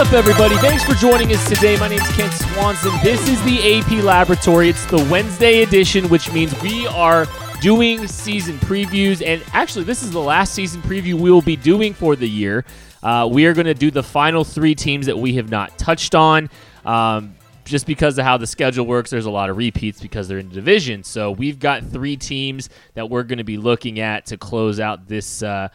up, 0.00 0.12
everybody? 0.14 0.56
Thanks 0.56 0.82
for 0.82 0.94
joining 0.94 1.30
us 1.34 1.46
today. 1.46 1.78
My 1.78 1.86
name 1.86 2.00
is 2.00 2.08
Kent 2.12 2.32
Swanson. 2.32 2.90
This 3.02 3.28
is 3.28 3.42
the 3.42 3.76
AP 3.76 4.02
Laboratory. 4.02 4.70
It's 4.70 4.86
the 4.86 5.06
Wednesday 5.10 5.62
edition, 5.62 6.08
which 6.08 6.32
means 6.32 6.58
we 6.62 6.86
are 6.86 7.26
doing 7.60 8.06
season 8.06 8.56
previews. 8.60 9.22
And 9.22 9.44
actually, 9.52 9.84
this 9.84 10.02
is 10.02 10.10
the 10.10 10.20
last 10.20 10.54
season 10.54 10.80
preview 10.80 11.14
we 11.14 11.30
will 11.30 11.42
be 11.42 11.54
doing 11.54 11.92
for 11.92 12.16
the 12.16 12.26
year. 12.26 12.64
Uh, 13.02 13.28
we 13.30 13.44
are 13.44 13.52
going 13.52 13.66
to 13.66 13.74
do 13.74 13.90
the 13.90 14.02
final 14.02 14.42
three 14.42 14.74
teams 14.74 15.04
that 15.04 15.18
we 15.18 15.34
have 15.34 15.50
not 15.50 15.76
touched 15.76 16.14
on. 16.14 16.48
Um, 16.86 17.34
just 17.66 17.86
because 17.86 18.16
of 18.16 18.24
how 18.24 18.38
the 18.38 18.46
schedule 18.46 18.86
works, 18.86 19.10
there's 19.10 19.26
a 19.26 19.30
lot 19.30 19.50
of 19.50 19.58
repeats 19.58 20.00
because 20.00 20.28
they're 20.28 20.38
in 20.38 20.48
the 20.48 20.54
division. 20.54 21.04
So 21.04 21.30
we've 21.30 21.58
got 21.58 21.84
three 21.84 22.16
teams 22.16 22.70
that 22.94 23.10
we're 23.10 23.22
going 23.22 23.38
to 23.38 23.44
be 23.44 23.58
looking 23.58 24.00
at 24.00 24.24
to 24.26 24.38
close 24.38 24.80
out 24.80 25.08
this 25.08 25.42
uh, 25.42 25.68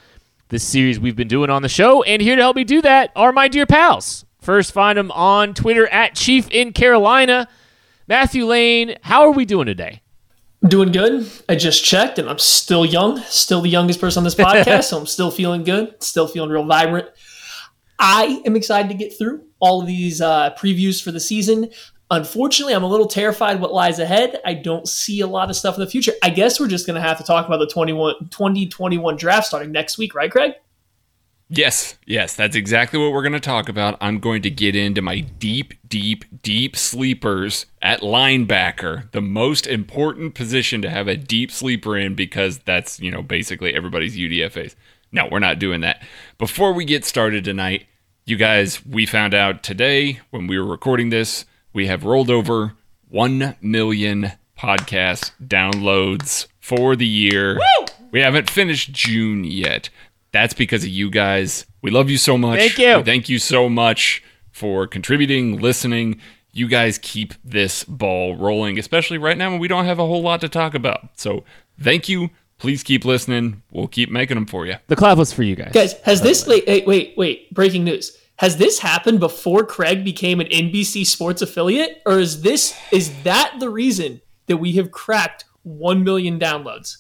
this 0.50 0.64
series 0.64 1.00
we've 1.00 1.16
been 1.16 1.28
doing 1.28 1.50
on 1.50 1.62
the 1.62 1.70
show. 1.70 2.04
And 2.04 2.22
here 2.22 2.36
to 2.36 2.42
help 2.42 2.56
me 2.56 2.64
do 2.64 2.82
that 2.82 3.12
are 3.16 3.32
my 3.32 3.48
dear 3.48 3.66
pals. 3.66 4.26
First, 4.40 4.72
find 4.72 4.98
them 4.98 5.12
on 5.12 5.54
Twitter 5.54 5.88
at 5.88 6.16
Chief 6.16 6.48
in 6.52 6.72
Carolina. 6.72 7.48
Matthew 8.08 8.46
Lane, 8.46 8.96
how 9.02 9.22
are 9.22 9.32
we 9.32 9.46
doing 9.46 9.66
today? 9.66 10.02
Doing 10.68 10.92
good. 10.92 11.28
I 11.50 11.56
just 11.56 11.84
checked 11.84 12.20
and 12.20 12.30
I'm 12.30 12.40
still 12.40 12.86
young, 12.86 13.20
still 13.22 13.62
the 13.62 13.70
youngest 13.70 14.00
person 14.00 14.20
on 14.20 14.24
this 14.24 14.36
podcast, 14.36 14.86
so 14.86 15.00
I'm 15.00 15.08
still 15.08 15.32
feeling 15.32 15.64
good, 15.64 16.02
still 16.04 16.28
feeling 16.28 16.52
real 16.52 16.66
vibrant. 16.66 17.08
I 17.98 18.42
am 18.46 18.56
excited 18.56 18.90
to 18.90 18.96
get 18.96 19.18
through 19.18 19.44
all 19.60 19.82
of 19.82 19.88
these 19.88 20.22
uh, 20.22 20.54
previews 20.56 21.02
for 21.02 21.12
the 21.12 21.20
season. 21.20 21.70
Unfortunately, 22.12 22.76
I'm 22.76 22.84
a 22.84 22.88
little 22.88 23.08
terrified 23.08 23.60
what 23.60 23.74
lies 23.74 23.98
ahead. 23.98 24.40
I 24.46 24.54
don't 24.54 24.88
see 24.88 25.22
a 25.22 25.28
lot 25.28 25.50
of 25.50 25.56
stuff 25.56 25.76
in 25.76 25.82
the 25.82 25.90
future. 25.90 26.12
I 26.22 26.30
guess 26.30 26.60
we're 26.60 26.68
just 26.68 26.86
going 26.86 27.02
to 27.02 27.08
have 27.08 27.18
to 27.18 27.24
talk 27.24 27.48
about 27.48 27.58
the 27.58 27.68
21, 27.68 28.30
2021 28.30 29.16
draft 29.16 29.48
starting 29.48 29.72
next 29.72 29.98
week, 29.98 30.14
right, 30.14 30.32
Craig? 30.32 30.54
Yes, 31.48 31.98
yes, 32.08 32.36
that's 32.36 32.56
exactly 32.56 33.00
what 33.00 33.12
we're 33.12 33.22
going 33.22 33.34
to 33.34 33.40
talk 33.40 33.70
about. 33.70 33.98
I'm 34.02 34.20
going 34.20 34.42
to 34.44 34.50
get 34.50 34.76
into 34.76 35.02
my 35.02 35.20
deep, 35.20 35.76
deep, 35.88 36.26
deep 36.42 36.76
sleepers 36.76 37.68
at 37.84 38.02
linebacker, 38.02 39.12
the 39.12 39.22
most 39.22 39.68
important 39.68 40.34
position 40.34 40.82
to 40.82 40.90
have 40.90 41.08
a 41.08 41.16
deep 41.16 41.52
sleeper 41.52 41.98
in 41.98 42.16
because 42.16 42.60
that's, 42.60 43.00
you 43.00 43.12
know, 43.12 43.22
basically 43.22 43.76
everybody's 43.76 44.18
UDFAs. 44.18 44.74
No, 45.12 45.28
we're 45.32 45.40
not 45.40 45.60
doing 45.60 45.82
that. 45.82 46.04
Before 46.40 46.74
we 46.74 46.84
get 46.84 47.06
started 47.06 47.44
tonight, 47.44 47.86
you 48.26 48.38
guys, 48.38 48.84
we 48.84 49.06
found 49.06 49.36
out 49.36 49.62
today 49.62 50.20
when 50.32 50.48
we 50.48 50.58
were 50.58 50.66
recording 50.66 51.10
this 51.10 51.46
we 51.76 51.88
have 51.88 52.06
rolled 52.06 52.30
over 52.30 52.72
1 53.10 53.58
million 53.62 54.32
podcast 54.58 55.32
downloads 55.46 56.48
for 56.58 56.96
the 56.96 57.06
year. 57.06 57.56
Woo! 57.56 57.86
We 58.12 58.22
haven't 58.22 58.50
finished 58.50 58.94
June 58.94 59.44
yet. 59.44 59.90
That's 60.32 60.54
because 60.54 60.86
of 60.86 60.90
you 60.90 61.12
guys. 61.12 61.66
We 61.82 61.92
love 61.92 62.10
you 62.10 62.18
so 62.18 62.38
much. 62.38 62.60
Thank 62.60 62.78
you. 62.80 62.98
We 62.98 63.04
thank 63.04 63.28
you 63.28 63.40
so 63.40 63.68
much 63.68 64.24
for 64.52 64.88
contributing, 64.88 65.60
listening. 65.60 66.22
You 66.54 66.70
guys 66.70 66.98
keep 66.98 67.34
this 67.44 67.84
ball 67.84 68.38
rolling, 68.38 68.80
especially 68.80 69.18
right 69.18 69.38
now 69.38 69.52
when 69.52 69.60
we 69.60 69.68
don't 69.68 69.84
have 69.84 70.00
a 70.00 70.06
whole 70.06 70.22
lot 70.22 70.40
to 70.42 70.50
talk 70.50 70.76
about. 70.76 71.10
So 71.20 71.44
thank 71.78 72.08
you. 72.08 72.30
Please 72.58 72.84
keep 72.84 73.04
listening. 73.04 73.64
We'll 73.70 73.90
keep 73.90 74.10
making 74.10 74.36
them 74.36 74.46
for 74.46 74.66
you. 74.66 74.76
The 74.88 74.96
clap 74.96 75.18
was 75.18 75.34
for 75.34 75.44
you 75.44 75.58
guys. 75.58 75.74
Guys, 75.74 76.00
has 76.04 76.22
this 76.22 76.48
wait, 76.48 76.66
wait, 76.66 76.88
wait, 76.88 77.18
wait, 77.18 77.54
breaking 77.54 77.84
news. 77.84 78.18
Has 78.38 78.58
this 78.58 78.80
happened 78.80 79.20
before 79.20 79.64
Craig 79.64 80.04
became 80.04 80.42
an 80.42 80.48
NBC 80.48 81.06
Sports 81.06 81.42
affiliate, 81.42 82.02
or 82.06 82.20
is 82.20 82.42
this 82.42 82.76
is 82.92 83.24
that 83.24 83.56
the 83.60 83.70
reason 83.70 84.22
that 84.48 84.58
we 84.58 84.74
have 84.74 84.92
cracked 84.92 85.46
one 85.64 86.04
million 86.04 86.38
downloads? 86.40 86.98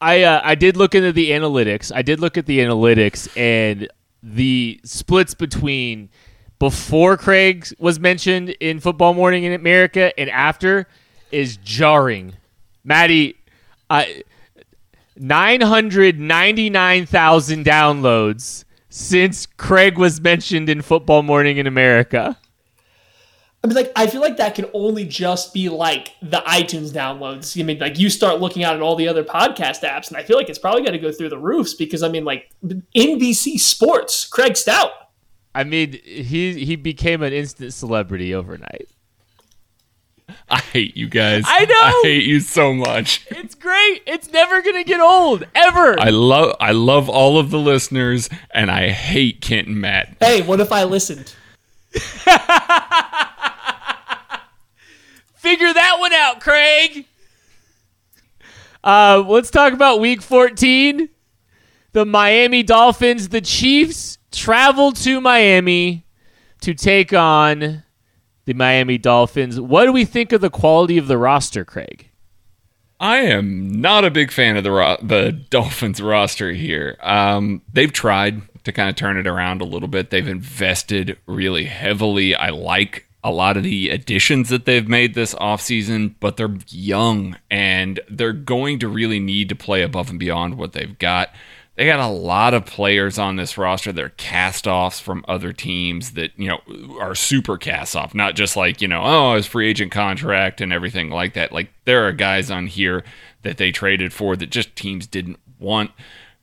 I 0.00 0.22
uh, 0.22 0.42
I 0.44 0.54
did 0.54 0.76
look 0.76 0.94
into 0.94 1.12
the 1.12 1.30
analytics. 1.30 1.90
I 1.94 2.02
did 2.02 2.20
look 2.20 2.36
at 2.36 2.44
the 2.44 2.58
analytics 2.58 3.34
and 3.36 3.88
the 4.22 4.80
splits 4.84 5.32
between 5.32 6.10
before 6.58 7.16
Craig 7.16 7.66
was 7.78 7.98
mentioned 7.98 8.50
in 8.60 8.80
Football 8.80 9.14
Morning 9.14 9.44
in 9.44 9.52
America 9.52 10.18
and 10.18 10.28
after 10.28 10.86
is 11.30 11.56
jarring. 11.58 12.34
Maddie, 12.84 13.36
uh, 13.88 14.04
nine 15.16 15.62
hundred 15.62 16.20
ninety 16.20 16.68
nine 16.68 17.06
thousand 17.06 17.64
downloads 17.64 18.63
since 18.94 19.46
Craig 19.46 19.98
was 19.98 20.20
mentioned 20.20 20.68
in 20.68 20.80
Football 20.80 21.24
Morning 21.24 21.56
in 21.56 21.66
America. 21.66 22.38
I 23.64 23.66
mean, 23.66 23.74
like, 23.74 23.90
I 23.96 24.06
feel 24.06 24.20
like 24.20 24.36
that 24.36 24.54
can 24.54 24.66
only 24.72 25.04
just 25.04 25.52
be 25.52 25.68
like 25.68 26.12
the 26.22 26.36
iTunes 26.46 26.92
downloads. 26.92 27.60
I 27.60 27.64
mean, 27.64 27.80
like, 27.80 27.98
you 27.98 28.08
start 28.08 28.38
looking 28.38 28.62
out 28.62 28.76
at 28.76 28.82
all 28.82 28.94
the 28.94 29.08
other 29.08 29.24
podcast 29.24 29.82
apps, 29.82 30.08
and 30.08 30.16
I 30.16 30.22
feel 30.22 30.36
like 30.36 30.48
it's 30.48 30.60
probably 30.60 30.84
got 30.84 30.92
to 30.92 30.98
go 30.98 31.10
through 31.10 31.30
the 31.30 31.38
roofs 31.38 31.74
because, 31.74 32.04
I 32.04 32.08
mean, 32.08 32.24
like, 32.24 32.52
NBC 32.94 33.58
Sports, 33.58 34.28
Craig 34.28 34.56
Stout. 34.56 34.92
I 35.56 35.64
mean, 35.64 35.98
he 36.04 36.64
he 36.64 36.76
became 36.76 37.20
an 37.22 37.32
instant 37.32 37.74
celebrity 37.74 38.32
overnight. 38.32 38.88
I 40.48 40.58
hate 40.58 40.96
you 40.96 41.08
guys. 41.08 41.44
I 41.46 41.64
know. 41.64 41.74
I 41.74 42.00
hate 42.04 42.24
you 42.24 42.40
so 42.40 42.74
much. 42.74 43.26
It's 43.30 43.54
great. 43.54 44.02
It's 44.06 44.30
never 44.30 44.60
gonna 44.62 44.84
get 44.84 45.00
old 45.00 45.44
ever. 45.54 45.98
I 45.98 46.10
love 46.10 46.54
I 46.60 46.72
love 46.72 47.08
all 47.08 47.38
of 47.38 47.50
the 47.50 47.58
listeners 47.58 48.28
and 48.50 48.70
I 48.70 48.90
hate 48.90 49.40
Kent 49.40 49.68
and 49.68 49.80
Matt. 49.80 50.16
Hey, 50.20 50.42
what 50.42 50.60
if 50.60 50.70
I 50.70 50.84
listened? 50.84 51.34
Figure 55.34 55.72
that 55.72 55.96
one 55.98 56.12
out, 56.12 56.40
Craig. 56.40 57.06
Uh, 58.82 59.24
let's 59.26 59.50
talk 59.50 59.72
about 59.72 60.00
Week 60.00 60.20
14. 60.20 61.08
The 61.92 62.04
Miami 62.04 62.62
Dolphins, 62.62 63.28
the 63.28 63.40
Chiefs 63.40 64.18
travel 64.32 64.92
to 64.92 65.20
Miami 65.20 66.04
to 66.60 66.74
take 66.74 67.12
on 67.12 67.84
the 68.44 68.54
Miami 68.54 68.98
Dolphins. 68.98 69.60
What 69.60 69.84
do 69.84 69.92
we 69.92 70.04
think 70.04 70.32
of 70.32 70.40
the 70.40 70.50
quality 70.50 70.98
of 70.98 71.08
the 71.08 71.18
roster, 71.18 71.64
Craig? 71.64 72.10
I 73.00 73.18
am 73.18 73.80
not 73.80 74.04
a 74.04 74.10
big 74.10 74.30
fan 74.30 74.56
of 74.56 74.64
the 74.64 74.70
ro- 74.70 74.96
the 75.02 75.32
Dolphins 75.50 76.00
roster 76.00 76.52
here. 76.52 76.96
Um, 77.00 77.62
they've 77.72 77.92
tried 77.92 78.42
to 78.64 78.72
kind 78.72 78.88
of 78.88 78.96
turn 78.96 79.16
it 79.16 79.26
around 79.26 79.60
a 79.60 79.66
little 79.66 79.88
bit. 79.88 80.10
They've 80.10 80.26
invested 80.26 81.18
really 81.26 81.64
heavily. 81.64 82.34
I 82.34 82.50
like 82.50 83.06
a 83.22 83.30
lot 83.30 83.56
of 83.56 83.62
the 83.62 83.88
additions 83.88 84.50
that 84.50 84.64
they've 84.64 84.86
made 84.86 85.14
this 85.14 85.34
offseason, 85.34 86.14
but 86.20 86.36
they're 86.36 86.56
young 86.68 87.36
and 87.50 88.00
they're 88.08 88.32
going 88.32 88.78
to 88.80 88.88
really 88.88 89.18
need 89.20 89.48
to 89.48 89.54
play 89.54 89.82
above 89.82 90.10
and 90.10 90.18
beyond 90.18 90.56
what 90.56 90.72
they've 90.72 90.98
got. 90.98 91.30
They 91.76 91.86
got 91.86 91.98
a 91.98 92.06
lot 92.06 92.54
of 92.54 92.66
players 92.66 93.18
on 93.18 93.34
this 93.34 93.58
roster 93.58 93.90
that 93.90 94.04
are 94.04 94.10
cast 94.10 94.68
offs 94.68 95.00
from 95.00 95.24
other 95.26 95.52
teams 95.52 96.12
that, 96.12 96.30
you 96.36 96.46
know, 96.46 96.60
are 97.00 97.16
super 97.16 97.58
cast 97.58 97.96
off, 97.96 98.14
not 98.14 98.36
just 98.36 98.56
like, 98.56 98.80
you 98.80 98.86
know, 98.86 99.02
oh, 99.04 99.34
his 99.34 99.46
free 99.46 99.68
agent 99.68 99.90
contract 99.90 100.60
and 100.60 100.72
everything 100.72 101.10
like 101.10 101.34
that. 101.34 101.50
Like, 101.50 101.70
there 101.84 102.06
are 102.06 102.12
guys 102.12 102.48
on 102.48 102.68
here 102.68 103.02
that 103.42 103.56
they 103.56 103.72
traded 103.72 104.12
for 104.12 104.36
that 104.36 104.50
just 104.50 104.76
teams 104.76 105.08
didn't 105.08 105.40
want. 105.58 105.90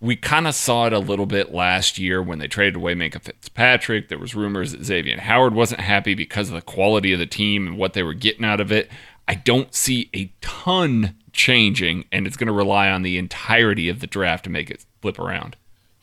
We 0.01 0.17
kind 0.17 0.47
of 0.47 0.55
saw 0.55 0.87
it 0.87 0.93
a 0.93 0.99
little 0.99 1.27
bit 1.27 1.53
last 1.53 1.97
year 1.97 2.21
when 2.21 2.39
they 2.39 2.47
traded 2.47 2.75
away 2.75 2.93
Minkah 2.93 3.21
Fitzpatrick. 3.21 4.09
There 4.09 4.19
was 4.19 4.35
rumors 4.35 4.73
that 4.73 4.83
Xavier 4.83 5.17
Howard 5.21 5.53
wasn't 5.53 5.81
happy 5.81 6.13
because 6.13 6.49
of 6.49 6.55
the 6.55 6.61
quality 6.61 7.13
of 7.13 7.19
the 7.19 7.25
team 7.25 7.67
and 7.67 7.77
what 7.77 7.93
they 7.93 8.03
were 8.03 8.13
getting 8.13 8.43
out 8.43 8.59
of 8.59 8.71
it. 8.71 8.89
I 9.27 9.35
don't 9.35 9.73
see 9.73 10.09
a 10.13 10.33
ton 10.41 11.15
changing, 11.41 12.05
and 12.11 12.27
it's 12.27 12.37
going 12.37 12.45
to 12.47 12.53
rely 12.53 12.91
on 12.91 13.01
the 13.01 13.17
entirety 13.17 13.89
of 13.89 13.99
the 13.99 14.05
draft 14.05 14.43
to 14.43 14.49
make 14.51 14.69
it 14.69 14.85
flip 15.01 15.17
around. 15.17 15.57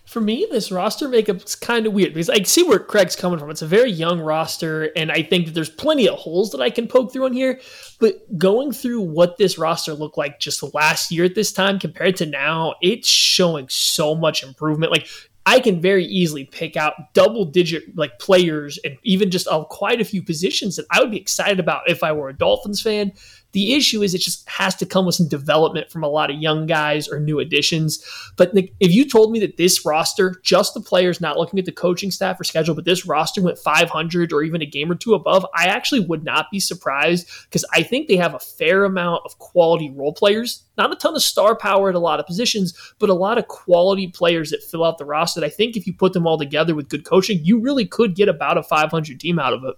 For 0.04 0.20
me, 0.20 0.48
this 0.50 0.72
roster 0.72 1.06
makeup's 1.06 1.54
kind 1.54 1.86
of 1.86 1.92
weird 1.92 2.12
because 2.12 2.28
I 2.28 2.42
see 2.42 2.64
where 2.64 2.80
Craig's 2.80 3.14
coming 3.14 3.38
from. 3.38 3.48
It's 3.48 3.62
a 3.62 3.66
very 3.66 3.90
young 3.90 4.18
roster, 4.18 4.90
and 4.96 5.12
I 5.12 5.22
think 5.22 5.46
that 5.46 5.54
there's 5.54 5.70
plenty 5.70 6.08
of 6.08 6.18
holes 6.18 6.50
that 6.50 6.60
I 6.60 6.70
can 6.70 6.88
poke 6.88 7.12
through 7.12 7.26
in 7.26 7.34
here. 7.34 7.60
But 8.00 8.36
going 8.36 8.72
through 8.72 9.02
what 9.02 9.36
this 9.36 9.58
roster 9.58 9.94
looked 9.94 10.18
like 10.18 10.40
just 10.40 10.74
last 10.74 11.12
year 11.12 11.26
at 11.26 11.36
this 11.36 11.52
time 11.52 11.78
compared 11.78 12.16
to 12.16 12.26
now, 12.26 12.74
it's 12.82 13.06
showing 13.06 13.68
so 13.68 14.16
much 14.16 14.42
improvement. 14.42 14.90
Like 14.90 15.06
I 15.48 15.60
can 15.60 15.80
very 15.80 16.04
easily 16.04 16.44
pick 16.44 16.76
out 16.76 17.14
double 17.14 17.46
digit 17.46 17.96
like 17.96 18.18
players 18.18 18.78
and 18.84 18.98
even 19.02 19.30
just 19.30 19.48
uh, 19.48 19.64
quite 19.64 19.98
a 19.98 20.04
few 20.04 20.22
positions 20.22 20.76
that 20.76 20.84
I 20.90 21.00
would 21.00 21.10
be 21.10 21.16
excited 21.16 21.58
about 21.58 21.88
if 21.88 22.02
I 22.02 22.12
were 22.12 22.28
a 22.28 22.36
Dolphins 22.36 22.82
fan. 22.82 23.12
The 23.52 23.74
issue 23.74 24.02
is 24.02 24.14
it 24.14 24.20
just 24.20 24.48
has 24.48 24.74
to 24.76 24.86
come 24.86 25.06
with 25.06 25.14
some 25.14 25.28
development 25.28 25.90
from 25.90 26.04
a 26.04 26.08
lot 26.08 26.30
of 26.30 26.36
young 26.36 26.66
guys 26.66 27.08
or 27.08 27.18
new 27.18 27.38
additions. 27.38 28.04
But 28.36 28.52
Nick, 28.52 28.74
if 28.78 28.92
you 28.92 29.08
told 29.08 29.32
me 29.32 29.40
that 29.40 29.56
this 29.56 29.86
roster, 29.86 30.40
just 30.42 30.74
the 30.74 30.80
players, 30.80 31.20
not 31.20 31.38
looking 31.38 31.58
at 31.58 31.64
the 31.64 31.72
coaching 31.72 32.10
staff 32.10 32.38
or 32.38 32.44
schedule, 32.44 32.74
but 32.74 32.84
this 32.84 33.06
roster 33.06 33.40
went 33.40 33.58
500 33.58 34.32
or 34.32 34.42
even 34.42 34.60
a 34.60 34.66
game 34.66 34.90
or 34.90 34.94
two 34.94 35.14
above, 35.14 35.46
I 35.54 35.66
actually 35.66 36.00
would 36.00 36.24
not 36.24 36.50
be 36.50 36.60
surprised 36.60 37.28
because 37.44 37.64
I 37.72 37.82
think 37.82 38.06
they 38.06 38.16
have 38.16 38.34
a 38.34 38.38
fair 38.38 38.84
amount 38.84 39.22
of 39.24 39.38
quality 39.38 39.90
role 39.90 40.12
players. 40.12 40.64
Not 40.76 40.92
a 40.92 40.96
ton 40.96 41.16
of 41.16 41.22
star 41.22 41.56
power 41.56 41.88
at 41.88 41.94
a 41.94 42.00
lot 42.00 42.20
of 42.20 42.26
positions, 42.26 42.74
but 42.98 43.08
a 43.08 43.14
lot 43.14 43.38
of 43.38 43.48
quality 43.48 44.08
players 44.08 44.50
that 44.50 44.62
fill 44.62 44.84
out 44.84 44.98
the 44.98 45.04
roster. 45.04 45.44
I 45.44 45.48
think 45.48 45.76
if 45.76 45.86
you 45.86 45.94
put 45.94 46.12
them 46.12 46.26
all 46.26 46.38
together 46.38 46.74
with 46.74 46.88
good 46.88 47.04
coaching, 47.04 47.40
you 47.42 47.60
really 47.60 47.86
could 47.86 48.14
get 48.14 48.28
about 48.28 48.58
a 48.58 48.62
500 48.62 49.18
team 49.18 49.38
out 49.38 49.54
of 49.54 49.64
it. 49.64 49.74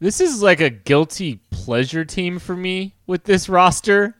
This 0.00 0.20
is 0.20 0.42
like 0.42 0.60
a 0.60 0.70
guilty 0.70 1.40
pleasure 1.50 2.04
team 2.04 2.38
for 2.38 2.54
me 2.54 2.94
with 3.06 3.24
this 3.24 3.48
roster. 3.48 4.14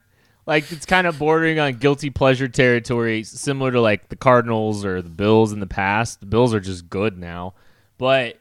Like 0.45 0.73
it's 0.73 0.87
kind 0.87 1.07
of 1.07 1.19
bordering 1.19 1.61
on 1.61 1.75
guilty 1.75 2.11
pleasure 2.11 2.49
territory, 2.49 3.23
similar 3.23 3.71
to 3.73 3.81
like 3.81 4.09
the 4.09 4.17
Cardinals 4.17 4.85
or 4.85 5.03
the 5.03 5.11
Bills 5.11 5.53
in 5.53 5.61
the 5.61 5.67
past. 5.67 6.21
The 6.21 6.27
Bills 6.27 6.55
are 6.55 6.61
just 6.61 6.89
good 6.89 7.19
now, 7.19 7.55
but 7.97 8.39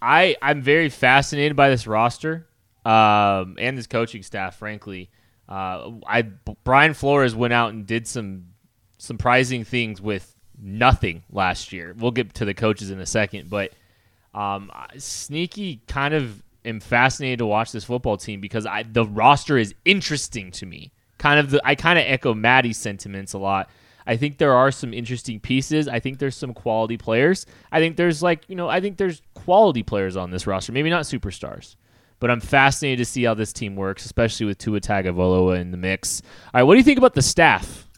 I 0.00 0.36
I'm 0.40 0.62
very 0.62 0.88
fascinated 0.88 1.56
by 1.56 1.68
this 1.68 1.86
roster 1.86 2.46
um, 2.84 3.56
and 3.58 3.76
this 3.76 3.86
coaching 3.86 4.22
staff. 4.22 4.56
Frankly, 4.56 5.10
uh, 5.48 5.90
I 6.06 6.22
Brian 6.64 6.94
Flores 6.94 7.34
went 7.34 7.52
out 7.52 7.72
and 7.72 7.86
did 7.86 8.06
some 8.06 8.46
surprising 8.98 9.64
things 9.64 10.00
with 10.00 10.34
nothing 10.58 11.24
last 11.30 11.72
year. 11.72 11.94
We'll 11.98 12.12
get 12.12 12.34
to 12.34 12.44
the 12.44 12.54
coaches 12.54 12.90
in 12.90 13.00
a 13.00 13.06
second, 13.06 13.50
but 13.50 13.72
um, 14.32 14.70
sneaky 14.96 15.82
kind 15.88 16.14
of 16.14 16.42
am 16.64 16.80
fascinated 16.80 17.40
to 17.40 17.46
watch 17.46 17.72
this 17.72 17.84
football 17.84 18.16
team 18.16 18.40
because 18.40 18.66
I, 18.66 18.82
the 18.82 19.04
roster 19.04 19.58
is 19.58 19.74
interesting 19.84 20.50
to 20.52 20.66
me. 20.66 20.92
Kind 21.18 21.38
of 21.38 21.50
the 21.50 21.60
I 21.64 21.74
kind 21.74 21.98
of 21.98 22.04
echo 22.06 22.34
Maddie's 22.34 22.78
sentiments 22.78 23.32
a 23.32 23.38
lot. 23.38 23.70
I 24.06 24.16
think 24.16 24.38
there 24.38 24.54
are 24.54 24.70
some 24.72 24.92
interesting 24.92 25.38
pieces. 25.38 25.86
I 25.86 26.00
think 26.00 26.18
there's 26.18 26.36
some 26.36 26.54
quality 26.54 26.96
players. 26.96 27.46
I 27.70 27.78
think 27.78 27.96
there's 27.96 28.22
like, 28.22 28.48
you 28.48 28.56
know, 28.56 28.68
I 28.68 28.80
think 28.80 28.96
there's 28.96 29.22
quality 29.34 29.82
players 29.82 30.16
on 30.16 30.30
this 30.30 30.46
roster. 30.46 30.72
Maybe 30.72 30.90
not 30.90 31.04
superstars. 31.04 31.76
But 32.18 32.30
I'm 32.30 32.40
fascinated 32.40 32.98
to 32.98 33.04
see 33.04 33.24
how 33.24 33.34
this 33.34 33.52
team 33.52 33.76
works, 33.76 34.04
especially 34.04 34.46
with 34.46 34.58
Tua 34.58 34.80
Tagovailoa 34.80 35.60
in 35.60 35.70
the 35.70 35.76
mix. 35.76 36.22
All 36.46 36.60
right, 36.60 36.62
what 36.62 36.74
do 36.74 36.78
you 36.78 36.84
think 36.84 36.98
about 36.98 37.14
the 37.14 37.22
staff? 37.22 37.88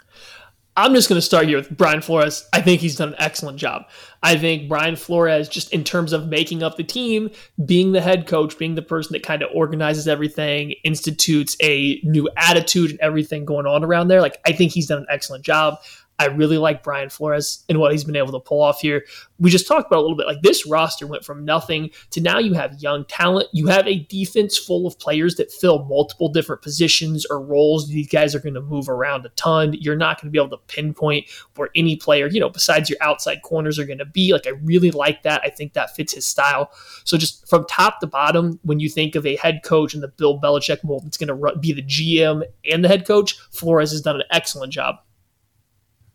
I'm 0.77 0.93
just 0.93 1.09
going 1.09 1.19
to 1.19 1.23
start 1.23 1.47
here 1.47 1.59
with 1.59 1.77
Brian 1.77 2.01
Flores. 2.01 2.49
I 2.53 2.61
think 2.61 2.81
he's 2.81 2.97
done 2.97 3.11
an 3.11 3.15
excellent 3.19 3.59
job. 3.59 3.89
I 4.25 4.37
think 4.37 4.69
Brian 4.69 4.97
Flores, 4.97 5.49
just 5.49 5.73
in 5.73 5.85
terms 5.85 6.13
of 6.13 6.27
making 6.29 6.65
up 6.65 6.77
the 6.77 6.83
team, 6.83 7.31
being 7.65 7.93
the 7.93 8.01
head 8.01 8.27
coach, 8.27 8.59
being 8.59 8.75
the 8.75 8.83
person 8.83 9.13
that 9.13 9.23
kind 9.23 9.43
of 9.43 9.51
organizes 9.55 10.09
everything, 10.09 10.73
institutes 10.83 11.57
a 11.63 12.01
new 12.03 12.29
attitude 12.37 12.91
and 12.91 12.99
everything 13.01 13.45
going 13.45 13.67
on 13.67 13.85
around 13.85 14.09
there, 14.09 14.21
like 14.21 14.41
I 14.45 14.53
think 14.53 14.73
he's 14.73 14.89
done 14.89 14.99
an 14.99 15.07
excellent 15.09 15.45
job. 15.45 15.79
I 16.19 16.27
really 16.27 16.59
like 16.59 16.85
Brian 16.85 17.09
Flores 17.09 17.65
and 17.69 17.79
what 17.81 17.91
he's 17.91 18.05
been 18.05 18.15
able 18.15 18.33
to 18.33 18.41
pull 18.41 18.63
off 18.63 18.81
here. 18.81 19.05
We 19.41 19.51
just 19.51 19.67
talked 19.67 19.89
about 19.89 19.99
a 19.99 20.03
little 20.03 20.17
bit 20.17 20.29
like 20.29 20.43
this 20.43 20.65
roster 20.65 21.09
went 21.09 21.25
from 21.25 21.45
nothing 21.45 21.91
to 22.11 22.21
now 22.21 22.39
you 22.39 22.53
have 22.53 22.81
young 22.81 23.05
talent. 23.07 23.49
You 23.53 23.67
have 23.67 23.87
a 23.89 23.99
defense 24.05 24.57
full 24.57 24.87
of 24.87 24.97
players 25.01 25.35
that 25.37 25.51
fill 25.51 25.85
multiple 25.87 26.29
different 26.29 26.63
positions 26.63 27.27
or 27.27 27.41
roles. 27.41 27.89
These 27.89 28.09
guys 28.09 28.33
are 28.35 28.39
going 28.39 28.55
to 28.55 28.61
move 28.61 28.89
around 28.89 29.27
a 29.27 29.31
ton. 29.31 29.75
You're 29.81 29.97
not 29.97 30.21
going 30.21 30.29
to 30.29 30.31
be 30.31 30.39
able 30.39 30.57
to 30.57 30.63
pinpoint 30.69 31.27
where 31.57 31.71
any 31.75 31.97
player, 31.97 32.29
you 32.29 32.39
know, 32.39 32.49
besides 32.49 32.89
your 32.89 32.99
outside 33.01 33.43
corners 33.43 33.79
are 33.81 33.87
going 33.87 33.99
to 33.99 34.05
be. 34.05 34.33
Like, 34.33 34.47
I 34.47 34.51
really 34.51 34.93
like 34.93 35.25
that. 35.25 35.43
I 35.45 35.51
think 35.51 35.73
that 35.73 35.97
fits 35.97 36.15
his 36.15 36.25
style. 36.25 36.71
So, 37.03 37.17
just 37.17 37.49
from 37.49 37.67
top 37.67 37.99
to 38.01 38.07
bottom, 38.07 38.61
when 38.63 38.79
you 38.79 38.89
think 38.89 39.17
of 39.17 39.27
a 39.27 39.35
head 39.37 39.63
coach 39.65 39.95
in 39.95 40.01
the 40.01 40.09
Bill 40.09 40.39
Belichick 40.39 40.85
mold 40.85 41.05
that's 41.05 41.17
going 41.17 41.29
to 41.29 41.59
be 41.59 41.73
the 41.73 41.83
GM 41.83 42.45
and 42.71 42.85
the 42.85 42.89
head 42.89 43.05
coach, 43.05 43.37
Flores 43.51 43.91
has 43.91 44.01
done 44.01 44.17
an 44.17 44.27
excellent 44.31 44.73
job. 44.73 44.97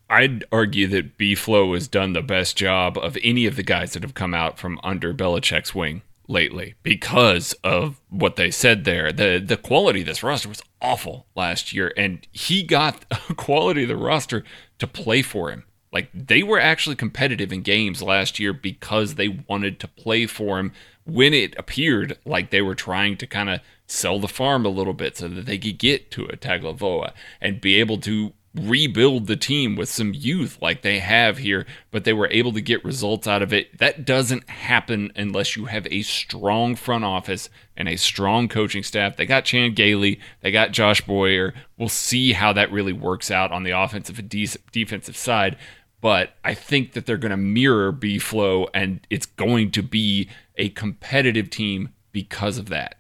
I'd 0.10 0.44
argue 0.52 0.88
that 0.88 1.18
B 1.18 1.36
Flow 1.36 1.74
has 1.74 1.88
done 1.88 2.14
the 2.14 2.22
best 2.22 2.58
job 2.58 2.98
of 2.98 3.18
any 3.24 3.46
of 3.46 3.56
the 3.56 3.64
guys 3.64 3.94
that 3.94 4.04
have 4.04 4.14
come 4.16 4.34
out 4.34 4.58
from 4.58 4.80
under 4.84 5.14
Belichick's 5.14 5.76
wing 5.76 6.02
lately 6.28 6.76
because 6.84 7.54
of 7.64 8.00
what 8.10 8.36
they 8.36 8.52
said 8.52 8.86
there. 8.86 9.12
The 9.12 9.44
the 9.44 9.58
quality 9.58 10.02
of 10.02 10.08
this 10.08 10.24
roster 10.24 10.50
was 10.50 10.64
awful 10.82 11.28
last 11.36 11.74
year, 11.74 11.94
and 11.96 12.26
he 12.32 12.64
got 12.64 13.08
quality 13.36 13.84
of 13.84 13.90
the 13.90 13.98
roster 13.98 14.44
to 14.80 14.88
play 14.88 15.22
for 15.22 15.52
him. 15.52 15.64
Like 15.92 16.10
they 16.14 16.44
were 16.44 16.60
actually 16.60 16.96
competitive 16.96 17.52
in 17.52 17.62
games 17.62 18.02
last 18.02 18.40
year 18.40 18.54
because 18.54 19.16
they 19.16 19.28
wanted 19.28 19.80
to 19.80 19.88
play 19.88 20.28
for 20.28 20.60
him 20.60 20.72
when 21.06 21.34
it 21.34 21.56
appeared 21.58 22.18
like 22.26 22.52
they 22.52 22.62
were 22.62 22.76
trying 22.76 23.18
to 23.18 23.28
kind 23.28 23.50
of 23.50 23.60
sell 23.88 24.20
the 24.20 24.28
farm 24.28 24.66
a 24.66 24.70
little 24.70 24.94
bit 24.94 25.18
so 25.18 25.28
that 25.28 25.48
they 25.48 25.58
could 25.58 25.80
get 25.80 26.12
to 26.12 26.26
a 26.26 26.38
Tagovailoa 26.38 27.12
and 27.42 27.60
be 27.60 27.80
able 27.80 27.98
to 28.02 28.34
rebuild 28.56 29.28
the 29.28 29.36
team 29.36 29.76
with 29.76 29.90
some 29.90 30.14
youth 30.14 30.58
like 30.62 30.82
they 30.82 31.00
have 31.00 31.38
here, 31.38 31.66
but 31.92 32.04
they 32.04 32.14
were 32.14 32.30
able 32.32 32.52
to 32.54 32.62
get 32.62 32.84
results 32.84 33.28
out 33.28 33.42
of 33.42 33.54
it. 33.54 33.78
That 33.78 34.06
doesn't 34.06 34.50
happen 34.50 35.12
unless 35.16 35.56
you 35.56 35.66
have 35.66 35.88
a 35.92 36.02
strong 36.02 36.76
front 36.76 37.04
office 37.04 37.50
and 37.78 37.88
a 37.88 37.96
strong 37.96 38.48
coaching 38.48 38.84
staff. 38.84 39.16
They 39.16 39.26
got 39.26 39.46
Chan 39.46 39.76
Gailey, 39.76 40.20
they 40.42 40.52
got 40.52 40.72
Josh 40.72 41.02
Boyer. 41.02 41.54
We'll 41.78 41.90
see 41.90 42.34
how 42.34 42.54
that 42.54 42.72
really 42.72 42.94
works 42.94 43.30
out 43.30 43.52
on 43.52 43.64
the 43.64 43.72
offensive 43.72 44.18
and 44.18 44.30
de- 44.30 44.48
defensive 44.72 45.16
side. 45.16 45.58
But 46.02 46.34
I 46.44 46.54
think 46.54 46.94
that 46.94 47.06
they're 47.06 47.18
going 47.18 47.32
to 47.32 47.38
mirror 47.38 47.92
B 47.92 48.20
Flow, 48.20 48.68
and 48.74 49.06
it's 49.10 49.26
going 49.26 49.72
to 49.72 49.84
be 49.84 50.30
a 50.56 50.70
competitive 50.70 51.50
team 51.50 51.90
because 52.12 52.58
of 52.58 52.70
that. 52.70 52.96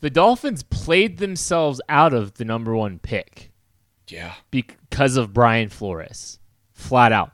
The 0.00 0.10
Dolphins 0.10 0.64
played 0.64 1.18
themselves 1.18 1.80
out 1.88 2.12
of 2.12 2.34
the 2.34 2.44
number 2.44 2.74
one 2.74 2.98
pick 2.98 3.51
yeah. 4.12 4.34
Because 4.50 5.16
of 5.16 5.32
Brian 5.32 5.68
Flores. 5.68 6.38
Flat 6.72 7.12
out. 7.12 7.32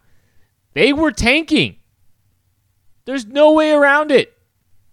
They 0.75 0.92
were 0.92 1.10
tanking. 1.10 1.76
There's 3.04 3.26
no 3.26 3.52
way 3.52 3.72
around 3.72 4.12
it. 4.12 4.32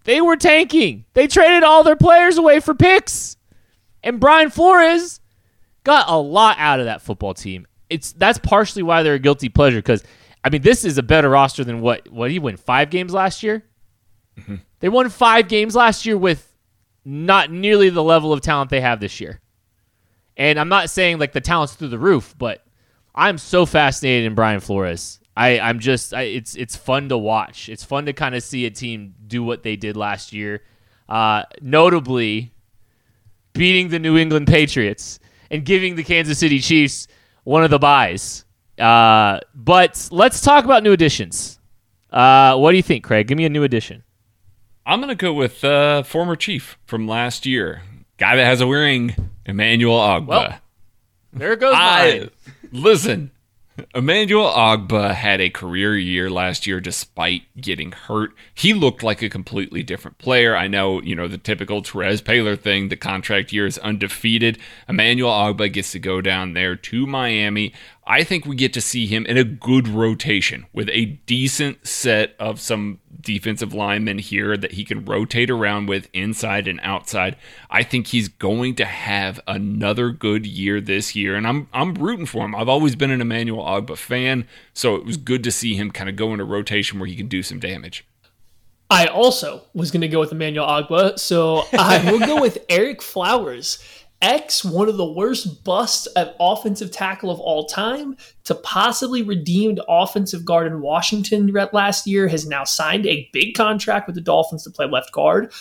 They 0.04 0.20
were 0.20 0.36
tanking. 0.36 1.04
They 1.14 1.26
traded 1.26 1.62
all 1.62 1.84
their 1.84 1.96
players 1.96 2.38
away 2.38 2.60
for 2.60 2.74
picks. 2.74 3.36
And 4.02 4.20
Brian 4.20 4.50
Flores 4.50 5.20
got 5.84 6.08
a 6.08 6.16
lot 6.16 6.56
out 6.58 6.80
of 6.80 6.86
that 6.86 7.02
football 7.02 7.34
team. 7.34 7.66
It's 7.88 8.12
that's 8.12 8.38
partially 8.38 8.82
why 8.82 9.02
they're 9.02 9.14
a 9.14 9.18
guilty 9.18 9.48
pleasure 9.48 9.78
because 9.78 10.02
I 10.42 10.50
mean 10.50 10.62
this 10.62 10.84
is 10.84 10.98
a 10.98 11.02
better 11.02 11.28
roster 11.28 11.64
than 11.64 11.80
what 11.80 12.08
what 12.10 12.30
he 12.30 12.38
win 12.38 12.56
five 12.56 12.90
games 12.90 13.12
last 13.12 13.42
year. 13.42 13.64
Mm-hmm. 14.38 14.56
They 14.80 14.88
won 14.88 15.08
five 15.08 15.48
games 15.48 15.74
last 15.74 16.06
year 16.06 16.16
with 16.16 16.52
not 17.04 17.50
nearly 17.50 17.90
the 17.90 18.02
level 18.02 18.32
of 18.32 18.40
talent 18.40 18.70
they 18.70 18.80
have 18.80 19.00
this 19.00 19.20
year. 19.20 19.40
And 20.36 20.58
I'm 20.58 20.68
not 20.68 20.90
saying 20.90 21.18
like 21.18 21.32
the 21.32 21.40
talent's 21.40 21.74
through 21.74 21.88
the 21.88 21.98
roof, 21.98 22.34
but 22.38 22.64
I'm 23.14 23.38
so 23.38 23.64
fascinated 23.64 24.26
in 24.26 24.34
Brian 24.34 24.60
Flores. 24.60 25.18
I, 25.36 25.58
I'm 25.58 25.78
just 25.80 26.14
I, 26.14 26.22
it's 26.22 26.54
it's 26.54 26.76
fun 26.76 27.08
to 27.10 27.18
watch. 27.18 27.68
It's 27.68 27.84
fun 27.84 28.06
to 28.06 28.12
kind 28.12 28.34
of 28.34 28.42
see 28.42 28.66
a 28.66 28.70
team 28.70 29.14
do 29.26 29.42
what 29.42 29.62
they 29.62 29.76
did 29.76 29.96
last 29.96 30.32
year, 30.32 30.62
uh, 31.08 31.42
notably 31.60 32.52
beating 33.52 33.88
the 33.88 33.98
New 33.98 34.16
England 34.16 34.46
Patriots 34.46 35.18
and 35.50 35.64
giving 35.64 35.96
the 35.96 36.04
Kansas 36.04 36.38
City 36.38 36.58
Chiefs 36.58 37.06
one 37.44 37.64
of 37.64 37.70
the 37.70 37.78
buys. 37.78 38.44
Uh, 38.78 39.40
but 39.54 40.08
let's 40.10 40.40
talk 40.40 40.64
about 40.64 40.82
new 40.82 40.92
additions. 40.92 41.58
Uh, 42.10 42.56
what 42.56 42.70
do 42.70 42.76
you 42.76 42.82
think, 42.82 43.04
Craig? 43.04 43.26
Give 43.26 43.36
me 43.36 43.44
a 43.44 43.50
new 43.50 43.62
addition. 43.62 44.04
I'm 44.86 45.00
gonna 45.00 45.14
go 45.14 45.32
with 45.32 45.64
uh, 45.64 46.02
former 46.02 46.36
Chief 46.36 46.78
from 46.86 47.06
last 47.06 47.44
year, 47.44 47.82
guy 48.16 48.36
that 48.36 48.44
has 48.44 48.60
a 48.60 48.66
ring 48.66 49.14
Emmanuel 49.46 49.98
Ogbah. 49.98 50.26
Well, 50.26 50.58
there 51.32 51.56
goes 51.56 51.74
I, 51.76 52.28
Listen, 52.72 53.30
Emmanuel 53.94 54.50
Ogbah 54.50 55.14
had 55.14 55.40
a 55.40 55.50
career 55.50 55.96
year 55.96 56.30
last 56.30 56.66
year 56.66 56.80
despite 56.80 57.42
getting 57.60 57.92
hurt. 57.92 58.32
He 58.54 58.72
looked 58.72 59.02
like 59.02 59.22
a 59.22 59.28
completely 59.28 59.82
different 59.82 60.18
player. 60.18 60.56
I 60.56 60.66
know, 60.66 61.02
you 61.02 61.14
know, 61.14 61.28
the 61.28 61.38
typical 61.38 61.82
Terez 61.82 62.22
Paylor 62.22 62.58
thing, 62.58 62.88
the 62.88 62.96
contract 62.96 63.52
year 63.52 63.66
is 63.66 63.78
undefeated. 63.78 64.58
Emmanuel 64.88 65.30
Ogbah 65.30 65.72
gets 65.72 65.92
to 65.92 65.98
go 65.98 66.20
down 66.20 66.54
there 66.54 66.74
to 66.74 67.06
Miami. 67.06 67.74
I 68.08 68.22
think 68.22 68.46
we 68.46 68.54
get 68.54 68.72
to 68.74 68.80
see 68.80 69.06
him 69.06 69.26
in 69.26 69.36
a 69.36 69.42
good 69.42 69.88
rotation 69.88 70.66
with 70.72 70.88
a 70.90 71.06
decent 71.26 71.84
set 71.84 72.36
of 72.38 72.60
some 72.60 73.00
defensive 73.20 73.74
linemen 73.74 74.18
here 74.18 74.56
that 74.56 74.72
he 74.72 74.84
can 74.84 75.04
rotate 75.04 75.50
around 75.50 75.88
with 75.88 76.08
inside 76.12 76.68
and 76.68 76.78
outside. 76.84 77.36
I 77.68 77.82
think 77.82 78.06
he's 78.06 78.28
going 78.28 78.76
to 78.76 78.84
have 78.84 79.40
another 79.48 80.10
good 80.10 80.46
year 80.46 80.80
this 80.80 81.16
year, 81.16 81.34
and 81.34 81.48
I'm 81.48 81.68
I'm 81.72 81.94
rooting 81.94 82.26
for 82.26 82.44
him. 82.44 82.54
I've 82.54 82.68
always 82.68 82.94
been 82.94 83.10
an 83.10 83.20
Emmanuel 83.20 83.64
Ogbah 83.64 83.98
fan, 83.98 84.46
so 84.72 84.94
it 84.94 85.04
was 85.04 85.16
good 85.16 85.42
to 85.42 85.50
see 85.50 85.74
him 85.74 85.90
kind 85.90 86.08
of 86.08 86.14
go 86.14 86.30
into 86.32 86.44
rotation 86.44 87.00
where 87.00 87.08
he 87.08 87.16
can 87.16 87.26
do 87.26 87.42
some 87.42 87.58
damage. 87.58 88.06
I 88.88 89.06
also 89.06 89.64
was 89.74 89.90
going 89.90 90.02
to 90.02 90.08
go 90.08 90.20
with 90.20 90.30
Emmanuel 90.30 90.66
Ogbah, 90.66 91.18
so 91.18 91.64
I 91.76 92.08
will 92.08 92.20
go 92.20 92.40
with 92.40 92.64
Ereck 92.68 93.02
Flowers. 93.02 93.82
X, 94.22 94.64
one 94.64 94.88
of 94.88 94.96
the 94.96 95.12
worst 95.12 95.62
busts 95.64 96.08
at 96.16 96.36
offensive 96.40 96.90
tackle 96.90 97.30
of 97.30 97.38
all 97.38 97.66
time, 97.66 98.16
to 98.44 98.54
possibly 98.54 99.22
redeemed 99.22 99.80
offensive 99.88 100.44
guard 100.44 100.66
in 100.66 100.80
Washington 100.80 101.52
last 101.72 102.06
year, 102.06 102.28
has 102.28 102.46
now 102.46 102.64
signed 102.64 103.06
a 103.06 103.28
big 103.32 103.54
contract 103.54 104.06
with 104.06 104.14
the 104.14 104.22
Dolphins 104.22 104.64
to 104.64 104.70
play 104.70 104.86
left 104.86 105.12
guard. 105.12 105.52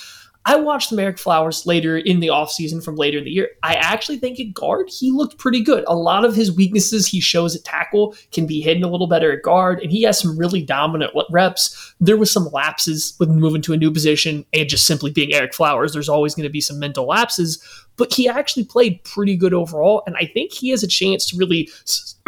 I 0.48 0.58
watched 0.58 0.92
the 0.92 0.96
Ereck 0.98 1.18
Flowers 1.18 1.66
later 1.66 1.98
in 1.98 2.20
the 2.20 2.28
offseason 2.28 2.84
from 2.84 2.96
later 2.96 3.18
in 3.18 3.24
the 3.24 3.32
year. 3.32 3.50
I 3.64 3.74
actually 3.74 4.18
think 4.18 4.40
at 4.40 4.54
guard, 4.54 4.90
he 4.90 5.12
looked 5.12 5.40
pretty 5.40 5.64
good. 5.64 5.84
A 5.88 5.96
lot 5.96 6.24
of 6.24 6.36
his 6.36 6.56
weaknesses 6.56 7.08
he 7.08 7.20
shows 7.20 7.56
at 7.56 7.64
tackle 7.64 8.16
can 8.32 8.46
be 8.46 8.62
hidden 8.62 8.84
a 8.84 8.88
little 8.88 9.08
better 9.08 9.32
at 9.32 9.42
guard, 9.42 9.80
and 9.80 9.92
he 9.92 10.04
has 10.04 10.20
some 10.20 10.38
really 10.38 10.62
dominant 10.62 11.12
reps. 11.32 11.96
There 12.00 12.18
was 12.18 12.30
some 12.30 12.50
lapses 12.52 13.16
with 13.20 13.30
moving 13.30 13.64
to 13.64 13.74
a 13.74 13.78
new 13.78 13.90
position 13.90 14.46
and 14.54 14.70
just 14.70 14.86
simply 14.86 15.10
being 15.10 15.32
Ereck 15.32 15.56
Flowers. 15.56 15.94
There's 15.94 16.10
always 16.10 16.36
going 16.36 16.48
to 16.48 16.50
be 16.50 16.62
some 16.62 16.78
mental 16.78 17.08
lapses, 17.08 17.64
but 17.98 18.14
he 18.14 18.30
actually 18.30 18.66
played 18.66 19.04
pretty 19.04 19.36
good 19.36 19.54
overall. 19.54 20.04
And 20.06 20.16
I 20.16 20.25
think 20.28 20.54
he 20.54 20.70
has 20.70 20.84
a 20.84 20.88
chance 20.88 21.25
to 21.28 21.38
really, 21.38 21.70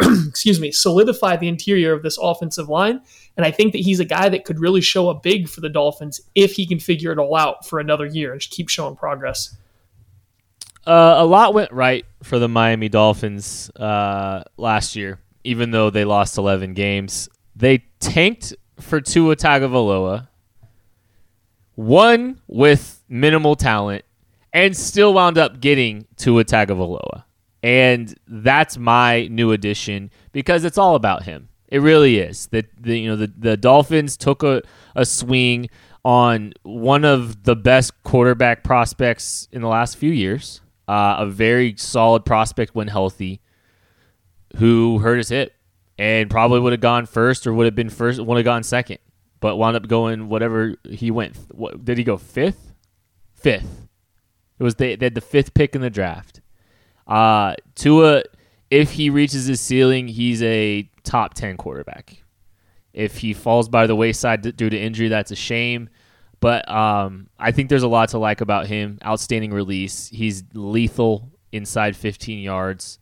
excuse 0.28 0.58
me, 0.58 0.72
solidify 0.72 1.36
the 1.36 1.48
interior 1.48 1.92
of 1.92 2.02
this 2.02 2.18
offensive 2.20 2.68
line. 2.68 3.00
And 3.38 3.46
I 3.46 3.52
think 3.52 3.72
that 3.72 3.78
he's 3.78 4.00
a 4.00 4.04
guy 4.04 4.28
that 4.28 4.44
could 4.44 4.58
really 4.58 4.80
show 4.80 5.08
up 5.08 5.22
big 5.22 5.48
for 5.48 5.60
the 5.60 5.68
Dolphins 5.68 6.20
if 6.34 6.54
he 6.54 6.66
can 6.66 6.80
figure 6.80 7.12
it 7.12 7.18
all 7.20 7.36
out 7.36 7.64
for 7.64 7.78
another 7.78 8.04
year 8.04 8.32
and 8.32 8.40
keep 8.40 8.68
showing 8.68 8.96
progress. 8.96 9.56
Uh, 10.84 11.14
a 11.18 11.24
lot 11.24 11.54
went 11.54 11.70
right 11.70 12.04
for 12.24 12.40
the 12.40 12.48
Miami 12.48 12.88
Dolphins 12.88 13.70
uh, 13.76 14.42
last 14.56 14.96
year, 14.96 15.20
even 15.44 15.70
though 15.70 15.88
they 15.88 16.04
lost 16.04 16.36
11 16.36 16.74
games. 16.74 17.28
They 17.54 17.84
tanked 18.00 18.54
for 18.80 19.00
Tua 19.00 19.36
Tagovailoa, 19.36 20.26
won 21.76 22.40
with 22.48 23.04
minimal 23.08 23.54
talent, 23.54 24.04
and 24.52 24.76
still 24.76 25.14
wound 25.14 25.38
up 25.38 25.60
getting 25.60 26.06
Tua 26.16 26.44
Tagovailoa. 26.44 27.22
And 27.62 28.18
that's 28.26 28.76
my 28.76 29.28
new 29.28 29.52
addition 29.52 30.10
because 30.32 30.64
it's 30.64 30.78
all 30.78 30.96
about 30.96 31.22
him. 31.22 31.47
It 31.68 31.80
really 31.80 32.18
is. 32.18 32.46
That 32.48 32.66
the 32.80 32.98
you 32.98 33.08
know 33.10 33.16
the, 33.16 33.32
the 33.36 33.56
Dolphins 33.56 34.16
took 34.16 34.42
a, 34.42 34.62
a 34.96 35.04
swing 35.04 35.68
on 36.04 36.54
one 36.62 37.04
of 37.04 37.44
the 37.44 37.54
best 37.54 38.02
quarterback 38.02 38.64
prospects 38.64 39.48
in 39.52 39.62
the 39.62 39.68
last 39.68 39.96
few 39.96 40.10
years. 40.10 40.60
Uh, 40.86 41.16
a 41.18 41.26
very 41.26 41.74
solid 41.76 42.24
prospect 42.24 42.74
when 42.74 42.88
healthy, 42.88 43.42
who 44.56 44.98
hurt 45.00 45.18
his 45.18 45.28
hip 45.28 45.54
and 45.98 46.30
probably 46.30 46.60
would 46.60 46.72
have 46.72 46.80
gone 46.80 47.04
first 47.04 47.46
or 47.46 47.52
would 47.52 47.66
have 47.66 47.74
been 47.74 47.90
first, 47.90 48.18
would 48.20 48.36
have 48.36 48.44
gone 48.44 48.62
second, 48.62 48.98
but 49.40 49.56
wound 49.56 49.76
up 49.76 49.86
going 49.86 50.28
whatever 50.28 50.76
he 50.88 51.10
went. 51.10 51.36
What 51.50 51.84
did 51.84 51.98
he 51.98 52.04
go 52.04 52.16
fifth? 52.16 52.72
Fifth. 53.34 53.88
It 54.58 54.62
was 54.62 54.76
they, 54.76 54.96
they 54.96 55.06
had 55.06 55.14
the 55.14 55.20
fifth 55.20 55.52
pick 55.52 55.74
in 55.74 55.82
the 55.82 55.90
draft. 55.90 56.40
Uh, 57.06 57.54
Tua, 57.74 58.22
if 58.70 58.92
he 58.92 59.10
reaches 59.10 59.46
his 59.46 59.60
ceiling, 59.60 60.08
he's 60.08 60.42
a 60.42 60.88
top 61.04 61.34
10 61.34 61.56
quarterback. 61.56 62.22
If 62.92 63.18
he 63.18 63.32
falls 63.32 63.68
by 63.68 63.86
the 63.86 63.94
wayside 63.96 64.56
due 64.56 64.70
to 64.70 64.78
injury, 64.78 65.08
that's 65.08 65.30
a 65.30 65.36
shame. 65.36 65.88
But 66.40 66.68
um, 66.70 67.28
I 67.38 67.52
think 67.52 67.68
there's 67.68 67.82
a 67.82 67.88
lot 67.88 68.10
to 68.10 68.18
like 68.18 68.40
about 68.40 68.66
him. 68.66 68.98
Outstanding 69.04 69.52
release. 69.52 70.08
He's 70.08 70.44
lethal 70.54 71.30
inside 71.52 71.96
15 71.96 72.38
yards. 72.40 72.98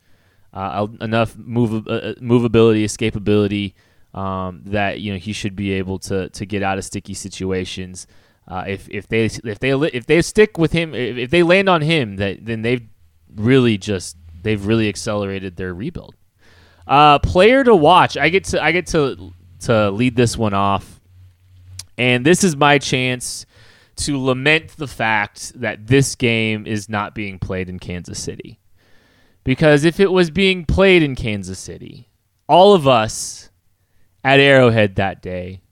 Uh, 0.53 0.87
enough 1.01 1.37
move, 1.37 1.87
uh, 1.87 2.15
movability, 2.21 2.85
escapability 2.85 3.75
um, 4.17 4.63
that 4.65 5.01
you 5.01 5.13
know 5.13 5.19
he 5.19 5.33
should 5.33 5.55
be 5.55 5.73
able 5.73 5.99
to 5.99 6.31
to 6.31 6.47
get 6.47 6.63
out 6.63 6.79
of 6.79 6.85
sticky 6.85 7.15
situations. 7.15 8.07
Uh, 8.49 8.65
if 8.67 8.89
if 8.89 9.07
they 9.09 9.27
if 9.27 9.59
they 9.59 9.73
if 9.73 10.07
they 10.07 10.23
stick 10.23 10.57
with 10.57 10.73
him, 10.73 10.95
if, 10.95 11.19
if 11.19 11.31
they 11.31 11.43
land 11.43 11.69
on 11.69 11.83
him, 11.83 12.17
that 12.17 12.45
then 12.45 12.63
they've 12.63 12.89
really 13.35 13.77
just 13.77 14.17
they've 14.47 14.65
really 14.65 14.89
accelerated 14.89 15.57
their 15.57 15.75
rebuild. 15.75 16.15
Uh, 16.87 17.19
player 17.19 17.65
to 17.65 17.75
watch. 17.75 18.17
I 18.17 18.29
get 18.29 18.45
to 18.45 18.63
I 18.63 18.71
get 18.71 18.87
to 18.89 19.33
to 19.61 19.91
lead 19.91 20.15
this 20.15 20.37
one 20.37 20.55
off, 20.55 21.01
and 21.99 22.25
this 22.25 22.45
is 22.45 22.55
my 22.55 22.79
chance 22.79 23.45
to 23.97 24.23
lament 24.23 24.77
the 24.77 24.87
fact 24.87 25.59
that 25.61 25.87
this 25.87 26.15
game 26.15 26.67
is 26.67 26.89
not 26.89 27.15
being 27.15 27.39
played 27.39 27.69
in 27.69 27.79
Kansas 27.79 28.23
City. 28.23 28.61
Because 29.43 29.85
if 29.85 29.99
it 29.99 30.13
was 30.13 30.31
being 30.31 30.65
played 30.65 31.03
in 31.03 31.15
Kansas 31.17 31.59
City, 31.59 32.09
all 32.49 32.75
of 32.75 32.87
us 32.87 33.51
at 34.23 34.39
Arrowhead 34.39 34.97
that 34.97 35.23
day 35.23 35.63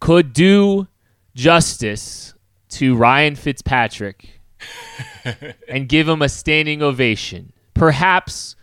could 0.00 0.32
do 0.32 0.86
justice 1.34 2.34
to 2.68 2.96
Ryan 2.96 3.34
Fitzpatrick 3.34 4.40
and 5.68 5.88
give 5.88 6.08
him 6.08 6.22
a 6.22 6.28
standing 6.28 6.82
ovation. 6.82 7.52
Perhaps 7.74 8.56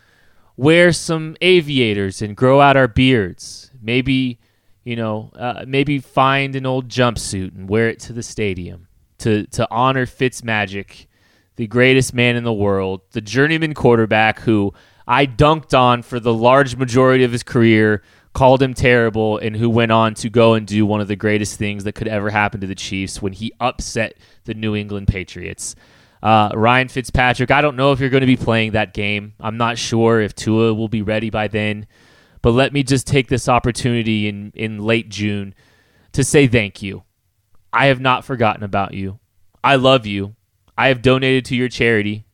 wear 0.56 0.92
some 0.92 1.38
aviators 1.42 2.22
and 2.22 2.36
grow 2.36 2.60
out 2.60 2.76
our 2.76 2.88
beards. 2.88 3.72
Maybe, 3.82 4.40
you 4.84 4.96
know, 4.96 5.32
uh, 5.36 5.66
maybe 5.68 6.00
find 6.00 6.56
an 6.56 6.66
old 6.66 6.90
jumpsuit 6.90 7.56
and 7.56 7.70
wear 7.70 7.90
it 7.90 8.00
to 8.02 8.14
the 8.14 8.24
stadium 8.24 8.88
to 9.20 9.46
to 9.48 9.68
honor 9.72 10.06
Fitzmagic, 10.06 11.08
the 11.56 11.68
greatest 11.68 12.14
man 12.14 12.36
in 12.36 12.44
the 12.44 12.54
world, 12.54 13.02
the 13.12 13.22
journeyman 13.22 13.74
quarterback 13.74 14.40
who 14.40 14.74
I 15.08 15.26
dunked 15.26 15.78
on 15.78 16.02
for 16.02 16.20
the 16.20 16.34
large 16.34 16.76
majority 16.76 17.24
of 17.24 17.32
his 17.32 17.44
career, 17.44 18.04
called 18.34 18.62
him 18.62 18.74
terrible, 18.74 19.38
and 19.38 19.56
who 19.56 19.70
went 19.70 19.92
on 19.92 20.14
to 20.16 20.30
go 20.30 20.54
and 20.54 20.68
do 20.68 20.86
one 20.86 21.02
of 21.02 21.08
the 21.08 21.16
greatest 21.16 21.58
things 21.58 21.86
that 21.86 21.94
could 21.94 22.08
ever 22.08 22.30
happen 22.30 22.62
to 22.62 22.68
the 22.68 22.76
Chiefs 22.76 23.22
when 23.22 23.34
he 23.34 23.54
upset 23.60 24.18
the 24.44 24.54
New 24.54 24.76
England 24.76 25.08
Patriots. 25.08 25.76
Uh, 26.22 26.50
Ryan 26.54 26.88
Fitzpatrick, 26.88 27.52
I 27.52 27.62
don't 27.62 27.76
know 27.76 27.92
if 27.92 28.00
you're 28.00 28.10
going 28.10 28.22
to 28.22 28.28
be 28.28 28.38
playing 28.38 28.72
that 28.72 28.94
game. 28.94 29.34
I'm 29.40 29.58
not 29.58 29.78
sure 29.78 30.20
if 30.20 30.36
Tua 30.36 30.74
will 30.74 30.88
be 30.88 31.02
ready 31.02 31.30
by 31.30 31.48
then. 31.48 31.88
But 32.42 32.52
let 32.52 32.74
me 32.74 32.84
just 32.84 33.08
take 33.08 33.28
this 33.28 33.50
opportunity 33.50 34.28
in, 34.28 34.52
in 34.56 34.80
late 34.80 35.10
June 35.10 35.54
to 36.14 36.24
say 36.24 36.48
thank 36.48 36.82
you. 36.82 37.04
I 37.74 37.88
have 37.88 38.00
not 38.00 38.26
forgotten 38.26 38.64
about 38.64 38.94
you. 38.94 39.20
I 39.64 39.76
love 39.76 40.06
you. 40.06 40.36
I 40.78 40.88
have 40.88 41.02
donated 41.02 41.46
to 41.46 41.56
your 41.56 41.70
charity 41.70 42.26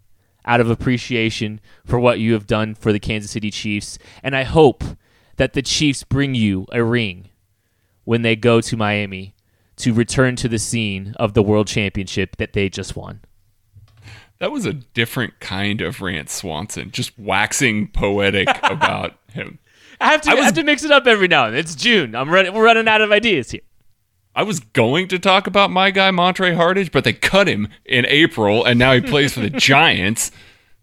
out 0.46 0.60
of 0.60 0.70
appreciation 0.70 1.60
for 1.86 2.00
what 2.00 2.20
you 2.20 2.34
have 2.34 2.48
done 2.48 2.76
for 2.76 2.92
the 2.92 3.00
Kansas 3.00 3.32
City 3.32 3.50
Chiefs. 3.50 3.98
And 4.22 4.36
I 4.36 4.44
hope 4.44 4.84
that 5.38 5.54
the 5.54 5.62
Chiefs 5.62 6.04
bring 6.04 6.36
you 6.36 6.68
a 6.72 6.84
ring 6.84 7.30
when 8.04 8.22
they 8.22 8.36
go 8.36 8.62
to 8.62 8.78
Miami 8.78 9.36
to 9.78 9.94
return 9.94 10.36
to 10.36 10.48
the 10.48 10.60
scene 10.60 11.14
of 11.18 11.34
the 11.34 11.44
world 11.44 11.68
championship 11.68 12.36
that 12.38 12.54
they 12.54 12.70
just 12.70 12.96
won. 12.96 13.22
That 14.44 14.52
was 14.52 14.66
a 14.66 14.74
different 14.74 15.40
kind 15.40 15.80
of 15.80 16.02
Rance 16.02 16.34
Swanson, 16.34 16.92
just 16.92 17.18
waxing 17.18 17.88
poetic 17.88 18.50
about 18.64 19.14
him. 19.32 19.58
I 20.02 20.12
have 20.12 20.20
to 20.24 20.32
I, 20.32 20.34
was, 20.34 20.42
I 20.42 20.46
have 20.48 20.56
to 20.56 20.64
mix 20.64 20.84
it 20.84 20.92
up 20.92 21.08
every 21.08 21.30
now 21.30 21.46
and 21.46 21.54
then. 21.54 21.62
It's 21.62 21.76
June. 21.76 22.14
I'm 22.14 22.30
running. 22.30 22.54
We're 22.54 22.66
running 22.66 22.90
out 22.90 23.00
of 23.00 23.10
ideas 23.14 23.52
here. 23.52 23.62
I 24.36 24.44
was 24.44 24.60
going 24.60 25.08
to 25.08 25.18
talk 25.18 25.48
about 25.48 25.72
my 25.72 25.92
guy 25.92 26.12
Montre 26.12 26.52
Hartage, 26.56 26.92
but 26.92 27.06
they 27.06 27.14
cut 27.14 27.48
him 27.48 27.70
in 27.86 28.06
April, 28.10 28.66
and 28.66 28.78
now 28.78 28.92
he 28.92 29.00
plays 29.00 29.32
for 29.32 29.40
the 29.40 29.50
Giants. 29.50 30.30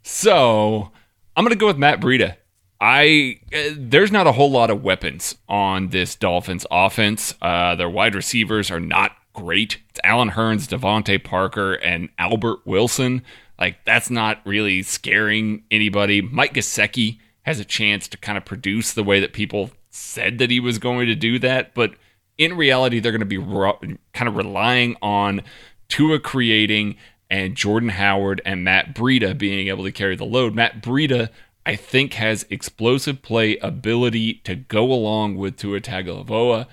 So 0.03 0.91
I'm 1.37 1.45
gonna 1.45 1.55
go 1.55 1.67
with 1.67 1.77
Matt 1.77 2.01
Breida. 2.01 2.37
I 2.81 3.41
uh, 3.55 3.75
there's 3.77 4.11
not 4.11 4.27
a 4.27 4.33
whole 4.33 4.51
lot 4.51 4.71
of 4.71 4.83
weapons 4.83 5.37
on 5.51 5.89
this 5.89 6.15
Dolphins 6.17 6.65
offense. 6.71 7.35
Uh, 7.43 7.75
their 7.75 7.91
wide 7.91 8.15
receivers 8.15 8.71
are 8.71 8.81
not 8.81 9.13
great. 9.35 9.79
It's 9.91 10.01
Allen 10.05 10.31
Hurns, 10.31 10.67
DeVante 10.67 11.23
Parker, 11.23 11.75
and 11.75 12.09
Albert 12.19 12.61
Wilson. 12.65 13.23
Like 13.61 13.85
that's 13.85 14.11
not 14.11 14.41
really 14.45 14.83
scaring 14.83 15.63
anybody. 15.71 16.23
Mike 16.23 16.55
Gesicki 16.55 17.19
has 17.43 17.61
a 17.61 17.65
chance 17.65 18.09
to 18.09 18.19
kind 18.19 18.37
of 18.39 18.45
produce 18.45 18.93
the 18.93 19.05
way 19.05 19.21
that 19.21 19.33
people 19.33 19.71
said 19.91 20.39
that 20.39 20.51
he 20.51 20.59
was 20.59 20.79
going 20.79 21.07
to 21.07 21.15
do 21.15 21.39
that, 21.41 21.75
but 21.75 21.95
in 22.39 22.57
reality, 22.57 23.01
they're 23.01 23.13
going 23.13 23.21
to 23.21 23.27
be 23.27 23.37
re- 23.37 23.99
kind 24.15 24.29
of 24.29 24.35
relying 24.35 24.97
on 25.03 25.43
Tua 25.89 26.19
creating 26.19 26.97
and 27.29 27.55
Jordan 27.55 27.91
Howard 27.91 28.41
and 28.47 28.65
Matt 28.65 28.95
Breida 28.95 29.37
being 29.37 29.69
able 29.69 29.85
to 29.85 29.93
carry 29.93 30.17
the 30.17 30.25
load. 30.25 30.55
Matt 30.55 30.83
Breida, 30.83 31.29
I 31.67 31.77
think, 31.77 32.15
has 32.15 32.47
explosive 32.49 33.21
play 33.21 33.59
ability 33.59 34.35
to 34.45 34.57
go 34.57 34.91
along 34.91 35.37
with 35.37 35.59
Tua 35.59 35.81
Tagovailoa. 35.81 36.67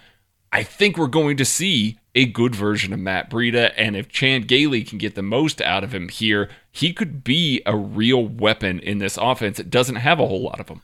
I 0.53 0.63
think 0.63 0.98
we're 0.98 1.08
going 1.08 1.36
to 1.36 1.46
see 1.46 2.00
a 2.18 2.26
good 2.26 2.56
version 2.56 2.94
of 2.94 3.00
Matt 3.00 3.30
Breida. 3.30 3.72
And 3.78 3.96
if 3.96 4.10
Chan 4.10 4.42
Gailey 4.42 4.84
can 4.84 4.98
get 4.98 5.14
the 5.14 5.22
most 5.22 5.62
out 5.62 5.84
of 5.84 5.94
him 5.94 6.10
here, 6.10 6.50
he 6.72 6.92
could 6.92 7.24
be 7.24 7.62
a 7.68 7.78
real 7.78 8.26
weapon 8.26 8.80
in 8.80 8.98
this 8.98 9.18
offense. 9.18 9.60
It 9.60 9.70
doesn't 9.70 9.98
have 9.98 10.20
a 10.20 10.26
whole 10.26 10.42
lot 10.42 10.60
of 10.60 10.66
them. 10.66 10.82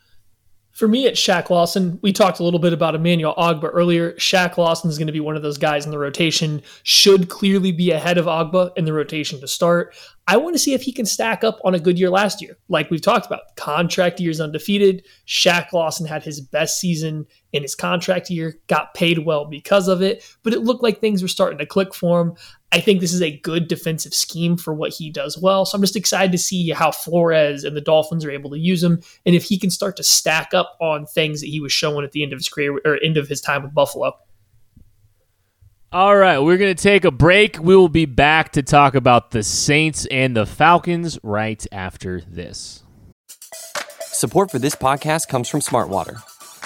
For 0.74 0.88
me, 0.88 1.08
it's 1.08 1.20
Shaq 1.20 1.50
Lawson. 1.50 1.98
We 2.04 2.13
talked 2.13 2.40
a 2.40 2.44
little 2.44 2.60
bit 2.60 2.72
about 2.72 2.94
Emmanuel 2.94 3.34
Ogbah 3.36 3.72
earlier. 3.74 4.13
Shaq 4.13 4.58
Lawson 4.58 4.92
is 4.92 5.00
going 5.00 5.08
to 5.08 5.13
be 5.13 5.20
one 5.20 5.36
of 5.36 5.42
those 5.42 5.58
guys 5.58 5.86
in 5.86 5.92
the 5.92 6.00
rotation. 6.00 6.62
Should 6.84 7.30
clearly 7.30 7.72
be 7.72 7.90
ahead 7.90 8.20
of 8.20 8.25
Ogbah 8.25 8.78
in 8.78 8.86
the 8.86 8.94
rotation 8.94 9.40
to 9.40 9.48
start. 9.48 9.96
I 10.25 10.38
want 10.38 10.56
to 10.56 10.60
see 10.60 10.74
if 10.74 10.82
he 10.82 10.94
can 10.94 11.06
stack 11.06 11.44
up 11.44 11.60
on 11.65 11.75
a 11.75 11.80
good 11.80 12.00
year 12.00 12.10
last 12.10 12.42
year. 12.42 12.58
Like 12.70 12.89
we've 12.89 13.01
talked 13.01 13.25
about, 13.25 13.56
contract 13.58 14.22
years 14.22 14.39
undefeated. 14.39 15.06
Shaq 15.27 15.74
Lawson 15.74 16.06
had 16.06 16.24
his 16.24 16.39
best 16.39 16.80
season 16.80 17.25
in 17.51 17.62
his 17.62 17.75
contract 17.75 18.30
year, 18.30 18.56
got 18.68 18.94
paid 18.94 19.20
well 19.20 19.44
because 19.46 19.89
of 19.89 20.01
it, 20.01 20.24
but 20.42 20.53
it 20.53 20.62
looked 20.62 20.82
like 20.82 21.00
things 21.01 21.22
were 21.22 21.27
starting 21.27 21.60
to 21.60 21.65
click 21.65 21.94
for 21.94 22.22
him. 22.22 22.34
I 22.72 22.80
think 22.80 23.01
this 23.01 23.13
is 23.13 23.22
a 23.22 23.38
good 23.39 23.68
defensive 23.68 24.13
scheme 24.13 24.56
for 24.56 24.74
what 24.74 24.94
he 24.94 25.12
does 25.12 25.38
well. 25.38 25.65
So 25.65 25.75
I'm 25.75 25.82
just 25.84 25.98
excited 25.98 26.32
to 26.32 26.38
see 26.38 26.70
how 26.70 26.92
Flores 26.92 27.65
and 27.65 27.75
the 27.75 27.82
Dolphins 27.82 28.24
are 28.24 28.32
able 28.32 28.50
to 28.51 28.58
use 28.58 28.82
him 28.82 29.01
and 29.25 29.36
if 29.36 29.44
he 29.44 29.60
can 29.60 29.70
start 29.70 29.98
to 29.98 30.03
stack 30.03 30.53
up 30.53 30.77
on 30.80 31.06
things 31.06 31.42
that 31.42 31.48
he 31.48 31.60
was 31.60 31.74
showing 31.74 32.06
at 32.06 32.13
the 32.13 32.24
end 32.24 32.32
of 32.32 32.39
his 32.39 32.50
career 32.50 32.80
or 32.86 32.98
end 33.03 33.18
of 33.18 33.27
his 33.27 33.42
time 33.42 33.62
with 33.62 33.74
Buffalo. 33.74 34.13
All 35.93 36.17
right, 36.17 36.39
we're 36.39 36.57
going 36.57 36.75
to 36.75 36.83
take 36.83 37.05
a 37.05 37.12
break. 37.12 37.59
We 37.59 37.75
will 37.75 37.88
be 37.88 38.07
back 38.07 38.53
to 38.53 38.63
talk 38.63 38.95
about 38.95 39.29
the 39.29 39.43
Saints 39.43 40.07
and 40.07 40.35
the 40.35 40.47
Falcons 40.47 41.19
right 41.21 41.63
after 41.71 42.19
this. 42.21 42.81
Support 44.07 44.50
for 44.50 44.57
this 44.57 44.73
podcast 44.73 45.27
comes 45.27 45.47
from 45.47 45.59
Smartwater. 45.59 46.23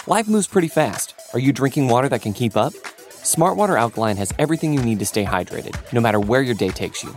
Life 0.07 0.29
moves 0.29 0.47
pretty 0.47 0.69
fast. 0.69 1.13
Are 1.33 1.39
you 1.39 1.51
drinking 1.51 1.89
water 1.89 2.07
that 2.07 2.21
can 2.21 2.31
keep 2.31 2.55
up? 2.55 2.71
Smartwater 2.71 3.77
Alkaline 3.77 4.15
has 4.15 4.33
everything 4.39 4.73
you 4.73 4.81
need 4.81 4.99
to 4.99 5.05
stay 5.05 5.25
hydrated, 5.25 5.75
no 5.91 5.99
matter 5.99 6.21
where 6.21 6.41
your 6.41 6.55
day 6.55 6.69
takes 6.69 7.03
you. 7.03 7.09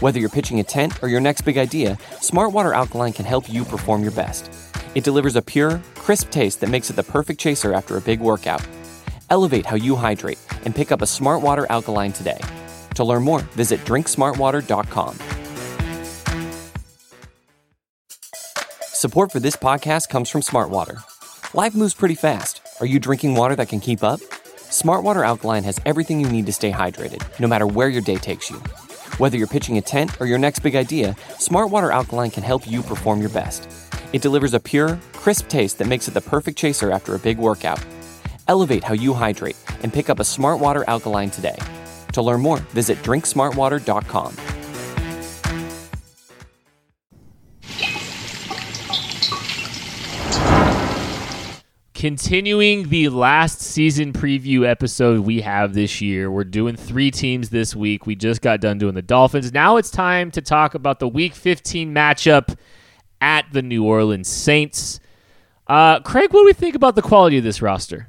Whether 0.00 0.20
you're 0.20 0.28
pitching 0.28 0.60
a 0.60 0.62
tent 0.62 1.02
or 1.02 1.08
your 1.08 1.22
next 1.22 1.40
big 1.40 1.56
idea, 1.56 1.96
Smartwater 2.16 2.74
Alkaline 2.74 3.14
can 3.14 3.24
help 3.24 3.50
you 3.50 3.64
perform 3.64 4.02
your 4.02 4.12
best. 4.12 4.52
It 4.94 5.04
delivers 5.04 5.36
a 5.36 5.42
pure, 5.42 5.80
crisp 5.94 6.28
taste 6.28 6.60
that 6.60 6.68
makes 6.68 6.90
it 6.90 6.96
the 6.96 7.02
perfect 7.02 7.40
chaser 7.40 7.72
after 7.72 7.96
a 7.96 8.02
big 8.02 8.20
workout. 8.20 8.60
Elevate 9.30 9.66
how 9.66 9.76
you 9.76 9.96
hydrate 9.96 10.38
and 10.64 10.74
pick 10.74 10.92
up 10.92 11.02
a 11.02 11.06
Smart 11.06 11.42
Water 11.42 11.66
Alkaline 11.70 12.12
today. 12.12 12.40
To 12.94 13.04
learn 13.04 13.22
more, 13.22 13.40
visit 13.52 13.80
drinksmartwater.com. 13.80 15.18
Support 18.82 19.30
for 19.30 19.40
this 19.40 19.56
podcast 19.56 20.08
comes 20.08 20.30
from 20.30 20.40
Smartwater. 20.40 21.02
Life 21.54 21.74
moves 21.74 21.94
pretty 21.94 22.14
fast. 22.14 22.62
Are 22.80 22.86
you 22.86 22.98
drinking 22.98 23.34
water 23.34 23.54
that 23.56 23.68
can 23.68 23.80
keep 23.80 24.02
up? 24.02 24.20
Smartwater 24.70 25.24
Alkaline 25.24 25.64
has 25.64 25.80
everything 25.86 26.18
you 26.20 26.28
need 26.28 26.46
to 26.46 26.52
stay 26.52 26.72
hydrated, 26.72 27.22
no 27.38 27.46
matter 27.46 27.66
where 27.66 27.88
your 27.88 28.02
day 28.02 28.16
takes 28.16 28.50
you. 28.50 28.56
Whether 29.18 29.38
you're 29.38 29.46
pitching 29.46 29.78
a 29.78 29.82
tent 29.82 30.20
or 30.20 30.26
your 30.26 30.38
next 30.38 30.60
big 30.60 30.74
idea, 30.74 31.14
Smartwater 31.38 31.92
Alkaline 31.92 32.30
can 32.30 32.42
help 32.42 32.66
you 32.66 32.82
perform 32.82 33.20
your 33.20 33.30
best. 33.30 33.68
It 34.12 34.22
delivers 34.22 34.54
a 34.54 34.60
pure, 34.60 34.98
crisp 35.12 35.48
taste 35.48 35.78
that 35.78 35.88
makes 35.88 36.08
it 36.08 36.14
the 36.14 36.20
perfect 36.20 36.58
chaser 36.58 36.90
after 36.90 37.14
a 37.14 37.18
big 37.18 37.38
workout. 37.38 37.82
Elevate 38.48 38.84
how 38.84 38.94
you 38.94 39.14
hydrate 39.14 39.56
and 39.82 39.92
pick 39.92 40.08
up 40.08 40.20
a 40.20 40.24
Smart 40.24 40.60
Water 40.60 40.84
Alkaline 40.88 41.30
today. 41.30 41.58
To 42.12 42.22
learn 42.22 42.40
more, 42.40 42.58
visit 42.58 42.98
drinksmartwater.com. 43.02 44.36
Continuing 51.94 52.90
the 52.90 53.08
last 53.08 53.60
season 53.62 54.12
preview 54.12 54.68
episode 54.68 55.20
we 55.20 55.40
have 55.40 55.72
this 55.72 56.02
year, 56.02 56.30
we're 56.30 56.44
doing 56.44 56.76
three 56.76 57.10
teams 57.10 57.48
this 57.48 57.74
week. 57.74 58.06
We 58.06 58.14
just 58.14 58.42
got 58.42 58.60
done 58.60 58.76
doing 58.76 58.94
the 58.94 59.02
Dolphins. 59.02 59.50
Now 59.50 59.78
it's 59.78 59.90
time 59.90 60.30
to 60.32 60.42
talk 60.42 60.74
about 60.74 61.00
the 61.00 61.08
Week 61.08 61.34
15 61.34 61.94
matchup 61.94 62.56
at 63.20 63.46
the 63.50 63.62
New 63.62 63.82
Orleans 63.82 64.28
Saints. 64.28 65.00
Uh, 65.66 66.00
Craig, 66.00 66.32
what 66.32 66.42
do 66.42 66.44
we 66.44 66.52
think 66.52 66.74
about 66.74 66.96
the 66.96 67.02
quality 67.02 67.38
of 67.38 67.44
this 67.44 67.62
roster? 67.62 68.08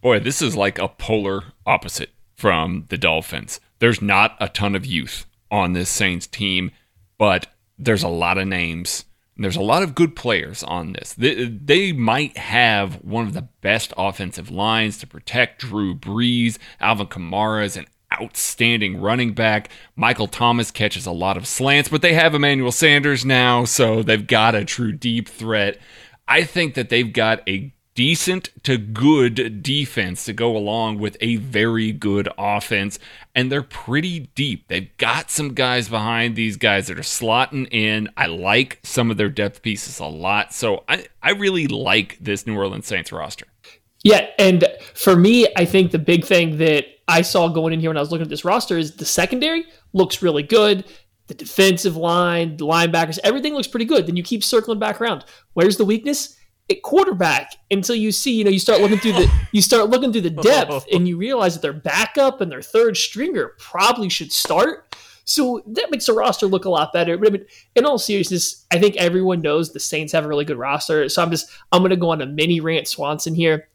Boy, 0.00 0.18
this 0.18 0.40
is 0.40 0.56
like 0.56 0.78
a 0.78 0.88
polar 0.88 1.44
opposite 1.66 2.10
from 2.34 2.86
the 2.88 2.96
Dolphins. 2.96 3.60
There's 3.80 4.00
not 4.00 4.36
a 4.40 4.48
ton 4.48 4.74
of 4.74 4.86
youth 4.86 5.26
on 5.50 5.72
this 5.72 5.90
Saints 5.90 6.26
team, 6.26 6.70
but 7.18 7.48
there's 7.78 8.02
a 8.02 8.08
lot 8.08 8.38
of 8.38 8.46
names 8.46 9.04
And 9.36 9.44
there's 9.44 9.56
a 9.56 9.62
lot 9.62 9.82
of 9.82 9.94
good 9.94 10.16
players 10.16 10.62
on 10.62 10.92
this. 10.92 11.12
They, 11.14 11.46
they, 11.46 11.92
might 11.92 12.36
have 12.36 12.96
one 13.02 13.26
of 13.26 13.34
the 13.34 13.48
best 13.60 13.92
offensive 13.96 14.50
lines 14.50 14.98
to 14.98 15.06
protect 15.06 15.60
Drew 15.60 15.94
Brees. 15.94 16.58
Alvin 16.80 17.06
Kamara 17.06 17.64
is 17.64 17.76
an 17.76 17.86
outstanding 18.12 19.00
running 19.00 19.32
back. 19.34 19.70
Michael 19.96 20.26
Thomas 20.26 20.70
catches 20.70 21.06
a 21.06 21.12
lot 21.12 21.36
of 21.36 21.46
slants, 21.46 21.88
but 21.88 22.02
they 22.02 22.14
have 22.14 22.34
Emmanuel 22.34 22.72
Sanders 22.72 23.24
now, 23.24 23.64
so 23.64 24.02
they've 24.02 24.26
got 24.26 24.54
a 24.54 24.64
true 24.64 24.92
deep 24.92 25.28
threat. 25.28 25.78
I 26.26 26.42
think 26.44 26.74
that 26.74 26.88
they've 26.88 27.12
got 27.12 27.46
a 27.48 27.72
decent 27.94 28.50
to 28.62 28.78
good 28.78 29.62
defense 29.62 30.24
to 30.24 30.32
go 30.32 30.56
along 30.56 30.98
with 30.98 31.16
a 31.20 31.36
very 31.36 31.92
good 31.92 32.28
offense. 32.38 32.98
And 33.34 33.50
they're 33.50 33.62
pretty 33.62 34.30
deep. 34.34 34.68
They've 34.68 34.96
got 34.96 35.30
some 35.30 35.54
guys 35.54 35.88
behind 35.88 36.36
these 36.36 36.56
guys 36.56 36.86
that 36.86 36.98
are 36.98 37.02
slotting 37.02 37.68
in. 37.72 38.08
I 38.16 38.26
like 38.26 38.80
some 38.82 39.10
of 39.10 39.16
their 39.16 39.28
depth 39.28 39.62
pieces 39.62 39.98
a 39.98 40.06
lot. 40.06 40.52
So 40.52 40.84
I, 40.88 41.06
I 41.22 41.32
really 41.32 41.66
like 41.66 42.18
this 42.20 42.46
New 42.46 42.56
Orleans 42.56 42.86
Saints 42.86 43.12
roster. 43.12 43.46
Yeah. 44.02 44.28
And 44.38 44.66
for 44.94 45.16
me, 45.16 45.48
I 45.56 45.64
think 45.64 45.90
the 45.90 45.98
big 45.98 46.24
thing 46.24 46.58
that 46.58 46.86
I 47.06 47.22
saw 47.22 47.48
going 47.48 47.72
in 47.72 47.80
here 47.80 47.90
when 47.90 47.96
I 47.96 48.00
was 48.00 48.10
looking 48.10 48.24
at 48.24 48.30
this 48.30 48.44
roster 48.44 48.78
is 48.78 48.96
the 48.96 49.04
secondary 49.04 49.66
looks 49.92 50.22
really 50.22 50.42
good 50.42 50.84
the 51.30 51.34
defensive 51.34 51.96
line, 51.96 52.56
the 52.56 52.66
linebackers, 52.66 53.20
everything 53.22 53.54
looks 53.54 53.68
pretty 53.68 53.84
good. 53.84 54.04
Then 54.04 54.16
you 54.16 54.22
keep 54.24 54.42
circling 54.42 54.80
back 54.80 55.00
around. 55.00 55.24
Where's 55.52 55.76
the 55.76 55.84
weakness? 55.84 56.36
At 56.70 56.82
quarterback 56.82 57.54
until 57.70 57.94
you 57.94 58.12
see, 58.12 58.32
you 58.32 58.44
know, 58.44 58.50
you 58.50 58.58
start 58.58 58.80
looking 58.80 58.98
through 58.98 59.12
the 59.12 59.30
you 59.52 59.60
start 59.60 59.90
looking 59.90 60.12
through 60.12 60.22
the 60.22 60.30
depth 60.30 60.70
oh. 60.70 60.84
and 60.92 61.08
you 61.08 61.16
realize 61.16 61.54
that 61.54 61.62
their 61.62 61.72
backup 61.72 62.40
and 62.40 62.50
their 62.50 62.62
third 62.62 62.96
stringer 62.96 63.52
probably 63.58 64.08
should 64.08 64.32
start. 64.32 64.96
So 65.24 65.62
that 65.66 65.90
makes 65.90 66.06
the 66.06 66.12
roster 66.12 66.46
look 66.46 66.64
a 66.64 66.70
lot 66.70 66.92
better. 66.92 67.16
But 67.16 67.28
I 67.28 67.30
mean, 67.30 67.46
in 67.76 67.84
all 67.84 67.98
seriousness, 67.98 68.66
I 68.72 68.78
think 68.78 68.96
everyone 68.96 69.42
knows 69.42 69.72
the 69.72 69.80
Saints 69.80 70.12
have 70.12 70.24
a 70.24 70.28
really 70.28 70.44
good 70.44 70.58
roster. 70.58 71.08
So 71.08 71.22
I'm 71.22 71.30
just 71.30 71.50
I'm 71.72 71.82
gonna 71.82 71.96
go 71.96 72.10
on 72.10 72.22
a 72.22 72.26
mini 72.26 72.60
rant 72.60 72.88
Swanson 72.88 73.34
here. 73.34 73.68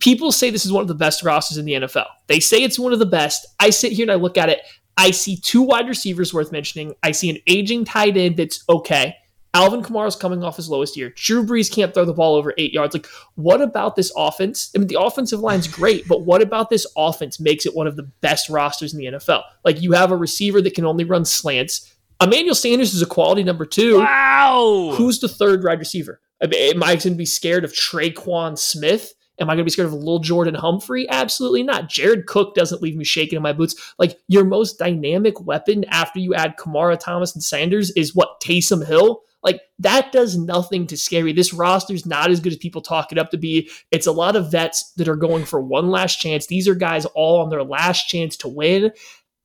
People 0.00 0.30
say 0.30 0.50
this 0.50 0.64
is 0.64 0.72
one 0.72 0.82
of 0.82 0.88
the 0.88 0.94
best 0.94 1.22
rosters 1.22 1.58
in 1.58 1.64
the 1.64 1.72
NFL. 1.72 2.06
They 2.26 2.40
say 2.40 2.62
it's 2.62 2.78
one 2.78 2.92
of 2.92 2.98
the 2.98 3.06
best. 3.06 3.46
I 3.58 3.70
sit 3.70 3.92
here 3.92 4.04
and 4.04 4.12
I 4.12 4.14
look 4.14 4.38
at 4.38 4.48
it. 4.48 4.60
I 4.96 5.12
see 5.12 5.36
two 5.36 5.62
wide 5.62 5.88
receivers 5.88 6.34
worth 6.34 6.52
mentioning. 6.52 6.94
I 7.02 7.12
see 7.12 7.30
an 7.30 7.38
aging 7.46 7.84
tight 7.84 8.16
end 8.16 8.36
that's 8.36 8.64
okay. 8.68 9.16
Alvin 9.54 9.82
Kamara's 9.82 10.16
coming 10.16 10.44
off 10.44 10.56
his 10.56 10.68
lowest 10.68 10.96
year. 10.96 11.10
Drew 11.10 11.44
Brees 11.44 11.72
can't 11.72 11.94
throw 11.94 12.04
the 12.04 12.12
ball 12.12 12.34
over 12.34 12.52
eight 12.58 12.72
yards. 12.72 12.94
Like, 12.94 13.06
what 13.34 13.62
about 13.62 13.96
this 13.96 14.12
offense? 14.16 14.70
I 14.74 14.78
mean, 14.78 14.88
the 14.88 15.00
offensive 15.00 15.40
line's 15.40 15.66
great, 15.68 16.06
but 16.06 16.22
what 16.22 16.42
about 16.42 16.70
this 16.70 16.86
offense 16.96 17.40
makes 17.40 17.66
it 17.66 17.74
one 17.74 17.86
of 17.86 17.96
the 17.96 18.02
best 18.20 18.48
rosters 18.50 18.92
in 18.92 18.98
the 18.98 19.06
NFL? 19.06 19.42
Like, 19.64 19.80
you 19.80 19.92
have 19.92 20.10
a 20.10 20.16
receiver 20.16 20.60
that 20.62 20.74
can 20.74 20.84
only 20.84 21.04
run 21.04 21.24
slants. 21.24 21.94
Emmanuel 22.20 22.54
Sanders 22.54 22.94
is 22.94 23.02
a 23.02 23.06
quality 23.06 23.44
number 23.44 23.64
two. 23.64 23.98
Wow. 23.98 24.92
Who's 24.94 25.20
the 25.20 25.28
third 25.28 25.64
wide 25.64 25.78
receiver? 25.78 26.20
Am 26.40 26.82
I 26.82 26.90
going 26.90 27.00
to 27.00 27.10
be 27.10 27.26
scared 27.26 27.64
of 27.64 27.72
Tre'Quan 27.72 28.58
Smith? 28.58 29.14
Am 29.40 29.48
I 29.48 29.52
going 29.52 29.58
to 29.58 29.64
be 29.64 29.70
scared 29.70 29.86
of 29.86 29.94
Little 29.94 30.20
Lil'Jordan 30.20 30.56
Humphrey? 30.56 31.08
Absolutely 31.08 31.62
not. 31.62 31.88
Jared 31.88 32.26
Cook 32.26 32.54
doesn't 32.54 32.82
leave 32.82 32.96
me 32.96 33.04
shaking 33.04 33.36
in 33.36 33.42
my 33.42 33.52
boots. 33.52 33.94
Like 33.98 34.18
your 34.26 34.44
most 34.44 34.78
dynamic 34.78 35.40
weapon 35.40 35.84
after 35.90 36.18
you 36.18 36.34
add 36.34 36.56
Kamara, 36.56 36.98
Thomas, 36.98 37.34
and 37.34 37.42
Sanders 37.42 37.90
is 37.92 38.16
what 38.16 38.40
Taysom 38.40 38.84
Hill. 38.84 39.22
Like 39.42 39.60
that 39.78 40.12
does 40.12 40.36
nothing 40.36 40.86
to 40.88 40.96
scare 40.96 41.26
you. 41.26 41.32
This 41.32 41.54
roster's 41.54 42.04
not 42.04 42.30
as 42.30 42.40
good 42.40 42.52
as 42.52 42.58
people 42.58 42.80
talk 42.80 43.12
it 43.12 43.18
up 43.18 43.30
to 43.30 43.36
be. 43.36 43.70
It's 43.90 44.06
a 44.06 44.12
lot 44.12 44.36
of 44.36 44.50
vets 44.50 44.92
that 44.96 45.08
are 45.08 45.16
going 45.16 45.44
for 45.44 45.60
one 45.60 45.90
last 45.90 46.20
chance. 46.20 46.46
These 46.46 46.66
are 46.66 46.74
guys 46.74 47.04
all 47.06 47.40
on 47.40 47.48
their 47.48 47.62
last 47.62 48.08
chance 48.08 48.36
to 48.38 48.48
win. 48.48 48.92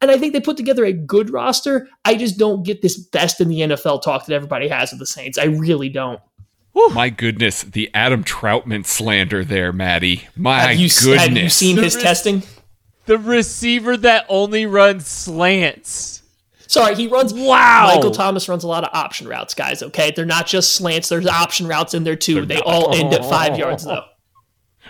And 0.01 0.11
I 0.11 0.17
think 0.17 0.33
they 0.33 0.41
put 0.41 0.57
together 0.57 0.83
a 0.83 0.91
good 0.91 1.29
roster. 1.29 1.87
I 2.03 2.15
just 2.15 2.37
don't 2.37 2.65
get 2.65 2.81
this 2.81 2.97
best 2.97 3.39
in 3.39 3.47
the 3.47 3.59
NFL 3.59 4.01
talk 4.01 4.25
that 4.25 4.35
everybody 4.35 4.67
has 4.67 4.91
of 4.91 4.99
the 4.99 5.05
Saints. 5.05 5.37
I 5.37 5.45
really 5.45 5.89
don't. 5.89 6.19
Whew. 6.73 6.89
My 6.89 7.09
goodness, 7.09 7.61
the 7.61 7.89
Adam 7.93 8.23
Trautman 8.23 8.85
slander 8.85 9.45
there, 9.45 9.71
Maddie. 9.71 10.23
My 10.35 10.59
have 10.59 10.75
you, 10.75 10.89
goodness. 10.89 11.21
Have 11.23 11.37
you 11.37 11.49
seen 11.49 11.77
his 11.77 11.95
testing? 11.95 12.41
The 13.05 13.19
receiver 13.19 13.95
that 13.97 14.25
only 14.27 14.65
runs 14.65 15.05
slants. 15.05 16.22
Sorry, 16.73 16.95
he 16.95 17.05
runs. 17.05 17.35
Wow. 17.35 17.91
Michael 17.93 18.09
Thomas 18.09 18.49
runs 18.49 18.63
a 18.63 18.67
lot 18.67 18.83
of 18.83 18.89
option 18.93 19.27
routes, 19.27 19.53
guys. 19.53 19.83
Okay, 19.83 20.11
they're 20.15 20.25
not 20.25 20.47
just 20.47 20.75
slants. 20.75 21.07
There's 21.07 21.27
option 21.27 21.67
routes 21.67 21.93
in 21.93 22.03
there 22.03 22.15
too. 22.15 22.33
They're 22.33 22.45
they 22.45 22.55
not. 22.55 22.65
all 22.65 22.95
end 22.95 23.13
at 23.13 23.23
five 23.25 23.57
yards 23.59 23.85
though. 23.85 24.05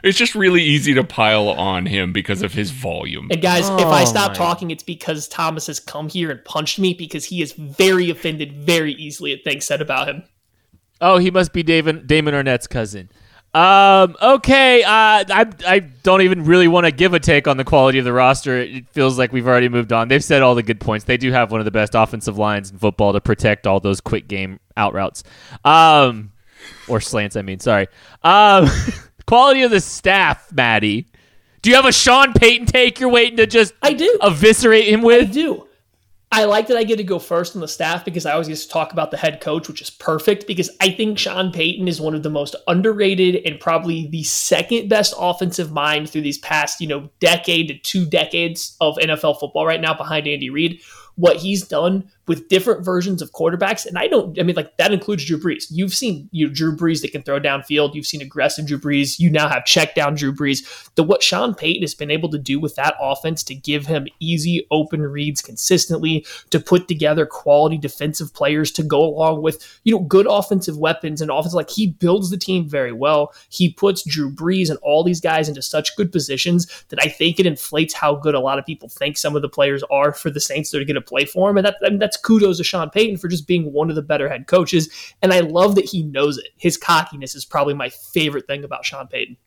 It's 0.01 0.17
just 0.17 0.33
really 0.33 0.63
easy 0.63 0.93
to 0.93 1.03
pile 1.03 1.49
on 1.49 1.85
him 1.85 2.13
because 2.13 2.41
of 2.41 2.53
his 2.53 2.71
volume. 2.71 3.27
And 3.31 3.41
guys, 3.41 3.69
oh, 3.69 3.77
if 3.77 3.85
I 3.85 4.05
stop 4.05 4.31
my. 4.31 4.35
talking, 4.35 4.71
it's 4.71 4.83
because 4.83 5.27
Thomas 5.27 5.67
has 5.67 5.81
come 5.81 6.07
here 6.07 6.31
and 6.31 6.43
punched 6.45 6.79
me 6.79 6.93
because 6.93 7.25
he 7.25 7.41
is 7.41 7.51
very 7.51 8.09
offended 8.09 8.53
very 8.53 8.93
easily 8.93 9.33
at 9.33 9.43
things 9.43 9.65
said 9.65 9.81
about 9.81 10.07
him. 10.07 10.23
Oh, 11.01 11.17
he 11.17 11.31
must 11.31 11.51
be 11.51 11.63
David, 11.63 12.07
Damon 12.07 12.33
Arnette's 12.33 12.67
cousin. 12.67 13.09
Um, 13.53 14.15
okay, 14.19 14.81
uh, 14.81 14.87
I, 14.89 15.45
I 15.67 15.79
don't 15.79 16.23
even 16.23 16.45
really 16.45 16.67
want 16.67 16.85
to 16.87 16.91
give 16.91 17.13
a 17.13 17.19
take 17.19 17.47
on 17.47 17.57
the 17.57 17.63
quality 17.63 17.99
of 17.99 18.05
the 18.05 18.13
roster. 18.13 18.57
It 18.57 18.89
feels 18.89 19.19
like 19.19 19.31
we've 19.31 19.47
already 19.47 19.69
moved 19.69 19.93
on. 19.93 20.07
They've 20.07 20.23
said 20.23 20.41
all 20.41 20.55
the 20.55 20.63
good 20.63 20.79
points. 20.79 21.05
They 21.05 21.17
do 21.17 21.31
have 21.31 21.51
one 21.51 21.61
of 21.61 21.65
the 21.65 21.71
best 21.71 21.93
offensive 21.93 22.37
lines 22.37 22.71
in 22.71 22.79
football 22.79 23.13
to 23.13 23.21
protect 23.21 23.67
all 23.67 23.79
those 23.79 24.01
quick 24.01 24.27
game 24.27 24.59
out 24.75 24.93
routes. 24.95 25.23
Um, 25.63 26.31
or 26.87 26.99
slants, 26.99 27.35
I 27.35 27.43
mean, 27.43 27.59
sorry. 27.59 27.87
Um, 28.23 28.67
quality 29.27 29.61
of 29.61 29.69
the 29.69 29.81
staff, 29.81 30.51
Maddie. 30.51 31.05
Do 31.61 31.69
you 31.69 31.75
have 31.75 31.85
a 31.85 31.93
Sean 31.93 32.33
Payton 32.33 32.65
take 32.65 32.99
you're 32.99 33.09
waiting 33.09 33.37
to 33.37 33.45
just 33.45 33.73
I 33.81 33.93
do 33.93 34.19
eviscerate 34.21 34.87
him 34.87 35.01
with? 35.01 35.29
I 35.29 35.31
do. 35.31 35.67
I 36.35 36.45
like 36.45 36.65
that 36.65 36.77
I 36.77 36.83
get 36.83 36.95
to 36.95 37.03
go 37.03 37.19
first 37.19 37.53
on 37.53 37.61
the 37.61 37.67
staff 37.67 38.03
because 38.03 38.25
I 38.25 38.31
always 38.31 38.47
get 38.47 38.57
to 38.57 38.67
talk 38.67 38.91
about 38.91 39.11
the 39.11 39.17
head 39.17 39.39
coach, 39.39 39.67
which 39.67 39.83
is 39.83 39.91
perfect 39.91 40.47
because 40.47 40.67
I 40.81 40.89
think 40.89 41.19
Sean 41.19 41.51
Payton 41.51 41.87
is 41.87 42.01
one 42.01 42.15
of 42.15 42.23
the 42.23 42.31
most 42.31 42.55
underrated 42.67 43.45
and 43.45 43.59
probably 43.59 44.07
the 44.07 44.23
second 44.23 44.89
best 44.89 45.13
offensive 45.15 45.71
mind 45.71 46.09
through 46.09 46.23
these 46.23 46.39
past, 46.39 46.81
you 46.81 46.87
know, 46.87 47.07
decade 47.19 47.67
to 47.67 47.77
two 47.77 48.07
decades 48.07 48.75
of 48.81 48.97
NFL 48.97 49.39
football 49.39 49.67
right 49.67 49.79
now 49.79 49.93
behind 49.93 50.27
Andy 50.27 50.49
Reid. 50.49 50.81
What 51.17 51.37
he's 51.37 51.67
done 51.67 52.09
with 52.27 52.47
different 52.47 52.85
versions 52.85 53.21
of 53.21 53.31
quarterbacks. 53.31 53.85
And 53.85 53.97
I 53.97 54.07
don't, 54.07 54.39
I 54.39 54.43
mean, 54.43 54.55
like 54.55 54.77
that 54.77 54.93
includes 54.93 55.25
Drew 55.25 55.37
Brees. 55.37 55.65
You've 55.69 55.93
seen 55.93 56.29
you 56.31 56.47
know, 56.47 56.53
Drew 56.53 56.75
Brees 56.75 57.01
that 57.01 57.11
can 57.11 57.21
throw 57.23 57.39
downfield. 57.39 57.93
You've 57.93 58.05
seen 58.05 58.21
aggressive 58.21 58.65
Drew 58.65 58.79
Brees. 58.79 59.19
You 59.19 59.29
now 59.29 59.49
have 59.49 59.65
check 59.65 59.95
down 59.95 60.15
Drew 60.15 60.33
Brees. 60.33 60.89
The 60.95 61.03
what 61.03 61.21
Sean 61.21 61.53
Payton 61.53 61.83
has 61.83 61.93
been 61.93 62.11
able 62.11 62.29
to 62.29 62.37
do 62.37 62.59
with 62.59 62.75
that 62.75 62.95
offense 63.01 63.43
to 63.43 63.55
give 63.55 63.87
him 63.87 64.07
easy 64.19 64.65
open 64.71 65.01
reads 65.01 65.41
consistently, 65.41 66.25
to 66.49 66.59
put 66.59 66.87
together 66.87 67.25
quality 67.25 67.77
defensive 67.77 68.33
players 68.33 68.71
to 68.71 68.83
go 68.83 69.01
along 69.03 69.41
with, 69.41 69.79
you 69.83 69.93
know, 69.93 70.03
good 70.03 70.27
offensive 70.29 70.77
weapons 70.77 71.21
and 71.21 71.29
offense. 71.29 71.53
Like 71.53 71.69
he 71.69 71.87
builds 71.87 72.29
the 72.29 72.37
team 72.37 72.69
very 72.69 72.93
well. 72.93 73.33
He 73.49 73.69
puts 73.73 74.03
Drew 74.03 74.31
Brees 74.31 74.69
and 74.69 74.79
all 74.81 75.03
these 75.03 75.19
guys 75.21 75.49
into 75.49 75.61
such 75.61 75.95
good 75.97 76.11
positions 76.11 76.85
that 76.89 76.99
I 77.01 77.09
think 77.09 77.39
it 77.39 77.45
inflates 77.45 77.93
how 77.93 78.15
good 78.15 78.35
a 78.35 78.39
lot 78.39 78.59
of 78.59 78.65
people 78.65 78.87
think 78.87 79.17
some 79.17 79.35
of 79.35 79.41
the 79.41 79.49
players 79.49 79.83
are 79.91 80.13
for 80.13 80.29
the 80.29 80.39
Saints 80.39 80.71
that 80.71 80.81
are 80.81 80.85
going 80.85 80.95
to 80.95 81.01
play 81.01 81.25
for 81.25 81.49
him. 81.49 81.57
And 81.57 81.65
that, 81.65 81.77
I 81.85 81.89
mean, 81.89 81.99
that's 81.99 82.12
kudos 82.17 82.57
to 82.57 82.63
Sean 82.63 82.89
Payton 82.89 83.17
for 83.17 83.27
just 83.27 83.47
being 83.47 83.71
one 83.73 83.89
of 83.89 83.95
the 83.95 84.01
better 84.01 84.29
head 84.29 84.47
coaches. 84.47 84.89
And 85.21 85.33
I 85.33 85.41
love 85.41 85.75
that 85.75 85.85
he 85.85 86.03
knows 86.03 86.37
it. 86.37 86.49
His 86.57 86.77
cockiness 86.77 87.35
is 87.35 87.45
probably 87.45 87.73
my 87.73 87.89
favorite 87.89 88.47
thing 88.47 88.63
about 88.63 88.85
Sean 88.85 89.07
Payton. 89.07 89.37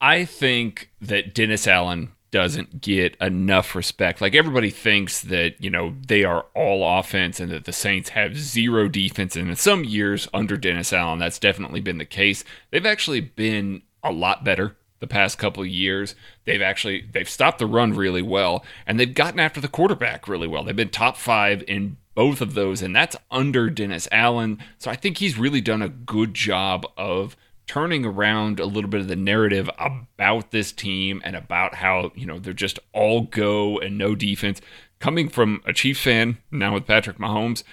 I 0.00 0.24
think 0.24 0.90
that 1.00 1.34
Dennis 1.34 1.66
Allen 1.66 2.12
doesn't 2.30 2.80
get 2.80 3.16
enough 3.16 3.74
respect. 3.74 4.20
Like 4.20 4.34
everybody 4.34 4.70
thinks 4.70 5.22
that, 5.22 5.62
you 5.62 5.70
know, 5.70 5.94
they 6.06 6.24
are 6.24 6.44
all 6.54 6.98
offense 6.98 7.40
and 7.40 7.50
that 7.50 7.64
the 7.64 7.72
Saints 7.72 8.10
have 8.10 8.36
zero 8.36 8.88
defense. 8.88 9.36
And 9.36 9.48
in 9.48 9.56
some 9.56 9.84
years 9.84 10.28
under 10.34 10.56
Dennis 10.56 10.92
Allen, 10.92 11.18
that's 11.18 11.38
definitely 11.38 11.80
been 11.80 11.98
the 11.98 12.04
case. 12.04 12.44
They've 12.70 12.84
actually 12.84 13.20
been 13.20 13.82
a 14.02 14.12
lot 14.12 14.44
better 14.44 14.76
the 15.00 15.06
past 15.06 15.38
couple 15.38 15.64
years. 15.64 16.14
They've 16.44 16.62
actually 16.62 17.08
they've 17.12 17.28
stopped 17.28 17.58
the 17.58 17.66
run 17.66 17.94
really 17.94 18.22
well 18.22 18.64
and 18.86 18.98
they've 18.98 19.12
gotten 19.12 19.40
after 19.40 19.60
the 19.60 19.68
quarterback 19.68 20.28
really 20.28 20.48
well. 20.48 20.64
They've 20.64 20.74
been 20.74 20.88
top 20.88 21.16
5 21.16 21.64
in 21.68 21.96
both 22.14 22.40
of 22.40 22.54
those 22.54 22.82
and 22.82 22.94
that's 22.94 23.16
under 23.30 23.68
Dennis 23.70 24.08
Allen. 24.10 24.58
So 24.78 24.90
I 24.90 24.96
think 24.96 25.18
he's 25.18 25.38
really 25.38 25.60
done 25.60 25.82
a 25.82 25.88
good 25.88 26.34
job 26.34 26.86
of 26.96 27.36
turning 27.66 28.04
around 28.04 28.60
a 28.60 28.64
little 28.64 28.88
bit 28.88 29.00
of 29.00 29.08
the 29.08 29.16
narrative 29.16 29.68
about 29.78 30.50
this 30.50 30.72
team 30.72 31.20
and 31.24 31.34
about 31.34 31.74
how, 31.74 32.12
you 32.14 32.24
know, 32.24 32.38
they're 32.38 32.52
just 32.52 32.78
all 32.92 33.22
go 33.22 33.78
and 33.78 33.98
no 33.98 34.14
defense. 34.14 34.60
Coming 34.98 35.28
from 35.28 35.62
a 35.66 35.72
Chiefs 35.72 36.00
fan 36.00 36.38
now 36.50 36.74
with 36.74 36.86
Patrick 36.86 37.18
Mahomes, 37.18 37.64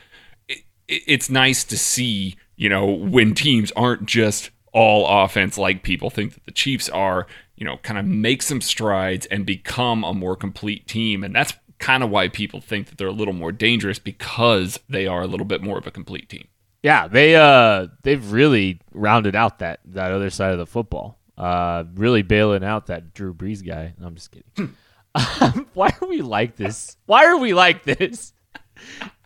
it, 0.49 0.63
it's 0.87 1.29
nice 1.29 1.63
to 1.65 1.77
see, 1.77 2.35
you 2.55 2.69
know, 2.69 2.85
when 2.85 3.35
teams 3.35 3.71
aren't 3.73 4.05
just 4.07 4.49
all 4.73 5.23
offense 5.23 5.57
like 5.57 5.83
people 5.83 6.09
think 6.09 6.33
that 6.33 6.45
the 6.45 6.51
Chiefs 6.51 6.89
are, 6.89 7.27
you 7.55 7.65
know, 7.65 7.77
kind 7.77 7.99
of 7.99 8.05
make 8.05 8.41
some 8.41 8.59
strides 8.59 9.25
and 9.27 9.45
become 9.45 10.03
a 10.03 10.13
more 10.13 10.35
complete 10.35 10.87
team. 10.87 11.23
And 11.23 11.35
that's 11.35 11.53
kind 11.79 12.03
of 12.03 12.09
why 12.09 12.27
people 12.27 12.59
think 12.59 12.87
that 12.87 12.97
they're 12.97 13.07
a 13.07 13.11
little 13.11 13.33
more 13.33 13.51
dangerous 13.51 13.99
because 13.99 14.79
they 14.89 15.07
are 15.07 15.21
a 15.21 15.27
little 15.27 15.45
bit 15.45 15.61
more 15.61 15.77
of 15.77 15.87
a 15.87 15.91
complete 15.91 16.29
team. 16.29 16.47
Yeah, 16.81 17.07
they 17.07 17.35
uh 17.35 17.87
they've 18.01 18.31
really 18.31 18.81
rounded 18.91 19.35
out 19.35 19.59
that 19.59 19.79
that 19.85 20.11
other 20.11 20.29
side 20.29 20.51
of 20.51 20.57
the 20.57 20.65
football. 20.65 21.17
Uh 21.37 21.85
really 21.95 22.21
bailing 22.21 22.63
out 22.63 22.87
that 22.87 23.13
Drew 23.13 23.33
Brees 23.33 23.65
guy. 23.65 23.93
No, 23.99 24.07
I'm 24.07 24.15
just 24.15 24.31
kidding. 24.31 24.75
Why 25.73 25.93
are 26.01 26.07
we 26.07 26.21
like 26.21 26.55
this? 26.55 26.97
Why 27.05 27.25
are 27.25 27.37
we 27.37 27.53
like 27.53 27.83
this? 27.83 28.33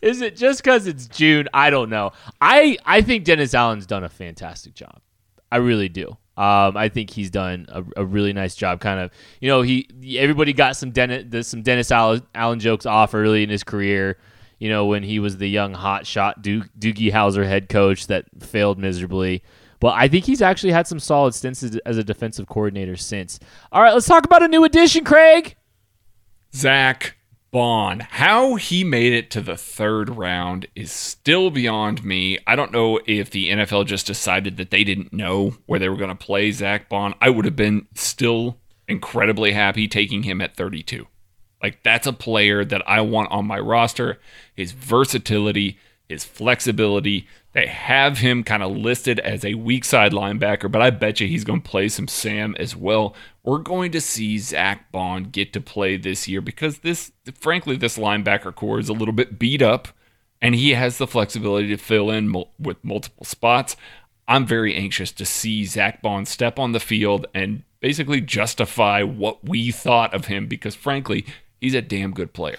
Is 0.01 0.21
it 0.21 0.35
just 0.35 0.61
because 0.61 0.85
it's 0.85 1.07
June? 1.07 1.47
I 1.53 1.69
don't 1.69 1.89
know. 1.89 2.11
I 2.39 2.77
I 2.85 3.01
think 3.01 3.23
Dennis 3.23 3.53
Allen's 3.53 3.85
done 3.85 4.03
a 4.03 4.09
fantastic 4.09 4.73
job. 4.73 4.99
I 5.51 5.57
really 5.57 5.89
do. 5.89 6.17
Um, 6.37 6.77
I 6.77 6.87
think 6.89 7.09
he's 7.09 7.31
done 7.31 7.65
a, 7.69 7.83
a, 7.97 8.05
really 8.05 8.31
nice 8.31 8.53
job. 8.53 8.79
Kind 8.79 8.99
of, 8.99 9.11
you 9.41 9.47
know, 9.47 9.63
he 9.63 9.89
everybody 10.19 10.53
got 10.53 10.75
some 10.75 10.91
Dennis 10.91 11.47
some 11.47 11.63
Dennis 11.63 11.91
Allen, 11.91 12.59
jokes 12.59 12.85
off 12.85 13.15
early 13.15 13.41
in 13.41 13.49
his 13.49 13.63
career. 13.63 14.19
You 14.59 14.69
know, 14.69 14.85
when 14.85 15.01
he 15.01 15.17
was 15.17 15.37
the 15.37 15.49
young 15.49 15.73
hot 15.73 16.05
shot 16.05 16.43
Duke, 16.43 16.69
Doogie 16.77 17.11
Howser 17.11 17.47
head 17.47 17.69
coach 17.69 18.05
that 18.07 18.25
failed 18.39 18.77
miserably. 18.77 19.41
But 19.79 19.95
I 19.95 20.07
think 20.07 20.25
he's 20.25 20.43
actually 20.43 20.73
had 20.73 20.85
some 20.85 20.99
solid 20.99 21.33
stints 21.33 21.63
as 21.63 21.97
a 21.97 22.03
defensive 22.03 22.47
coordinator 22.47 22.95
since. 22.95 23.39
All 23.71 23.81
right, 23.81 23.93
let's 23.93 24.07
talk 24.07 24.25
about 24.25 24.43
a 24.43 24.47
new 24.47 24.63
addition, 24.63 25.03
Craig. 25.03 25.55
Zach 26.53 27.16
Baun. 27.51 28.01
How 28.01 28.55
he 28.55 28.83
made 28.83 29.13
it 29.13 29.31
to 29.31 29.41
the 29.41 29.57
third 29.57 30.09
round 30.09 30.67
is 30.75 30.91
still 30.91 31.49
beyond 31.49 32.03
me. 32.03 32.37
I 32.45 32.55
don't 32.55 32.71
know 32.71 32.99
if 33.05 33.29
the 33.29 33.49
NFL 33.49 33.85
just 33.85 34.05
decided 34.07 34.57
that 34.57 34.71
they 34.71 34.83
didn't 34.83 35.13
know 35.13 35.55
where 35.65 35.79
they 35.79 35.89
were 35.89 35.95
going 35.95 36.09
to 36.09 36.15
play 36.15 36.51
Zach 36.51 36.89
Baun. 36.89 37.15
I 37.21 37.29
would 37.29 37.45
have 37.45 37.55
been 37.55 37.87
still 37.95 38.57
incredibly 38.87 39.53
happy 39.53 39.87
taking 39.87 40.23
him 40.23 40.41
at 40.41 40.55
32. 40.55 41.07
Like, 41.61 41.81
that's 41.83 42.05
a 42.05 42.13
player 42.13 42.63
that 42.63 42.87
I 42.87 43.01
want 43.01 43.31
on 43.31 43.47
my 43.47 43.59
roster. 43.59 44.19
His 44.53 44.73
versatility, 44.73 45.77
his 46.07 46.23
flexibility. 46.23 47.27
They 47.53 47.67
have 47.67 48.19
him 48.19 48.43
kind 48.43 48.63
of 48.63 48.75
listed 48.75 49.19
as 49.19 49.43
a 49.43 49.55
weak 49.55 49.83
side 49.83 50.11
linebacker, 50.11 50.71
but 50.71 50.81
I 50.81 50.89
bet 50.89 51.19
you 51.19 51.27
he's 51.27 51.43
going 51.43 51.61
to 51.61 51.69
play 51.69 51.89
some 51.89 52.07
Sam 52.07 52.55
as 52.59 52.75
well. 52.75 53.15
We're 53.43 53.57
going 53.59 53.91
to 53.91 54.01
see 54.01 54.37
Zach 54.37 54.91
Baun 54.91 55.25
get 55.25 55.53
to 55.53 55.61
play 55.61 55.97
this 55.97 56.27
year 56.27 56.41
because 56.41 56.79
this, 56.79 57.11
frankly, 57.33 57.77
this 57.77 57.97
linebacker 57.97 58.53
core 58.53 58.79
is 58.79 58.89
a 58.89 58.93
little 58.93 59.13
bit 59.13 59.39
beat 59.39 59.61
up, 59.61 59.89
and 60.41 60.55
he 60.55 60.75
has 60.75 60.97
the 60.97 61.07
flexibility 61.07 61.67
to 61.69 61.77
fill 61.77 62.11
in 62.11 62.29
mul- 62.29 62.51
with 62.59 62.83
multiple 62.83 63.25
spots. 63.25 63.75
I'm 64.27 64.45
very 64.45 64.75
anxious 64.75 65.11
to 65.13 65.25
see 65.25 65.65
Zach 65.65 66.01
Baun 66.01 66.25
step 66.25 66.59
on 66.59 66.73
the 66.73 66.79
field 66.79 67.25
and 67.33 67.63
basically 67.79 68.21
justify 68.21 69.01
what 69.03 69.47
we 69.47 69.71
thought 69.71 70.13
of 70.13 70.25
him 70.25 70.47
because, 70.47 70.75
frankly, 70.75 71.25
he's 71.59 71.73
a 71.73 71.81
damn 71.81 72.11
good 72.11 72.33
player. 72.33 72.57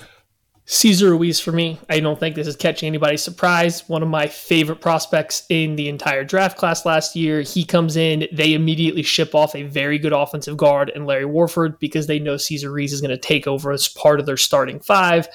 Cesar 0.70 1.12
Ruiz 1.12 1.40
for 1.40 1.50
me. 1.50 1.80
I 1.88 1.98
don't 1.98 2.20
think 2.20 2.36
this 2.36 2.46
is 2.46 2.54
catching 2.54 2.88
anybody's 2.88 3.22
surprise. 3.22 3.88
One 3.88 4.02
of 4.02 4.10
my 4.10 4.26
favorite 4.26 4.82
prospects 4.82 5.44
in 5.48 5.76
the 5.76 5.88
entire 5.88 6.24
draft 6.24 6.58
class 6.58 6.84
last 6.84 7.16
year. 7.16 7.40
He 7.40 7.64
comes 7.64 7.96
in, 7.96 8.28
they 8.32 8.52
immediately 8.52 9.02
ship 9.02 9.34
off 9.34 9.54
a 9.54 9.62
very 9.62 9.98
good 9.98 10.12
offensive 10.12 10.58
guard 10.58 10.92
and 10.94 11.06
Larry 11.06 11.24
Warford 11.24 11.78
because 11.78 12.06
they 12.06 12.18
know 12.18 12.36
Cesar 12.36 12.70
Ruiz 12.70 12.92
is 12.92 13.00
going 13.00 13.10
to 13.10 13.16
take 13.16 13.46
over 13.46 13.72
as 13.72 13.88
part 13.88 14.20
of 14.20 14.26
their 14.26 14.36
starting 14.36 14.78
five. 14.78 15.26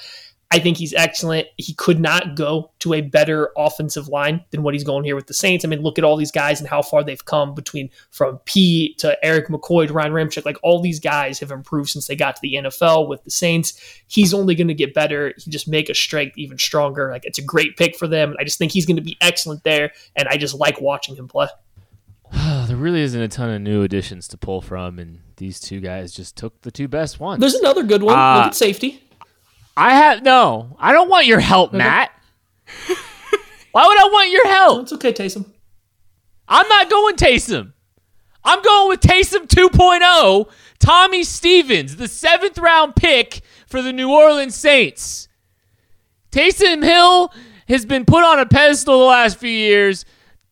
I 0.54 0.60
think 0.60 0.76
he's 0.76 0.94
excellent. 0.94 1.48
He 1.56 1.74
could 1.74 1.98
not 1.98 2.36
go 2.36 2.70
to 2.78 2.94
a 2.94 3.00
better 3.00 3.50
offensive 3.56 4.06
line 4.06 4.44
than 4.52 4.62
what 4.62 4.72
he's 4.72 4.84
going 4.84 5.02
here 5.02 5.16
with 5.16 5.26
the 5.26 5.34
Saints. 5.34 5.64
I 5.64 5.68
mean, 5.68 5.82
look 5.82 5.98
at 5.98 6.04
all 6.04 6.16
these 6.16 6.30
guys 6.30 6.60
and 6.60 6.68
how 6.68 6.80
far 6.80 7.02
they've 7.02 7.24
come 7.24 7.56
between 7.56 7.90
from 8.12 8.38
P 8.44 8.94
to 8.98 9.18
Erik 9.24 9.48
McCoy 9.48 9.88
to 9.88 9.92
Ryan 9.92 10.12
Ramczyk. 10.12 10.44
Like 10.44 10.58
all 10.62 10.80
these 10.80 11.00
guys 11.00 11.40
have 11.40 11.50
improved 11.50 11.90
since 11.90 12.06
they 12.06 12.14
got 12.14 12.36
to 12.36 12.40
the 12.40 12.54
NFL 12.54 13.08
with 13.08 13.24
the 13.24 13.32
Saints. 13.32 13.72
He's 14.06 14.32
only 14.32 14.54
going 14.54 14.68
to 14.68 14.74
get 14.74 14.94
better. 14.94 15.34
He 15.36 15.50
just 15.50 15.66
make 15.66 15.88
a 15.88 15.94
strength 15.94 16.38
even 16.38 16.56
stronger. 16.56 17.10
Like 17.10 17.24
it's 17.24 17.40
a 17.40 17.44
great 17.44 17.76
pick 17.76 17.96
for 17.96 18.06
them. 18.06 18.36
I 18.38 18.44
just 18.44 18.56
think 18.56 18.70
he's 18.70 18.86
going 18.86 18.94
to 18.94 19.02
be 19.02 19.16
excellent 19.20 19.64
there, 19.64 19.90
and 20.14 20.28
I 20.28 20.36
just 20.36 20.54
like 20.54 20.80
watching 20.80 21.16
him 21.16 21.26
play. 21.26 21.48
there 22.66 22.76
really 22.76 23.00
isn't 23.00 23.20
a 23.20 23.28
ton 23.28 23.50
of 23.50 23.60
new 23.60 23.82
additions 23.82 24.28
to 24.28 24.36
pull 24.36 24.60
from, 24.60 24.98
and 24.98 25.20
these 25.36 25.60
two 25.60 25.80
guys 25.80 26.12
just 26.12 26.36
took 26.36 26.60
the 26.62 26.70
two 26.70 26.88
best 26.88 27.20
ones. 27.20 27.40
There's 27.40 27.54
another 27.54 27.82
good 27.82 28.02
one. 28.02 28.18
Uh, 28.18 28.36
look 28.36 28.46
at 28.46 28.54
safety. 28.54 29.02
I 29.76 29.94
have 29.94 30.22
no. 30.22 30.76
I 30.78 30.92
don't 30.92 31.08
want 31.08 31.26
your 31.26 31.40
help, 31.40 31.70
okay. 31.70 31.78
Matt. 31.78 32.10
Why 33.72 33.86
would 33.86 33.98
I 33.98 34.04
want 34.04 34.30
your 34.30 34.46
help? 34.46 34.82
it's 34.82 34.92
okay, 34.92 35.12
Taysom. 35.12 35.46
I'm 36.46 36.68
not 36.68 36.88
going 36.88 37.16
Taysom. 37.16 37.72
I'm 38.44 38.62
going 38.62 38.88
with 38.88 39.00
Taysom 39.00 39.48
2.0. 39.48 40.48
Tommy 40.78 41.24
Stevens, 41.24 41.96
the 41.96 42.06
seventh 42.06 42.58
round 42.58 42.94
pick 42.94 43.40
for 43.66 43.82
the 43.82 43.92
New 43.92 44.12
Orleans 44.12 44.54
Saints. 44.54 45.28
Taysom 46.30 46.84
Hill 46.84 47.32
has 47.68 47.86
been 47.86 48.04
put 48.04 48.22
on 48.22 48.38
a 48.38 48.46
pedestal 48.46 48.98
the 48.98 49.04
last 49.06 49.38
few 49.38 49.50
years. 49.50 50.04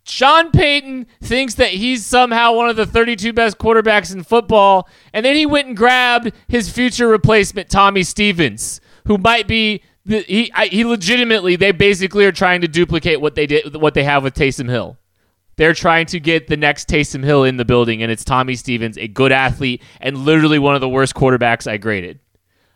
Sean 0.05 0.51
Payton 0.51 1.07
thinks 1.21 1.55
that 1.55 1.71
he's 1.71 2.05
somehow 2.05 2.55
one 2.55 2.69
of 2.69 2.77
the 2.77 2.87
32 2.87 3.33
best 3.33 3.59
quarterbacks 3.59 4.13
in 4.13 4.25
football, 4.25 4.89
and 5.13 5.25
then 5.25 5.37
he 5.37 5.47
went 5.47 5.69
and 5.69 5.77
grabbed 5.77 6.33
his 6.49 6.69
future 6.71 7.07
replacement, 7.07 7.69
Tommy 7.69 8.03
Stevens 8.03 8.81
who 9.07 9.19
might 9.19 9.47
be 9.47 9.83
the, 10.05 10.21
he 10.21 10.51
I, 10.55 10.67
he 10.67 10.85
legitimately 10.85 11.57
they 11.57 11.73
basically 11.73 12.25
are 12.25 12.33
trying 12.33 12.61
to 12.62 12.69
duplicate 12.69 13.21
what 13.21 13.35
they 13.35 13.47
did 13.47 13.77
what 13.77 13.95
they 13.95 14.05
have 14.05 14.23
with 14.23 14.35
Taysom 14.35 14.69
Hill. 14.69 14.99
They're 15.57 15.75
trying 15.75 16.07
to 16.07 16.19
get 16.19 16.49
the 16.49 16.57
next 16.57 16.88
Taysom 16.88 17.23
Hill 17.23 17.45
in 17.45 17.59
the 17.59 17.65
building, 17.65 18.03
and 18.03 18.11
it's 18.11 18.25
Tommy 18.25 18.57
Stevens, 18.57 18.97
a 18.97 19.07
good 19.07 19.33
athlete 19.33 19.83
and 20.01 20.19
literally 20.19 20.59
one 20.59 20.75
of 20.75 20.81
the 20.81 20.88
worst 20.88 21.15
quarterbacks 21.15 21.71
I 21.71 21.77
graded 21.77 22.19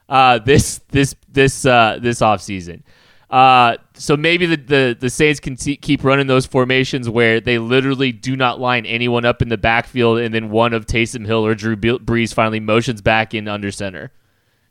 uh, 0.09 0.39
this 0.39 0.81
this 0.91 1.15
this 1.29 1.65
uh, 1.67 1.99
this 2.01 2.21
offseason. 2.21 2.83
Uh, 3.29 3.77
so 3.95 4.17
maybe 4.17 4.47
the, 4.47 4.57
the, 4.57 4.97
the 5.01 5.11
Saints 5.11 5.41
can 5.41 5.57
keep 5.57 6.05
running 6.05 6.29
those 6.29 6.47
formations 6.47 7.11
where 7.11 7.41
they 7.41 7.59
literally 7.59 8.13
do 8.13 8.37
not 8.37 8.61
line 8.61 8.87
anyone 8.87 9.25
up 9.25 9.43
in 9.43 9.49
the 9.49 9.59
backfield, 9.59 10.19
and 10.19 10.33
then 10.33 10.49
one 10.49 10.73
of 10.73 10.87
Taysom 10.87 11.27
Hill 11.27 11.45
or 11.45 11.57
Drew 11.57 11.75
Brees 11.77 12.33
finally 12.33 12.61
motions 12.61 13.03
back 13.03 13.35
in 13.35 13.49
under 13.49 13.73
center 13.73 14.13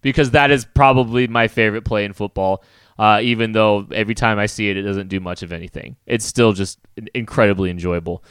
because 0.06 0.30
that 0.32 0.52
is 0.52 0.65
probably 0.65 1.28
my 1.28 1.48
favorite 1.48 1.82
play 1.84 2.06
in 2.06 2.13
football. 2.13 2.63
Uh, 3.00 3.20
even 3.24 3.54
though 3.54 3.88
every 3.91 4.13
time 4.13 4.38
I 4.38 4.46
see 4.46 4.70
it, 4.70 4.78
it 4.78 4.84
doesn't 4.84 5.08
do 5.08 5.20
much 5.20 5.41
of 5.41 5.52
anything. 5.52 5.96
It's 6.06 6.24
still 6.24 6.54
just 6.54 6.78
incredibly 7.15 7.72
enjoyable. 7.72 8.24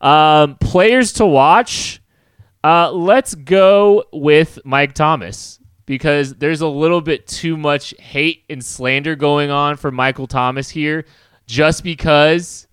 Um, 0.00 0.56
players 0.56 1.12
to 1.14 1.26
watch. 1.26 2.00
Uh, 2.64 2.90
let's 2.92 3.34
go 3.34 4.04
with 4.10 4.58
Mike 4.64 4.94
Thomas. 4.94 5.60
because 5.88 6.34
there's 6.34 6.60
a 6.60 6.68
little 6.68 7.00
bit 7.00 7.26
too 7.26 7.56
much 7.56 7.94
hate 7.98 8.44
and 8.50 8.62
slander 8.62 9.16
going 9.16 9.50
on 9.50 9.74
for 9.76 9.90
Michael 9.90 10.26
Thomas 10.26 10.68
here 10.68 11.06
just 11.46 11.82
because 11.82 12.66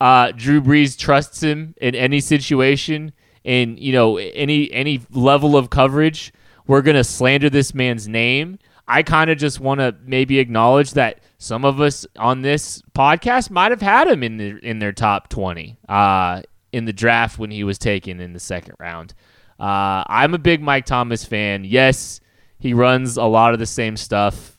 uh, 0.00 0.30
Drew 0.36 0.60
Brees 0.60 0.96
trusts 0.96 1.42
him 1.42 1.74
in 1.80 1.96
any 1.96 2.20
situation 2.20 3.12
and 3.44 3.78
you 3.78 3.92
know 3.92 4.18
any 4.18 4.70
any 4.72 5.00
level 5.10 5.56
of 5.56 5.70
coverage 5.70 6.32
we're 6.68 6.82
going 6.82 6.96
to 6.96 7.02
slander 7.02 7.50
this 7.50 7.74
man's 7.74 8.06
name. 8.06 8.58
I 8.86 9.02
kind 9.02 9.30
of 9.30 9.38
just 9.38 9.58
want 9.58 9.80
to 9.80 9.96
maybe 10.04 10.38
acknowledge 10.38 10.92
that 10.92 11.20
some 11.38 11.64
of 11.64 11.80
us 11.80 12.06
on 12.16 12.42
this 12.42 12.80
podcast 12.94 13.50
might 13.50 13.72
have 13.72 13.82
had 13.82 14.06
him 14.06 14.22
in 14.22 14.36
the, 14.36 14.58
in 14.62 14.78
their 14.78 14.92
top 14.92 15.28
20 15.28 15.76
uh, 15.88 16.42
in 16.72 16.84
the 16.84 16.92
draft 16.92 17.38
when 17.38 17.50
he 17.50 17.64
was 17.64 17.78
taken 17.78 18.20
in 18.20 18.32
the 18.32 18.40
second 18.40 18.74
round. 18.78 19.14
Uh, 19.58 20.04
I'm 20.06 20.34
a 20.34 20.38
big 20.38 20.62
Mike 20.62 20.86
Thomas 20.86 21.24
fan. 21.24 21.64
Yes, 21.64 22.20
he 22.58 22.74
runs 22.74 23.16
a 23.16 23.24
lot 23.24 23.52
of 23.52 23.58
the 23.58 23.66
same 23.66 23.96
stuff. 23.96 24.58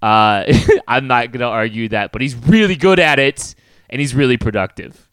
Uh, 0.00 0.44
I'm 0.88 1.06
not 1.06 1.32
going 1.32 1.40
to 1.40 1.46
argue 1.46 1.88
that, 1.88 2.12
but 2.12 2.22
he's 2.22 2.34
really 2.34 2.76
good 2.76 2.98
at 2.98 3.18
it 3.18 3.54
and 3.90 4.00
he's 4.00 4.14
really 4.14 4.36
productive. 4.36 5.08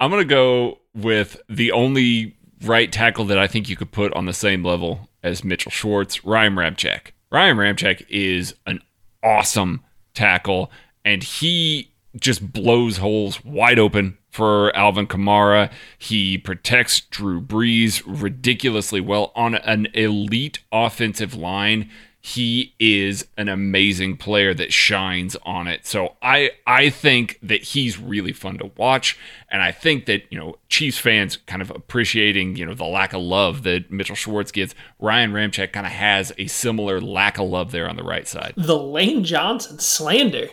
I'm 0.00 0.10
going 0.10 0.22
to 0.22 0.28
go 0.28 0.78
with 0.94 1.40
the 1.48 1.72
only 1.72 2.36
right 2.66 2.90
tackle 2.90 3.24
that 3.26 3.38
I 3.38 3.46
think 3.46 3.68
you 3.68 3.76
could 3.76 3.92
put 3.92 4.12
on 4.14 4.26
the 4.26 4.32
same 4.32 4.64
level 4.64 5.08
as 5.22 5.44
Mitchell 5.44 5.70
Schwartz, 5.70 6.24
Ryan 6.24 6.54
Ramczyk. 6.54 7.12
Ryan 7.30 7.56
Ramczyk 7.56 8.04
is 8.08 8.54
an 8.66 8.80
awesome 9.22 9.82
tackle, 10.14 10.70
and 11.04 11.22
he 11.22 11.90
just 12.20 12.52
blows 12.52 12.98
holes 12.98 13.44
wide 13.44 13.78
open 13.78 14.18
for 14.30 14.74
Alvin 14.76 15.06
Kamara. 15.06 15.70
He 15.98 16.38
protects 16.38 17.00
Drew 17.00 17.40
Brees 17.40 18.02
ridiculously 18.06 19.00
well 19.00 19.32
on 19.34 19.54
an 19.56 19.88
elite 19.94 20.60
offensive 20.70 21.34
line 21.34 21.90
he 22.26 22.74
is 22.80 23.26
an 23.36 23.50
amazing 23.50 24.16
player 24.16 24.54
that 24.54 24.72
shines 24.72 25.36
on 25.44 25.66
it. 25.66 25.86
So 25.86 26.16
I 26.22 26.52
I 26.66 26.88
think 26.88 27.38
that 27.42 27.62
he's 27.62 27.98
really 27.98 28.32
fun 28.32 28.56
to 28.58 28.70
watch, 28.78 29.18
and 29.50 29.60
I 29.60 29.72
think 29.72 30.06
that 30.06 30.22
you 30.30 30.38
know 30.38 30.56
Chiefs 30.70 30.96
fans 30.96 31.36
kind 31.36 31.60
of 31.60 31.68
appreciating 31.70 32.56
you 32.56 32.64
know 32.64 32.72
the 32.72 32.86
lack 32.86 33.12
of 33.12 33.20
love 33.20 33.62
that 33.64 33.90
Mitchell 33.90 34.16
Schwartz 34.16 34.52
gets. 34.52 34.74
Ryan 34.98 35.32
Ramczyk 35.34 35.74
kind 35.74 35.84
of 35.84 35.92
has 35.92 36.32
a 36.38 36.46
similar 36.46 36.98
lack 36.98 37.38
of 37.38 37.46
love 37.46 37.72
there 37.72 37.86
on 37.90 37.96
the 37.96 38.02
right 38.02 38.26
side. 38.26 38.54
The 38.56 38.78
Lane 38.78 39.22
Johnson 39.22 39.78
slander. 39.78 40.48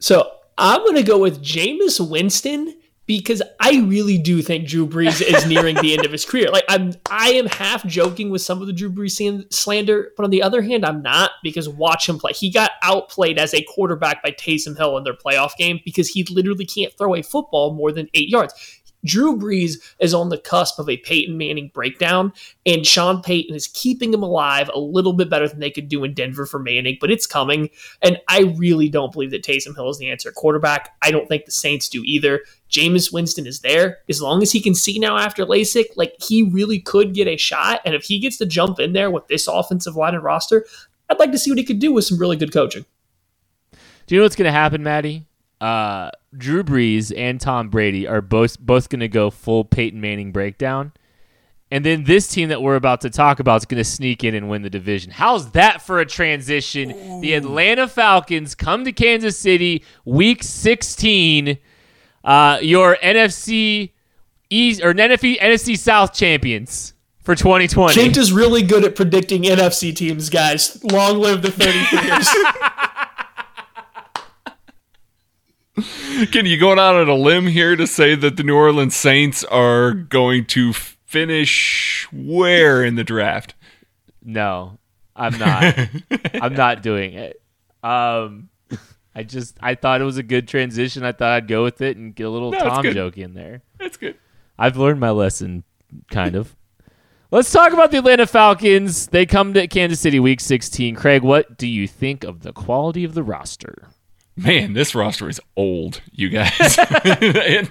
So 0.00 0.32
I'm 0.58 0.82
going 0.82 0.96
to 0.96 1.02
go 1.02 1.18
with 1.18 1.42
Jameis 1.42 2.06
Winston 2.06 2.76
because 3.06 3.42
I 3.60 3.80
really 3.80 4.16
do 4.16 4.42
think 4.42 4.68
Drew 4.68 4.86
Brees 4.86 5.20
is 5.20 5.46
nearing 5.48 5.76
the 5.76 5.92
end 5.92 6.04
of 6.04 6.12
his 6.12 6.24
career. 6.24 6.48
Like 6.50 6.64
I'm, 6.68 6.92
I 7.10 7.32
am 7.32 7.46
half 7.46 7.84
joking 7.84 8.30
with 8.30 8.42
some 8.42 8.60
of 8.60 8.66
the 8.66 8.72
Drew 8.72 8.90
Brees 8.90 9.52
slander, 9.52 10.12
but 10.16 10.24
on 10.24 10.30
the 10.30 10.42
other 10.42 10.62
hand, 10.62 10.84
I'm 10.84 11.02
not 11.02 11.32
because 11.42 11.68
watch 11.68 12.08
him 12.08 12.18
play. 12.18 12.32
He 12.32 12.50
got 12.50 12.72
outplayed 12.82 13.38
as 13.38 13.54
a 13.54 13.62
quarterback 13.62 14.22
by 14.22 14.30
Taysom 14.30 14.76
Hill 14.76 14.96
in 14.96 15.04
their 15.04 15.14
playoff 15.14 15.56
game 15.56 15.80
because 15.84 16.08
he 16.08 16.24
literally 16.24 16.66
can't 16.66 16.96
throw 16.96 17.14
a 17.14 17.22
football 17.22 17.74
more 17.74 17.92
than 17.92 18.08
eight 18.14 18.28
yards. 18.28 18.54
Drew 19.04 19.36
Brees 19.36 19.78
is 19.98 20.14
on 20.14 20.28
the 20.28 20.38
cusp 20.38 20.78
of 20.78 20.88
a 20.88 20.96
Peyton 20.96 21.36
Manning 21.36 21.70
breakdown, 21.74 22.32
and 22.64 22.86
Sean 22.86 23.22
Payton 23.22 23.54
is 23.54 23.68
keeping 23.68 24.12
him 24.12 24.22
alive 24.22 24.70
a 24.72 24.78
little 24.78 25.12
bit 25.12 25.28
better 25.28 25.48
than 25.48 25.60
they 25.60 25.70
could 25.70 25.88
do 25.88 26.04
in 26.04 26.14
Denver 26.14 26.46
for 26.46 26.58
Manning, 26.58 26.98
but 27.00 27.10
it's 27.10 27.26
coming. 27.26 27.70
And 28.00 28.18
I 28.28 28.54
really 28.56 28.88
don't 28.88 29.12
believe 29.12 29.30
that 29.32 29.44
Taysom 29.44 29.74
Hill 29.74 29.90
is 29.90 29.98
the 29.98 30.10
answer 30.10 30.30
quarterback. 30.30 30.94
I 31.02 31.10
don't 31.10 31.28
think 31.28 31.44
the 31.44 31.52
Saints 31.52 31.88
do 31.88 32.02
either. 32.04 32.40
Jameis 32.70 33.12
Winston 33.12 33.46
is 33.46 33.60
there. 33.60 33.98
As 34.08 34.22
long 34.22 34.42
as 34.42 34.52
he 34.52 34.60
can 34.60 34.74
see 34.74 34.98
now 34.98 35.18
after 35.18 35.44
LASIK, 35.44 35.96
like 35.96 36.14
he 36.20 36.42
really 36.42 36.80
could 36.80 37.14
get 37.14 37.28
a 37.28 37.36
shot. 37.36 37.80
And 37.84 37.94
if 37.94 38.04
he 38.04 38.18
gets 38.18 38.38
to 38.38 38.46
jump 38.46 38.80
in 38.80 38.92
there 38.92 39.10
with 39.10 39.28
this 39.28 39.46
offensive 39.46 39.96
line 39.96 40.14
and 40.14 40.24
roster, 40.24 40.64
I'd 41.10 41.18
like 41.18 41.32
to 41.32 41.38
see 41.38 41.50
what 41.50 41.58
he 41.58 41.64
could 41.64 41.80
do 41.80 41.92
with 41.92 42.04
some 42.04 42.18
really 42.18 42.36
good 42.36 42.52
coaching. 42.52 42.86
Do 44.06 44.14
you 44.14 44.20
know 44.20 44.24
what's 44.24 44.36
going 44.36 44.48
to 44.48 44.52
happen, 44.52 44.82
Maddie? 44.82 45.26
Uh, 45.62 46.10
Drew 46.36 46.64
Brees 46.64 47.12
and 47.16 47.40
Tom 47.40 47.68
Brady 47.68 48.06
are 48.06 48.20
both 48.20 48.58
both 48.58 48.88
going 48.88 49.00
to 49.00 49.08
go 49.08 49.30
full 49.30 49.64
Peyton 49.64 50.00
Manning 50.00 50.32
breakdown. 50.32 50.92
And 51.70 51.86
then 51.86 52.04
this 52.04 52.28
team 52.28 52.50
that 52.50 52.60
we're 52.60 52.74
about 52.74 53.00
to 53.02 53.10
talk 53.10 53.40
about 53.40 53.62
is 53.62 53.64
going 53.64 53.78
to 53.78 53.84
sneak 53.84 54.24
in 54.24 54.34
and 54.34 54.50
win 54.50 54.60
the 54.60 54.68
division. 54.68 55.10
How's 55.10 55.52
that 55.52 55.80
for 55.80 56.00
a 56.00 56.04
transition? 56.04 56.90
Ooh. 56.90 57.20
The 57.22 57.32
Atlanta 57.32 57.88
Falcons 57.88 58.54
come 58.54 58.84
to 58.84 58.92
Kansas 58.92 59.38
City 59.38 59.82
week 60.04 60.42
16. 60.42 61.56
Uh, 62.24 62.58
your 62.60 62.96
NFC 62.96 63.92
East 64.50 64.82
or 64.82 64.92
NFC, 64.92 65.40
NFC 65.40 65.78
South 65.78 66.12
champions 66.12 66.92
for 67.22 67.34
2020. 67.34 67.94
Kent 67.94 68.16
is 68.16 68.32
really 68.32 68.62
good 68.62 68.84
at 68.84 68.94
predicting 68.94 69.44
NFC 69.44 69.94
teams, 69.94 70.28
guys. 70.28 70.82
Long 70.84 71.18
live 71.18 71.40
the 71.40 71.52
30 71.52 72.06
years. 72.06 72.28
Can 76.32 76.44
you 76.44 76.58
go 76.58 76.72
out 76.72 76.96
on 76.96 77.08
a 77.08 77.14
limb 77.14 77.46
here 77.46 77.76
to 77.76 77.86
say 77.86 78.14
that 78.14 78.36
the 78.36 78.42
New 78.42 78.54
Orleans 78.56 78.94
Saints 78.94 79.42
are 79.44 79.92
going 79.92 80.44
to 80.46 80.72
finish 80.72 82.06
where 82.12 82.84
in 82.84 82.96
the 82.96 83.04
draft? 83.04 83.54
No, 84.22 84.78
I'm 85.16 85.38
not. 85.38 85.74
I'm 86.34 86.54
not 86.54 86.82
doing 86.82 87.14
it. 87.14 87.40
Um, 87.82 88.50
I 89.14 89.22
just 89.22 89.56
I 89.60 89.74
thought 89.74 90.00
it 90.00 90.04
was 90.04 90.18
a 90.18 90.22
good 90.22 90.46
transition. 90.46 91.04
I 91.04 91.12
thought 91.12 91.32
I'd 91.32 91.48
go 91.48 91.62
with 91.62 91.80
it 91.80 91.96
and 91.96 92.14
get 92.14 92.24
a 92.24 92.30
little 92.30 92.50
no, 92.50 92.58
Tom 92.58 92.84
joke 92.84 93.18
in 93.18 93.34
there. 93.34 93.62
That's 93.78 93.96
good. 93.96 94.16
I've 94.58 94.76
learned 94.76 95.00
my 95.00 95.10
lesson, 95.10 95.64
kind 96.10 96.34
of. 96.34 96.54
Let's 97.30 97.50
talk 97.50 97.72
about 97.72 97.90
the 97.90 97.98
Atlanta 97.98 98.26
Falcons. 98.26 99.06
They 99.06 99.24
come 99.24 99.54
to 99.54 99.66
Kansas 99.66 100.00
City 100.00 100.20
week 100.20 100.40
16. 100.40 100.94
Craig, 100.96 101.22
what 101.22 101.56
do 101.56 101.66
you 101.66 101.88
think 101.88 102.24
of 102.24 102.42
the 102.42 102.52
quality 102.52 103.04
of 103.04 103.14
the 103.14 103.22
roster? 103.22 103.88
Man, 104.36 104.72
this 104.72 104.94
roster 104.94 105.28
is 105.28 105.40
old, 105.56 106.00
you 106.12 106.28
guys. 106.28 106.50
it, 106.58 107.70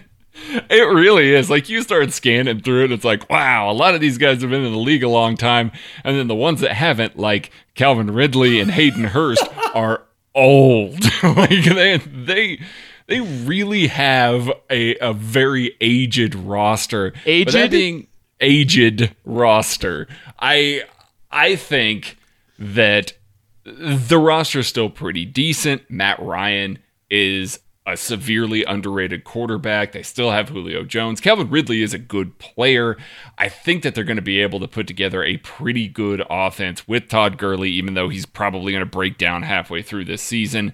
it 0.70 0.88
really 0.88 1.34
is. 1.34 1.50
Like 1.50 1.70
you 1.70 1.82
start 1.82 2.12
scanning 2.14 2.62
through 2.62 2.86
it, 2.86 2.92
it's 2.92 3.04
like, 3.04 3.30
wow, 3.30 3.72
a 3.72 3.74
lot 3.74 3.96
of 3.96 4.02
these 4.02 4.18
guys 4.18 4.42
have 4.42 4.50
been 4.50 4.64
in 4.64 4.72
the 4.72 4.78
league 4.78 5.04
a 5.04 5.10
long 5.10 5.38
time. 5.38 5.72
And 6.04 6.18
then 6.18 6.28
the 6.28 6.36
ones 6.36 6.62
that 6.62 6.74
haven't, 6.74 7.18
like 7.18 7.52
Calvin 7.76 8.12
Ridley 8.12 8.60
and 8.60 8.72
Hayden 8.72 9.06
Hurst, 9.06 9.48
are 9.74 10.04
old. 10.36 11.04
like 11.24 11.64
they 11.66 11.98
they 11.98 12.62
they 13.08 13.20
really 13.20 13.88
have 13.88 14.50
a, 14.70 14.96
a 14.98 15.14
very 15.14 15.76
aged 15.82 16.36
roster. 16.36 17.14
Aged 17.26 17.72
being 17.72 18.08
aged 18.40 19.14
roster. 19.26 20.08
I 20.40 20.84
I 21.32 21.56
think 21.56 22.18
that 22.58 23.14
the 23.64 24.18
roster 24.18 24.60
is 24.60 24.68
still 24.68 24.90
pretty 24.90 25.26
decent. 25.26 25.90
Matt 25.90 26.20
Ryan 26.20 26.80
is 27.10 27.60
a 27.86 27.98
severely 27.98 28.64
underrated 28.64 29.24
quarterback. 29.24 29.92
They 29.92 30.04
still 30.04 30.32
have 30.32 30.50
Julio 30.50 30.84
Jones. 30.84 31.20
Calvin 31.20 31.50
Ridley 31.50 31.82
is 31.82 31.94
a 31.94 32.00
good 32.00 32.38
player. 32.38 32.96
I 33.38 33.50
think 33.50 33.84
that 33.84 33.96
they're 33.96 34.04
going 34.04 34.18
to 34.18 34.22
be 34.22 34.40
able 34.40 34.60
to 34.60 34.68
put 34.68 34.88
together 34.88 35.24
a 35.24 35.38
pretty 35.38 35.88
good 35.88 36.24
offense 36.30 36.88
with 36.88 37.10
Todd 37.10 37.38
Gurley, 37.38 37.72
even 37.72 37.96
though 37.96 38.10
he's 38.10 38.26
probably 38.26 38.72
going 38.72 38.84
to 38.84 38.90
break 38.90 39.18
down 39.18 39.44
halfway 39.44 39.82
through 39.82 40.06
this 40.06 40.22
season. 40.22 40.74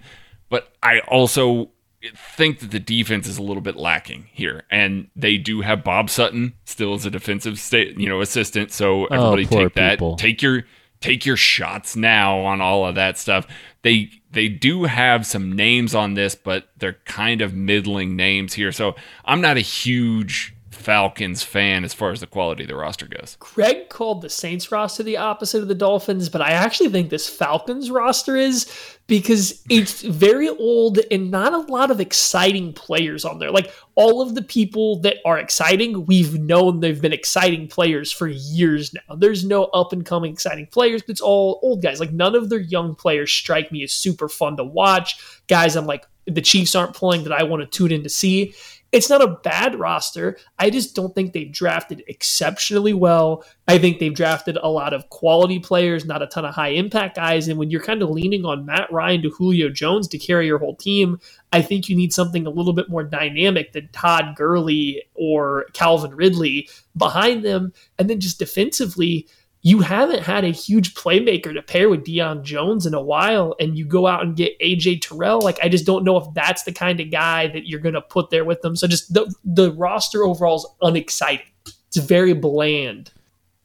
But 0.50 0.74
I 0.84 1.00
also 1.00 1.70
think 2.16 2.60
that 2.60 2.72
the 2.72 2.80
defense 2.80 3.28
is 3.28 3.38
a 3.38 3.44
little 3.44 3.62
bit 3.62 3.78
lacking 3.78 4.28
here, 4.32 4.64
and 4.70 5.10
they 5.16 5.38
do 5.38 5.62
have 5.62 5.84
Bob 5.84 6.10
Sutton 6.10 6.54
still 6.66 6.94
as 6.94 7.06
a 7.06 7.10
defensive 7.10 7.58
state, 7.58 7.98
you 7.98 8.10
know, 8.10 8.22
assistant. 8.22 8.72
So 8.72 9.08
oh, 9.08 9.36
everybody 9.36 9.46
oh, 9.46 9.66
take 9.66 9.74
that. 9.76 9.92
People. 9.92 10.16
Take 10.18 10.42
your 10.42 10.64
take 11.02 11.26
your 11.26 11.38
shots 11.38 11.96
now 11.96 12.40
on 12.40 12.62
all 12.62 12.86
of 12.86 12.96
that 12.96 13.18
stuff. 13.18 13.48
They 13.82 14.12
they 14.32 14.48
do 14.50 14.84
have 14.84 15.26
some 15.26 15.52
names 15.52 15.96
on 15.96 16.16
this, 16.16 16.36
but 16.36 16.70
they're 16.78 16.98
kind 17.06 17.42
of 17.42 17.54
middling 17.54 18.16
names 18.16 18.54
here. 18.54 18.72
So 18.72 18.96
I'm 19.26 19.42
not 19.42 19.58
a 19.58 19.62
huge 19.62 20.56
Falcons 20.88 21.44
fan 21.44 21.84
as 21.84 21.94
far 21.94 22.12
as 22.12 22.22
the 22.22 22.28
quality 22.28 22.64
of 22.64 22.70
the 22.70 22.76
roster 22.78 23.08
goes. 23.08 23.36
Greg 23.42 23.90
called 23.90 24.22
the 24.22 24.30
Saints 24.30 24.72
roster 24.72 25.04
the 25.04 25.18
opposite 25.18 25.62
of 25.62 25.68
the 25.68 25.76
Dolphins, 25.76 26.30
but 26.30 26.42
I 26.42 26.52
actually 26.52 26.88
think 26.88 27.10
this 27.10 27.28
Falcons 27.28 27.92
roster 27.92 28.38
is 28.38 28.72
because 29.06 29.62
it's 29.70 30.02
very 30.04 30.48
old 30.48 31.00
and 31.12 31.30
not 31.30 31.52
a 31.52 31.70
lot 31.70 31.92
of 31.92 32.00
exciting 32.00 32.72
players 32.72 33.26
on 33.26 33.38
there. 33.38 33.52
Like 33.52 33.70
all 33.96 34.22
of 34.22 34.34
the 34.34 34.42
people 34.42 35.02
that 35.02 35.18
are 35.26 35.38
exciting, 35.38 36.06
we've 36.06 36.40
known 36.40 36.80
they've 36.80 37.02
been 37.02 37.12
exciting 37.12 37.68
players 37.68 38.10
for 38.14 38.30
years 38.30 38.94
now. 38.94 39.16
There's 39.18 39.44
no 39.44 39.66
up 39.66 39.92
and 39.92 40.06
coming 40.06 40.32
exciting 40.32 40.68
players. 40.68 41.04
It's 41.10 41.20
all 41.20 41.60
old 41.64 41.82
guys. 41.82 42.00
Like 42.00 42.14
none 42.14 42.34
of 42.34 42.48
their 42.48 42.62
young 42.62 42.96
players 42.96 43.30
strike 43.30 43.74
me 43.74 43.84
as 43.84 43.92
super 43.92 44.30
fun 44.30 44.56
to 44.56 44.64
watch. 44.64 45.20
Guys, 45.50 45.76
I'm 45.76 45.86
like, 45.86 46.06
the 46.28 46.42
Chiefs 46.42 46.76
aren't 46.76 46.94
playing 46.94 47.24
that 47.24 47.34
I 47.34 47.44
want 47.44 47.62
to 47.62 47.78
tune 47.78 47.92
in 47.92 48.04
to 48.04 48.10
see. 48.10 48.54
It's 48.92 49.10
not 49.10 49.22
a 49.22 49.38
bad 49.44 49.78
roster. 49.78 50.38
I 50.58 50.70
just 50.70 50.96
don't 50.96 51.14
think 51.14 51.34
they've 51.34 51.52
drafted 51.52 52.04
exceptionally 52.08 52.94
well. 52.94 53.44
I 53.68 53.78
think 53.78 54.00
they've 54.00 54.14
drafted 54.14 54.58
a 54.58 54.70
lot 54.70 54.94
of 54.94 55.10
quality 55.10 55.60
players, 55.60 56.06
not 56.06 56.22
a 56.22 56.28
ton 56.28 56.46
of 56.46 56.56
high 56.56 56.70
impact 56.70 57.18
guys. 57.18 57.48
And 57.48 57.60
when 57.60 57.70
you're 57.70 57.84
kind 57.84 58.02
of 58.02 58.10
leaning 58.10 58.46
on 58.46 58.66
Matt 58.66 58.92
Ryan 58.92 59.22
to 59.24 59.30
Julio 59.30 59.70
Jones 59.70 60.08
to 60.10 60.18
carry 60.18 60.48
your 60.48 60.60
whole 60.60 60.76
team, 60.76 61.20
I 61.52 61.62
think 61.62 61.90
you 61.90 61.98
need 61.98 62.14
something 62.14 62.48
a 62.48 62.52
little 62.52 62.74
bit 62.74 62.90
more 62.90 63.04
dynamic 63.04 63.74
than 63.74 63.90
Todd 63.92 64.36
Gurley 64.38 65.04
or 65.16 65.66
Calvin 65.74 66.16
Ridley 66.16 66.70
behind 66.96 67.44
them. 67.44 67.74
And 68.00 68.10
then 68.10 68.22
just 68.22 68.40
defensively, 68.40 69.28
you 69.62 69.80
haven't 69.80 70.24
had 70.24 70.44
a 70.44 70.50
huge 70.50 70.94
playmaker 70.94 71.54
to 71.54 71.62
pair 71.62 71.90
with 71.90 72.06
Deion 72.06 72.44
Jones 72.44 72.86
in 72.86 72.94
a 72.94 73.02
while, 73.02 73.56
and 73.60 73.78
you 73.78 73.86
go 73.86 74.08
out 74.08 74.24
and 74.24 74.36
get 74.36 74.58
AJ 74.60 75.02
Terrell. 75.02 75.42
Like, 75.42 75.60
I 75.64 75.70
just 75.70 75.86
don't 75.86 76.04
know 76.04 76.18
if 76.18 76.26
that's 76.34 76.64
the 76.64 76.72
kind 76.72 77.00
of 77.00 77.12
guy 77.12 77.48
that 77.48 77.68
you're 77.68 77.80
going 77.80 77.96
to 77.96 78.02
put 78.02 78.30
there 78.30 78.46
with 78.46 78.62
them. 78.62 78.76
So, 78.76 78.88
just 78.88 79.14
the, 79.14 79.34
the 79.44 79.72
roster 79.72 80.24
overall 80.24 80.58
is 80.58 80.68
unexciting. 80.82 81.48
It's 81.88 81.98
very 81.98 82.34
bland. 82.34 83.12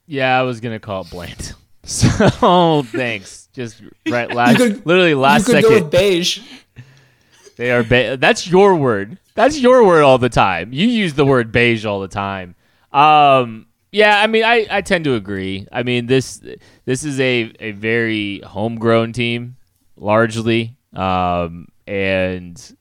Yeah, 0.07 0.39
I 0.39 0.43
was 0.43 0.61
going 0.61 0.75
to 0.75 0.81
call 0.81 1.03
it 1.03 1.11
bland. 1.11 1.55
So, 1.85 2.85
thanks. 2.85 3.49
Just 3.53 3.83
right 4.09 4.33
last, 4.33 4.57
could, 4.57 4.87
literally 4.87 5.15
last 5.15 5.47
second. 5.47 5.91
Beige. 5.91 6.41
They 7.57 7.71
are 7.71 7.83
beige. 7.83 8.19
That's 8.19 8.47
your 8.47 8.77
word. 8.77 9.19
That's 9.35 9.59
your 9.59 9.85
word 9.85 10.03
all 10.03 10.19
the 10.19 10.29
time. 10.29 10.73
You 10.73 10.87
use 10.87 11.15
the 11.15 11.27
word 11.27 11.53
beige 11.53 11.85
all 11.85 12.01
the 12.01 12.09
time. 12.09 12.55
Um, 12.93 13.67
yeah, 13.93 14.21
I 14.21 14.27
mean, 14.27 14.43
I, 14.43 14.67
I 14.71 14.81
tend 14.81 15.05
to 15.05 15.15
agree. 15.15 15.69
I 15.71 15.83
mean 15.83 16.07
this 16.07 16.41
this 16.87 17.05
is 17.05 17.21
a, 17.21 17.53
a 17.61 17.73
very 17.73 18.41
homegrown 18.41 19.13
team, 19.13 19.57
largely, 19.97 20.77
um, 20.95 21.69
and 21.87 22.77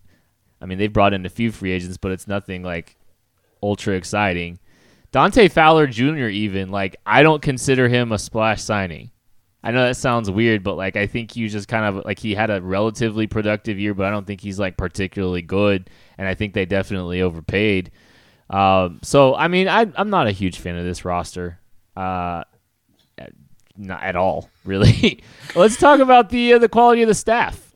I 0.61 0.65
mean 0.65 0.77
they've 0.77 0.91
brought 0.91 1.13
in 1.13 1.25
a 1.25 1.29
few 1.29 1.51
free 1.51 1.71
agents, 1.71 1.97
but 1.97 2.11
it's 2.13 2.27
nothing 2.27 2.63
like 2.63 2.97
ultra 3.61 3.95
exciting. 3.95 4.59
Dante 5.11 5.49
Fowler 5.49 5.87
Jr. 5.87 6.29
even 6.29 6.69
like 6.69 6.95
I 7.05 7.23
don't 7.23 7.41
consider 7.41 7.89
him 7.89 8.13
a 8.13 8.17
splash 8.17 8.61
signing. 8.61 9.11
I 9.63 9.71
know 9.71 9.85
that 9.85 9.97
sounds 9.97 10.31
weird, 10.31 10.63
but 10.63 10.75
like 10.75 10.95
I 10.95 11.07
think 11.07 11.35
you 11.35 11.49
just 11.49 11.67
kind 11.67 11.85
of 11.85 12.05
like 12.05 12.19
he 12.19 12.33
had 12.33 12.49
a 12.49 12.61
relatively 12.61 13.27
productive 13.27 13.77
year, 13.77 13.93
but 13.93 14.05
I 14.05 14.11
don't 14.11 14.25
think 14.25 14.39
he's 14.41 14.59
like 14.59 14.77
particularly 14.77 15.41
good, 15.41 15.89
and 16.17 16.27
I 16.27 16.35
think 16.35 16.53
they 16.53 16.65
definitely 16.65 17.21
overpaid. 17.21 17.91
Um, 18.51 18.99
so 19.01 19.33
I 19.33 19.47
mean, 19.47 19.67
I, 19.67 19.87
am 19.95 20.09
not 20.09 20.27
a 20.27 20.31
huge 20.31 20.59
fan 20.59 20.75
of 20.75 20.83
this 20.83 21.05
roster, 21.05 21.59
uh, 21.95 22.43
not 23.77 24.03
at 24.03 24.15
all, 24.15 24.49
really. 24.65 25.23
Let's 25.55 25.77
talk 25.77 25.99
about 25.99 26.29
the 26.29 26.53
uh, 26.53 26.59
the 26.59 26.69
quality 26.69 27.01
of 27.01 27.07
the 27.07 27.15
staff. 27.15 27.71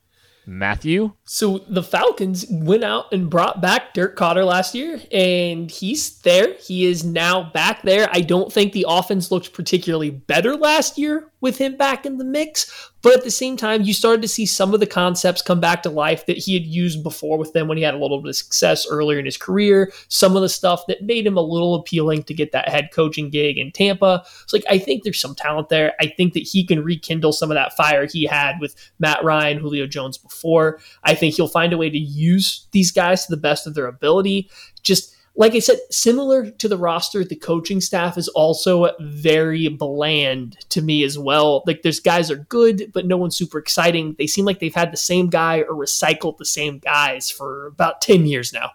Matthew? 0.47 1.13
So 1.23 1.59
the 1.69 1.81
Falcons 1.81 2.45
went 2.49 2.83
out 2.83 3.11
and 3.11 3.29
brought 3.29 3.61
back 3.61 3.93
Dirk 3.93 4.15
Koetter 4.15 4.45
last 4.45 4.75
year, 4.75 5.01
and 5.11 5.69
he's 5.71 6.19
there. 6.19 6.53
He 6.53 6.85
is 6.85 7.03
now 7.03 7.49
back 7.51 7.81
there. 7.81 8.07
I 8.11 8.21
don't 8.21 8.51
think 8.51 8.73
the 8.73 8.85
offense 8.87 9.31
looked 9.31 9.53
particularly 9.53 10.11
better 10.11 10.55
last 10.55 10.97
year 10.97 11.31
with 11.41 11.57
him 11.57 11.77
back 11.77 12.05
in 12.05 12.17
the 12.17 12.25
mix, 12.25 12.91
but 13.05 13.13
at 13.13 13.23
the 13.23 13.29
same 13.29 13.55
time, 13.55 13.83
you 13.83 13.93
started 13.93 14.23
to 14.23 14.27
see 14.27 14.47
some 14.47 14.73
of 14.73 14.79
the 14.79 14.87
concepts 14.87 15.43
come 15.43 15.59
back 15.59 15.83
to 15.83 15.91
life 15.91 16.25
that 16.25 16.39
he 16.39 16.55
had 16.55 16.63
used 16.63 17.03
before 17.03 17.37
with 17.37 17.53
them 17.53 17.67
when 17.67 17.77
he 17.77 17.83
had 17.83 17.93
a 17.93 17.99
little 17.99 18.19
bit 18.19 18.29
of 18.29 18.35
success 18.35 18.87
earlier 18.89 19.19
in 19.19 19.25
his 19.25 19.37
career. 19.37 19.93
Some 20.07 20.35
of 20.35 20.41
the 20.41 20.49
stuff 20.49 20.87
that 20.87 21.03
made 21.03 21.27
him 21.27 21.37
a 21.37 21.41
little 21.41 21.75
appealing 21.75 22.23
to 22.23 22.33
get 22.33 22.51
that 22.53 22.67
head 22.67 22.89
coaching 22.91 23.29
gig 23.29 23.59
in 23.59 23.71
Tampa. 23.71 24.23
So, 24.47 24.57
like, 24.57 24.65
I 24.67 24.79
think 24.79 25.03
there's 25.03 25.21
some 25.21 25.35
talent 25.35 25.69
there. 25.69 25.93
I 25.99 26.07
think 26.07 26.33
that 26.33 26.47
he 26.47 26.65
can 26.65 26.83
rekindle 26.83 27.31
some 27.31 27.51
of 27.51 27.55
that 27.55 27.77
fire 27.77 28.07
he 28.07 28.23
had 28.23 28.59
with 28.59 28.75
Matt 28.97 29.23
Ryan, 29.23 29.59
Julio 29.59 29.85
Jones 29.85 30.17
before. 30.17 30.79
I 31.03 31.13
think 31.13 31.35
he'll 31.35 31.47
find 31.47 31.73
a 31.73 31.77
way 31.77 31.91
to 31.91 31.99
use 31.99 32.65
these 32.71 32.91
guys 32.91 33.27
to 33.27 33.29
the 33.29 33.37
best 33.37 33.67
of 33.67 33.75
their 33.75 33.85
ability. 33.85 34.49
Just 34.81 35.14
like 35.37 35.53
I 35.53 35.59
said, 35.59 35.79
similar 35.91 36.49
to 36.49 36.67
the 36.67 36.77
roster, 36.77 37.23
the 37.23 37.35
coaching 37.35 37.81
staff 37.81 38.17
is 38.17 38.27
also 38.29 38.89
very 38.99 39.67
bland 39.67 40.57
to 40.69 40.81
me 40.81 41.03
as 41.03 41.19
well. 41.19 41.63
Like 41.67 41.81
there's 41.81 41.99
guys 41.99 42.31
are 42.31 42.37
good, 42.37 42.91
but 42.93 43.05
no 43.05 43.17
one's 43.17 43.37
super 43.37 43.57
exciting. 43.57 44.15
They 44.17 44.27
seem 44.27 44.45
like 44.45 44.59
they've 44.59 44.73
had 44.73 44.93
the 44.93 44.97
same 44.97 45.29
guy 45.29 45.59
or 45.59 45.75
recycled 45.75 46.37
the 46.37 46.45
same 46.45 46.79
guys 46.79 47.29
for 47.29 47.67
about 47.67 48.01
10 48.01 48.25
years 48.25 48.53
now. 48.53 48.71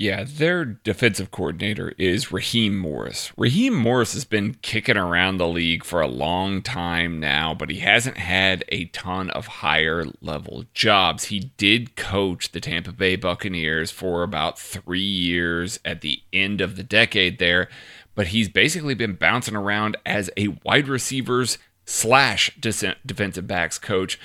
Yeah, 0.00 0.22
their 0.24 0.64
defensive 0.64 1.32
coordinator 1.32 1.92
is 1.98 2.30
Raheem 2.30 2.78
Morris. 2.78 3.32
Raheem 3.36 3.74
Morris 3.74 4.12
has 4.12 4.24
been 4.24 4.54
kicking 4.62 4.96
around 4.96 5.38
the 5.38 5.48
league 5.48 5.82
for 5.82 6.00
a 6.00 6.06
long 6.06 6.62
time 6.62 7.18
now, 7.18 7.52
but 7.52 7.68
he 7.68 7.80
hasn't 7.80 8.16
had 8.16 8.64
a 8.68 8.84
ton 8.84 9.28
of 9.30 9.48
higher 9.48 10.04
level 10.20 10.66
jobs. 10.72 11.24
He 11.24 11.50
did 11.56 11.96
coach 11.96 12.52
the 12.52 12.60
Tampa 12.60 12.92
Bay 12.92 13.16
Buccaneers 13.16 13.90
for 13.90 14.22
about 14.22 14.56
three 14.56 15.00
years 15.00 15.80
at 15.84 16.00
the 16.00 16.22
end 16.32 16.60
of 16.60 16.76
the 16.76 16.84
decade 16.84 17.40
there, 17.40 17.68
but 18.14 18.28
he's 18.28 18.48
basically 18.48 18.94
been 18.94 19.14
bouncing 19.14 19.56
around 19.56 19.96
as 20.06 20.30
a 20.36 20.56
wide 20.62 20.86
receivers 20.86 21.58
slash 21.84 22.54
defensive 22.60 23.48
backs 23.48 23.80
coach 23.80 24.20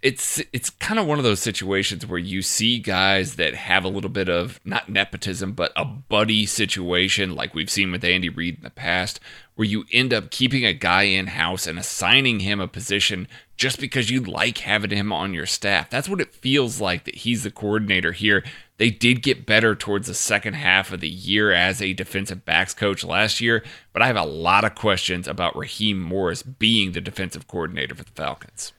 it's 0.00 0.40
it's 0.52 0.70
kind 0.70 1.00
of 1.00 1.06
one 1.06 1.18
of 1.18 1.24
those 1.24 1.40
situations 1.40 2.06
where 2.06 2.18
you 2.18 2.40
see 2.40 2.78
guys 2.78 3.34
that 3.34 3.54
have 3.54 3.84
a 3.84 3.88
little 3.88 4.10
bit 4.10 4.28
of 4.28 4.60
not 4.64 4.88
nepotism 4.88 5.52
but 5.52 5.72
a 5.74 5.84
buddy 5.84 6.46
situation 6.46 7.34
like 7.34 7.52
we've 7.52 7.70
seen 7.70 7.90
with 7.90 8.04
Andy 8.04 8.28
Reid 8.28 8.56
in 8.56 8.62
the 8.62 8.70
past 8.70 9.18
where 9.56 9.66
you 9.66 9.84
end 9.92 10.14
up 10.14 10.30
keeping 10.30 10.64
a 10.64 10.72
guy 10.72 11.02
in 11.02 11.26
house 11.26 11.66
and 11.66 11.80
assigning 11.80 12.40
him 12.40 12.60
a 12.60 12.68
position 12.68 13.26
just 13.56 13.80
because 13.80 14.08
you 14.08 14.20
like 14.20 14.58
having 14.58 14.90
him 14.90 15.12
on 15.12 15.34
your 15.34 15.46
staff. 15.46 15.90
That's 15.90 16.08
what 16.08 16.20
it 16.20 16.32
feels 16.32 16.80
like 16.80 17.02
that 17.02 17.16
he's 17.16 17.42
the 17.42 17.50
coordinator 17.50 18.12
here. 18.12 18.44
They 18.76 18.90
did 18.90 19.20
get 19.20 19.46
better 19.46 19.74
towards 19.74 20.06
the 20.06 20.14
second 20.14 20.54
half 20.54 20.92
of 20.92 21.00
the 21.00 21.08
year 21.08 21.50
as 21.50 21.82
a 21.82 21.92
defensive 21.92 22.44
backs 22.44 22.72
coach 22.72 23.02
last 23.02 23.40
year, 23.40 23.64
but 23.92 24.00
I 24.00 24.06
have 24.06 24.14
a 24.14 24.22
lot 24.22 24.64
of 24.64 24.76
questions 24.76 25.26
about 25.26 25.56
Raheem 25.56 26.00
Morris 26.00 26.44
being 26.44 26.92
the 26.92 27.00
defensive 27.00 27.48
coordinator 27.48 27.96
for 27.96 28.04
the 28.04 28.12
Falcons 28.12 28.72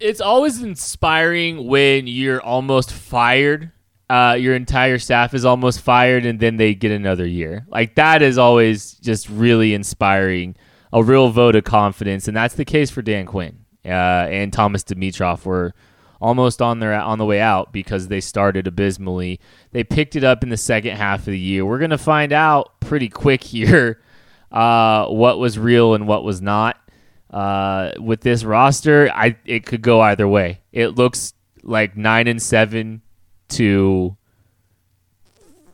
it's 0.00 0.20
always 0.20 0.62
inspiring 0.62 1.66
when 1.66 2.06
you're 2.06 2.42
almost 2.42 2.92
fired. 2.92 3.70
Uh, 4.10 4.36
your 4.38 4.54
entire 4.54 4.98
staff 4.98 5.32
is 5.32 5.44
almost 5.44 5.80
fired, 5.80 6.26
and 6.26 6.38
then 6.38 6.56
they 6.56 6.74
get 6.74 6.92
another 6.92 7.26
year. 7.26 7.66
Like 7.68 7.94
that 7.94 8.22
is 8.22 8.38
always 8.38 8.92
just 8.94 9.28
really 9.28 9.74
inspiring. 9.74 10.56
A 10.92 11.02
real 11.02 11.30
vote 11.30 11.56
of 11.56 11.64
confidence, 11.64 12.28
and 12.28 12.36
that's 12.36 12.54
the 12.54 12.64
case 12.64 12.88
for 12.88 13.02
Dan 13.02 13.26
Quinn 13.26 13.64
uh, 13.84 13.88
and 13.88 14.52
Thomas 14.52 14.84
Dimitroff. 14.84 15.44
Were 15.44 15.72
almost 16.20 16.62
on 16.62 16.78
their 16.78 16.94
on 16.94 17.18
the 17.18 17.24
way 17.24 17.40
out 17.40 17.72
because 17.72 18.06
they 18.06 18.20
started 18.20 18.68
abysmally. 18.68 19.40
They 19.72 19.82
picked 19.82 20.14
it 20.14 20.22
up 20.22 20.44
in 20.44 20.50
the 20.50 20.56
second 20.56 20.96
half 20.96 21.20
of 21.20 21.26
the 21.26 21.38
year. 21.38 21.66
We're 21.66 21.80
gonna 21.80 21.98
find 21.98 22.32
out 22.32 22.78
pretty 22.78 23.08
quick 23.08 23.42
here 23.44 24.02
uh, 24.52 25.06
what 25.08 25.38
was 25.38 25.58
real 25.58 25.94
and 25.94 26.06
what 26.06 26.22
was 26.22 26.40
not. 26.40 26.78
Uh, 27.34 27.90
with 27.98 28.20
this 28.20 28.44
roster, 28.44 29.10
I 29.12 29.36
it 29.44 29.66
could 29.66 29.82
go 29.82 30.00
either 30.00 30.28
way. 30.28 30.60
It 30.70 30.90
looks 30.90 31.34
like 31.64 31.96
nine 31.96 32.28
and 32.28 32.40
seven 32.40 33.02
to 33.48 34.16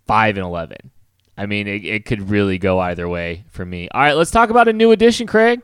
five 0.06 0.38
and 0.38 0.46
eleven. 0.46 0.90
I 1.36 1.44
mean, 1.44 1.66
it, 1.66 1.84
it 1.84 2.06
could 2.06 2.30
really 2.30 2.56
go 2.56 2.78
either 2.78 3.06
way 3.06 3.44
for 3.50 3.66
me. 3.66 3.90
All 3.90 4.00
right, 4.00 4.14
let's 4.14 4.30
talk 4.30 4.48
about 4.48 4.68
a 4.68 4.72
new 4.72 4.90
addition, 4.90 5.26
Craig. 5.26 5.60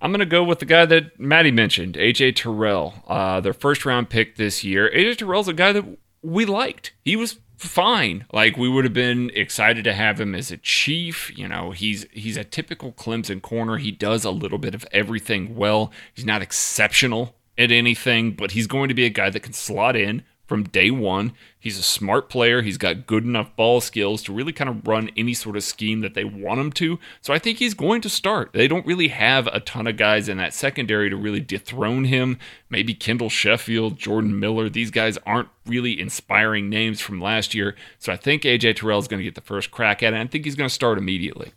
I'm 0.00 0.12
going 0.12 0.20
to 0.20 0.26
go 0.26 0.44
with 0.44 0.60
the 0.60 0.64
guy 0.64 0.86
that 0.86 1.18
Maddie 1.18 1.50
mentioned, 1.50 1.96
AJ 1.96 2.36
Terrell, 2.36 2.94
uh, 3.08 3.40
their 3.40 3.52
first 3.52 3.84
round 3.84 4.10
pick 4.10 4.36
this 4.36 4.62
year. 4.62 4.88
AJ 4.94 5.18
Terrell's 5.18 5.48
a 5.48 5.52
guy 5.52 5.72
that 5.72 5.84
we 6.22 6.46
liked. 6.46 6.92
He 7.04 7.16
was 7.16 7.38
fine. 7.66 8.26
Like 8.32 8.56
we 8.56 8.68
would 8.68 8.84
have 8.84 8.94
been 8.94 9.30
excited 9.34 9.84
to 9.84 9.92
have 9.92 10.20
him 10.20 10.34
as 10.34 10.50
a 10.50 10.56
chief. 10.56 11.36
You 11.36 11.48
know, 11.48 11.70
he's 11.70 12.06
he's 12.12 12.36
a 12.36 12.44
typical 12.44 12.92
Clemson 12.92 13.42
corner. 13.42 13.76
He 13.78 13.90
does 13.90 14.24
a 14.24 14.30
little 14.30 14.58
bit 14.58 14.74
of 14.74 14.86
everything 14.92 15.56
well. 15.56 15.92
He's 16.14 16.24
not 16.24 16.42
exceptional 16.42 17.34
at 17.58 17.70
anything, 17.70 18.32
but 18.32 18.52
he's 18.52 18.66
going 18.66 18.88
to 18.88 18.94
be 18.94 19.04
a 19.04 19.10
guy 19.10 19.30
that 19.30 19.42
can 19.42 19.52
slot 19.52 19.94
in, 19.96 20.22
from 20.50 20.64
day 20.64 20.90
one. 20.90 21.32
He's 21.60 21.78
a 21.78 21.82
smart 21.82 22.28
player. 22.28 22.60
He's 22.60 22.76
got 22.76 23.06
good 23.06 23.22
enough 23.22 23.54
ball 23.54 23.80
skills 23.80 24.20
to 24.24 24.32
really 24.32 24.52
kind 24.52 24.68
of 24.68 24.84
run 24.84 25.08
any 25.16 25.32
sort 25.32 25.54
of 25.54 25.62
scheme 25.62 26.00
that 26.00 26.14
they 26.14 26.24
want 26.24 26.58
him 26.58 26.72
to. 26.72 26.98
So 27.20 27.32
I 27.32 27.38
think 27.38 27.58
he's 27.58 27.72
going 27.72 28.00
to 28.00 28.08
start. 28.08 28.50
They 28.52 28.66
don't 28.66 28.84
really 28.84 29.06
have 29.08 29.46
a 29.46 29.60
ton 29.60 29.86
of 29.86 29.96
guys 29.96 30.28
in 30.28 30.38
that 30.38 30.52
secondary 30.52 31.08
to 31.08 31.16
really 31.16 31.38
dethrone 31.38 32.02
him. 32.02 32.36
Maybe 32.68 32.94
Kendall 32.94 33.30
Sheffield, 33.30 33.96
Jordan 33.96 34.40
Miller. 34.40 34.68
These 34.68 34.90
guys 34.90 35.18
aren't 35.24 35.50
really 35.66 36.00
inspiring 36.00 36.68
names 36.68 37.00
from 37.00 37.20
last 37.20 37.54
year. 37.54 37.76
So 38.00 38.12
I 38.12 38.16
think 38.16 38.42
AJ 38.42 38.74
Terrell 38.74 38.98
is 38.98 39.06
going 39.06 39.20
to 39.20 39.24
get 39.24 39.36
the 39.36 39.40
first 39.40 39.70
crack 39.70 40.02
at 40.02 40.14
it. 40.14 40.20
I 40.20 40.26
think 40.26 40.44
he's 40.46 40.56
going 40.56 40.68
to 40.68 40.74
start 40.74 40.98
immediately. 40.98 41.52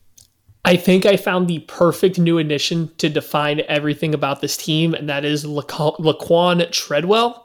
I 0.63 0.77
think 0.77 1.07
I 1.07 1.17
found 1.17 1.47
the 1.47 1.61
perfect 1.61 2.19
new 2.19 2.37
addition 2.37 2.91
to 2.99 3.09
define 3.09 3.63
everything 3.67 4.13
about 4.13 4.41
this 4.41 4.55
team, 4.55 4.93
and 4.93 5.09
that 5.09 5.25
is 5.25 5.45
Laquon 5.45 6.71
Treadwell. 6.71 7.42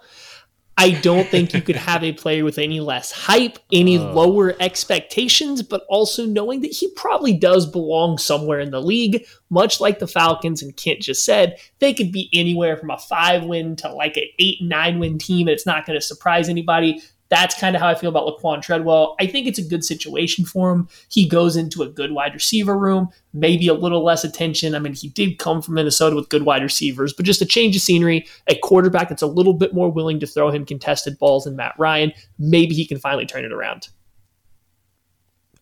I 0.81 0.93
don't 0.93 1.27
think 1.29 1.53
you 1.53 1.61
could 1.61 1.75
have 1.75 2.05
a 2.05 2.13
player 2.13 2.45
with 2.45 2.57
any 2.57 2.79
less 2.79 3.11
hype, 3.11 3.59
any 3.73 3.99
uh, 3.99 4.13
lower 4.13 4.55
expectations, 4.61 5.61
but 5.61 5.85
also 5.89 6.25
knowing 6.25 6.61
that 6.61 6.71
he 6.71 6.89
probably 6.93 7.33
does 7.33 7.67
belong 7.67 8.17
somewhere 8.17 8.61
in 8.61 8.71
the 8.71 8.81
league, 8.81 9.27
much 9.51 9.81
like 9.81 9.99
the 9.99 10.07
Falcons 10.07 10.63
and 10.63 10.77
Kent 10.77 11.01
just 11.01 11.25
said, 11.25 11.59
they 11.81 11.93
could 11.93 12.13
be 12.13 12.31
anywhere 12.33 12.77
from 12.77 12.91
a 12.91 12.99
five 12.99 13.43
win 13.43 13.75
to 13.75 13.93
like 13.93 14.17
an 14.17 14.27
eight, 14.39 14.63
nine 14.63 15.01
win 15.01 15.19
team, 15.19 15.49
and 15.49 15.55
it's 15.55 15.67
not 15.67 15.85
going 15.85 15.99
to 15.99 16.05
surprise 16.05 16.49
anybody. 16.49 17.03
That's 17.31 17.59
kind 17.59 17.77
of 17.77 17.83
how 17.83 17.89
I 17.89 17.95
feel 17.95 18.09
about 18.09 18.27
Laquon 18.27 18.63
Treadwell. 18.63 19.15
I 19.21 19.27
think 19.27 19.47
it's 19.47 19.59
a 19.59 19.63
good 19.63 19.85
situation 19.85 20.45
for 20.45 20.71
him. 20.71 20.89
He 21.11 21.29
goes 21.29 21.57
into 21.57 21.83
a 21.83 21.89
good 21.89 22.13
wide 22.13 22.33
receiver 22.35 22.79
room, 22.79 23.11
maybe 23.35 23.69
a 23.69 23.75
little 23.75 24.03
less 24.03 24.25
attention. 24.25 24.75
I 24.75 24.79
mean, 24.79 24.95
he 24.95 25.09
did 25.09 25.39
come 25.39 25.61
from 25.61 25.75
Minnesota 25.75 26.17
with 26.17 26.31
good 26.31 26.45
wide 26.45 26.63
receivers, 26.63 27.13
but 27.13 27.27
just 27.27 27.43
a 27.43 27.47
change 27.47 27.77
of 27.77 27.83
scenery, 27.83 28.27
a 28.47 28.57
quarterback 28.57 29.09
that's 29.09 29.23
a 29.23 29.27
little 29.27 29.53
bit 29.53 29.75
more 29.75 29.91
willing 29.91 30.21
to 30.21 30.27
throw 30.27 30.51
him 30.51 30.65
contested 30.65 31.19
balls 31.19 31.45
than 31.45 31.57
Matt 31.57 31.75
Ryan. 31.79 32.13
Maybe 32.39 32.75
he 32.75 32.87
can 32.87 32.99
finally 32.99 33.27
turn 33.27 33.45
it 33.45 33.53
around. 33.53 33.89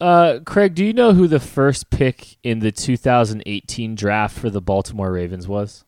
Uh, 0.01 0.41
Craig, 0.45 0.75
do 0.75 0.85
you 0.85 0.93
know 0.93 1.15
who 1.15 1.27
the 1.27 1.41
first 1.41 1.89
pick 1.89 2.37
in 2.43 2.59
the 2.59 2.71
2018 2.71 3.95
draft 3.95 4.39
for 4.39 4.51
the 4.51 4.61
Baltimore 4.61 5.11
Ravens 5.11 5.49
was? 5.49 5.86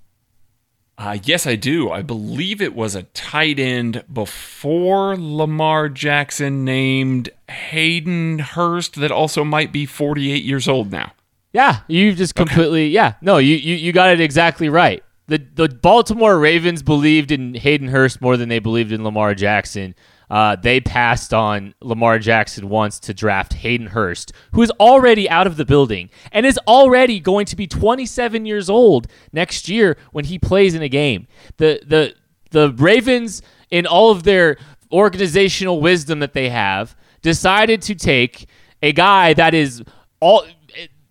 Uh, 0.98 1.16
yes, 1.22 1.46
I 1.46 1.54
do. 1.54 1.92
I 1.92 2.02
believe 2.02 2.60
it 2.60 2.74
was 2.74 2.96
a 2.96 3.04
tight 3.04 3.60
end 3.60 4.02
before 4.12 5.16
Lamar 5.16 5.88
Jackson 5.88 6.64
named 6.64 7.30
Hayden 7.48 8.40
Hurst 8.40 8.96
that 8.96 9.12
also 9.12 9.44
might 9.44 9.72
be 9.72 9.86
48 9.86 10.42
years 10.42 10.66
old 10.66 10.90
now. 10.90 11.12
Yeah, 11.52 11.80
you 11.86 12.14
just 12.14 12.34
completely 12.34 12.86
okay. 12.86 12.92
yeah. 12.92 13.14
No, 13.22 13.38
you, 13.38 13.54
you 13.54 13.76
you 13.76 13.92
got 13.92 14.10
it 14.10 14.20
exactly 14.20 14.68
right. 14.68 15.02
The 15.28 15.38
the 15.54 15.68
Baltimore 15.68 16.38
Ravens 16.38 16.82
believed 16.82 17.30
in 17.30 17.54
Hayden 17.54 17.88
Hurst 17.88 18.20
more 18.20 18.36
than 18.36 18.48
they 18.48 18.58
believed 18.58 18.90
in 18.92 19.04
Lamar 19.04 19.34
Jackson. 19.34 19.94
Uh, 20.30 20.56
they 20.56 20.80
passed 20.80 21.32
on 21.32 21.74
Lamar 21.80 22.18
Jackson 22.18 22.68
once 22.68 22.98
to 23.00 23.14
draft 23.14 23.54
Hayden 23.54 23.88
Hurst, 23.88 24.32
who 24.52 24.62
is 24.62 24.70
already 24.72 25.28
out 25.28 25.46
of 25.46 25.56
the 25.56 25.64
building 25.64 26.10
and 26.32 26.44
is 26.44 26.58
already 26.66 27.20
going 27.20 27.46
to 27.46 27.56
be 27.56 27.66
27 27.66 28.44
years 28.44 28.68
old 28.68 29.06
next 29.32 29.68
year 29.68 29.96
when 30.12 30.26
he 30.26 30.38
plays 30.38 30.74
in 30.74 30.82
a 30.82 30.88
game. 30.88 31.26
The 31.56 31.80
the 31.86 32.14
the 32.50 32.72
Ravens, 32.72 33.42
in 33.70 33.86
all 33.86 34.10
of 34.10 34.22
their 34.22 34.56
organizational 34.90 35.80
wisdom 35.80 36.20
that 36.20 36.32
they 36.32 36.48
have, 36.48 36.96
decided 37.22 37.82
to 37.82 37.94
take 37.94 38.48
a 38.82 38.92
guy 38.92 39.34
that 39.34 39.54
is 39.54 39.82
all 40.20 40.46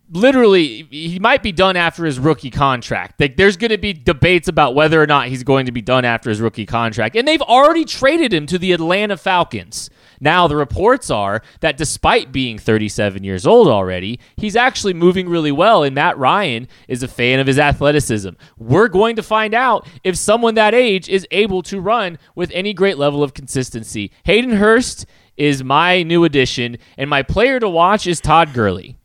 literally 0.09 0.87
he 0.89 1.19
might 1.19 1.43
be 1.43 1.51
done 1.51 1.75
after 1.75 2.05
his 2.05 2.19
rookie 2.19 2.49
contract. 2.49 3.19
Like 3.19 3.37
there's 3.37 3.57
going 3.57 3.71
to 3.71 3.77
be 3.77 3.93
debates 3.93 4.47
about 4.47 4.75
whether 4.75 5.01
or 5.01 5.07
not 5.07 5.27
he's 5.27 5.43
going 5.43 5.65
to 5.65 5.71
be 5.71 5.81
done 5.81 6.05
after 6.05 6.29
his 6.29 6.41
rookie 6.41 6.65
contract. 6.65 7.15
And 7.15 7.27
they've 7.27 7.41
already 7.41 7.85
traded 7.85 8.33
him 8.33 8.45
to 8.47 8.57
the 8.57 8.71
Atlanta 8.71 9.17
Falcons. 9.17 9.89
Now 10.19 10.47
the 10.47 10.55
reports 10.55 11.11
are 11.11 11.41
that 11.59 11.77
despite 11.77 12.31
being 12.31 12.57
37 12.57 13.23
years 13.23 13.45
old 13.45 13.67
already, 13.67 14.19
he's 14.35 14.55
actually 14.55 14.93
moving 14.93 15.29
really 15.29 15.51
well 15.51 15.83
and 15.83 15.93
Matt 15.93 16.17
Ryan 16.17 16.67
is 16.87 17.03
a 17.03 17.07
fan 17.07 17.39
of 17.39 17.47
his 17.47 17.59
athleticism. 17.59 18.29
We're 18.57 18.87
going 18.87 19.15
to 19.17 19.23
find 19.23 19.53
out 19.53 19.87
if 20.03 20.15
someone 20.15 20.55
that 20.55 20.73
age 20.73 21.09
is 21.09 21.27
able 21.31 21.61
to 21.63 21.79
run 21.79 22.17
with 22.35 22.51
any 22.51 22.73
great 22.73 22.97
level 22.97 23.23
of 23.23 23.33
consistency. 23.33 24.11
Hayden 24.23 24.51
Hurst 24.51 25.05
is 25.35 25.63
my 25.63 26.01
new 26.01 26.23
addition 26.23 26.77
and 26.97 27.09
my 27.09 27.21
player 27.21 27.59
to 27.59 27.69
watch 27.69 28.07
is 28.07 28.19
Todd 28.19 28.53
Gurley. 28.53 28.97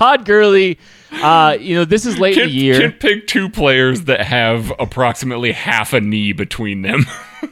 Todd 0.00 0.24
Gurley, 0.24 0.78
uh, 1.12 1.58
you 1.60 1.74
know, 1.74 1.84
this 1.84 2.06
is 2.06 2.18
late 2.18 2.32
can, 2.32 2.44
in 2.44 2.48
the 2.48 2.54
year. 2.54 2.80
Can 2.80 2.92
pick 2.92 3.26
two 3.26 3.50
players 3.50 4.04
that 4.04 4.22
have 4.22 4.72
approximately 4.78 5.52
half 5.52 5.92
a 5.92 6.00
knee 6.00 6.32
between 6.32 6.80
them. 6.80 7.04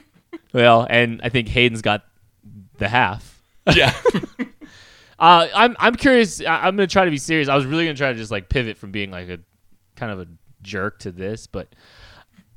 well, 0.55 0.87
and 0.89 1.21
I 1.23 1.29
think 1.29 1.49
Hayden's 1.49 1.83
got 1.83 2.07
the 2.79 2.89
half. 2.89 3.43
Yeah. 3.77 3.95
uh, 5.19 5.49
I'm 5.55 5.77
I'm 5.79 5.95
curious. 5.95 6.41
I'm 6.41 6.75
gonna 6.75 6.87
try 6.87 7.05
to 7.05 7.11
be 7.11 7.19
serious. 7.19 7.51
I 7.51 7.55
was 7.55 7.67
really 7.67 7.85
gonna 7.85 7.99
try 7.99 8.15
to 8.15 8.19
just 8.19 8.31
like 8.31 8.49
pivot 8.49 8.79
from 8.79 8.93
being 8.93 9.11
like 9.11 9.29
a 9.29 9.41
kind 9.97 10.11
of 10.11 10.21
a 10.21 10.27
jerk 10.63 11.01
to 11.01 11.13
this, 11.13 11.47
but 11.47 11.69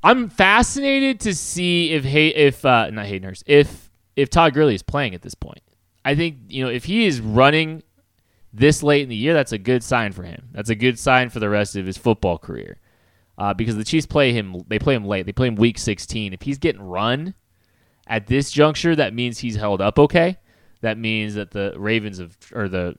I'm 0.05 0.29
fascinated 0.29 1.19
to 1.21 1.35
see 1.35 1.91
if 1.91 2.05
Hay 2.05 2.29
if 2.29 2.63
uh, 2.63 2.89
not 2.91 3.07
Hayden 3.07 3.27
Hurst 3.27 3.43
if 3.45 3.89
if 4.15 4.29
Todd 4.29 4.53
Gurley 4.53 4.73
is 4.73 4.83
playing 4.83 5.15
at 5.15 5.21
this 5.21 5.35
point. 5.35 5.59
I 6.05 6.15
think 6.15 6.37
you 6.47 6.63
know 6.63 6.69
if 6.69 6.85
he 6.85 7.07
is 7.07 7.19
running 7.19 7.83
this 8.54 8.84
late 8.84 9.04
in 9.04 9.10
the 9.10 9.16
year, 9.16 9.34
that's 9.34 9.52
a 9.52 9.58
good 9.58 9.84
sign 9.84 10.12
for 10.12 10.24
him. 10.24 10.49
That's 10.52 10.70
a 10.70 10.76
good 10.76 10.99
sign 10.99 11.30
for 11.30 11.39
the 11.39 11.49
rest 11.49 11.76
of 11.76 11.86
his 11.86 11.97
football 11.97 12.38
career. 12.38 12.78
Uh, 13.38 13.54
because 13.54 13.76
the 13.76 13.84
Chiefs 13.84 14.06
play 14.06 14.34
him, 14.34 14.64
they 14.68 14.78
play 14.78 14.93
him 14.93 15.06
late. 15.06 15.26
They 15.26 15.32
play 15.32 15.47
him 15.47 15.56
week 15.56 15.78
16. 15.78 16.34
If 16.34 16.41
he's 16.41 16.58
getting 16.58 16.82
run 16.82 17.34
at 18.08 18.28
this 18.28 18.52
juncture, 18.52 18.95
that 18.95 19.14
means 19.14 19.39
he's 19.39 19.56
held 19.56 19.82
up 19.82 19.97
okay. 19.97 20.38
That 20.82 20.97
means 20.97 21.36
that 21.36 21.52
the 21.52 21.74
Ravens 21.78 22.20
have, 22.20 22.38
or 22.54 22.68
the, 22.68 22.97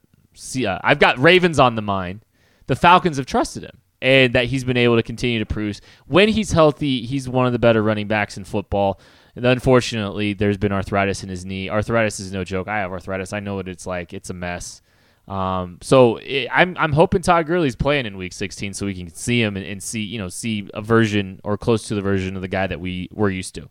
uh, 0.66 0.78
I've 0.82 0.98
got 0.98 1.18
Ravens 1.18 1.58
on 1.58 1.74
the 1.74 1.82
mind. 1.82 2.24
The 2.66 2.76
Falcons 2.76 3.18
have 3.18 3.26
trusted 3.26 3.64
him 3.64 3.78
and 4.02 4.32
that 4.32 4.46
he's 4.46 4.64
been 4.64 4.76
able 4.76 4.96
to 4.96 5.02
continue 5.02 5.38
to 5.38 5.46
produce. 5.46 5.80
When 6.06 6.28
he's 6.28 6.50
healthy, 6.50 7.06
he's 7.06 7.28
one 7.28 7.46
of 7.46 7.52
the 7.52 7.58
better 7.58 7.82
running 7.82 8.08
backs 8.08 8.36
in 8.36 8.44
football. 8.44 9.00
And 9.36 9.46
unfortunately, 9.46 10.32
there's 10.32 10.58
been 10.58 10.72
arthritis 10.72 11.22
in 11.22 11.28
his 11.28 11.44
knee. 11.44 11.70
Arthritis 11.70 12.18
is 12.18 12.32
no 12.32 12.42
joke. 12.42 12.66
I 12.66 12.78
have 12.78 12.92
arthritis. 12.92 13.32
I 13.32 13.40
know 13.40 13.54
what 13.54 13.68
it's 13.68 13.86
like. 13.86 14.12
It's 14.12 14.28
a 14.28 14.34
mess. 14.34 14.82
Um, 15.28 15.78
so 15.80 16.16
it, 16.16 16.48
I'm 16.50 16.76
I'm 16.78 16.92
hoping 16.92 17.22
Todd 17.22 17.46
Gurley's 17.46 17.76
playing 17.76 18.06
in 18.06 18.16
Week 18.16 18.32
16 18.32 18.74
so 18.74 18.86
we 18.86 18.94
can 18.94 19.08
see 19.14 19.40
him 19.40 19.56
and, 19.56 19.64
and, 19.64 19.82
see 19.82 20.00
you 20.00 20.18
know 20.18 20.28
see 20.28 20.68
a 20.74 20.82
version 20.82 21.40
or 21.44 21.56
close 21.56 21.86
to 21.88 21.94
the 21.94 22.00
version 22.00 22.34
of 22.34 22.42
the 22.42 22.48
guy 22.48 22.66
that 22.66 22.80
we 22.80 23.08
were 23.12 23.30
used 23.30 23.54
to. 23.54 23.68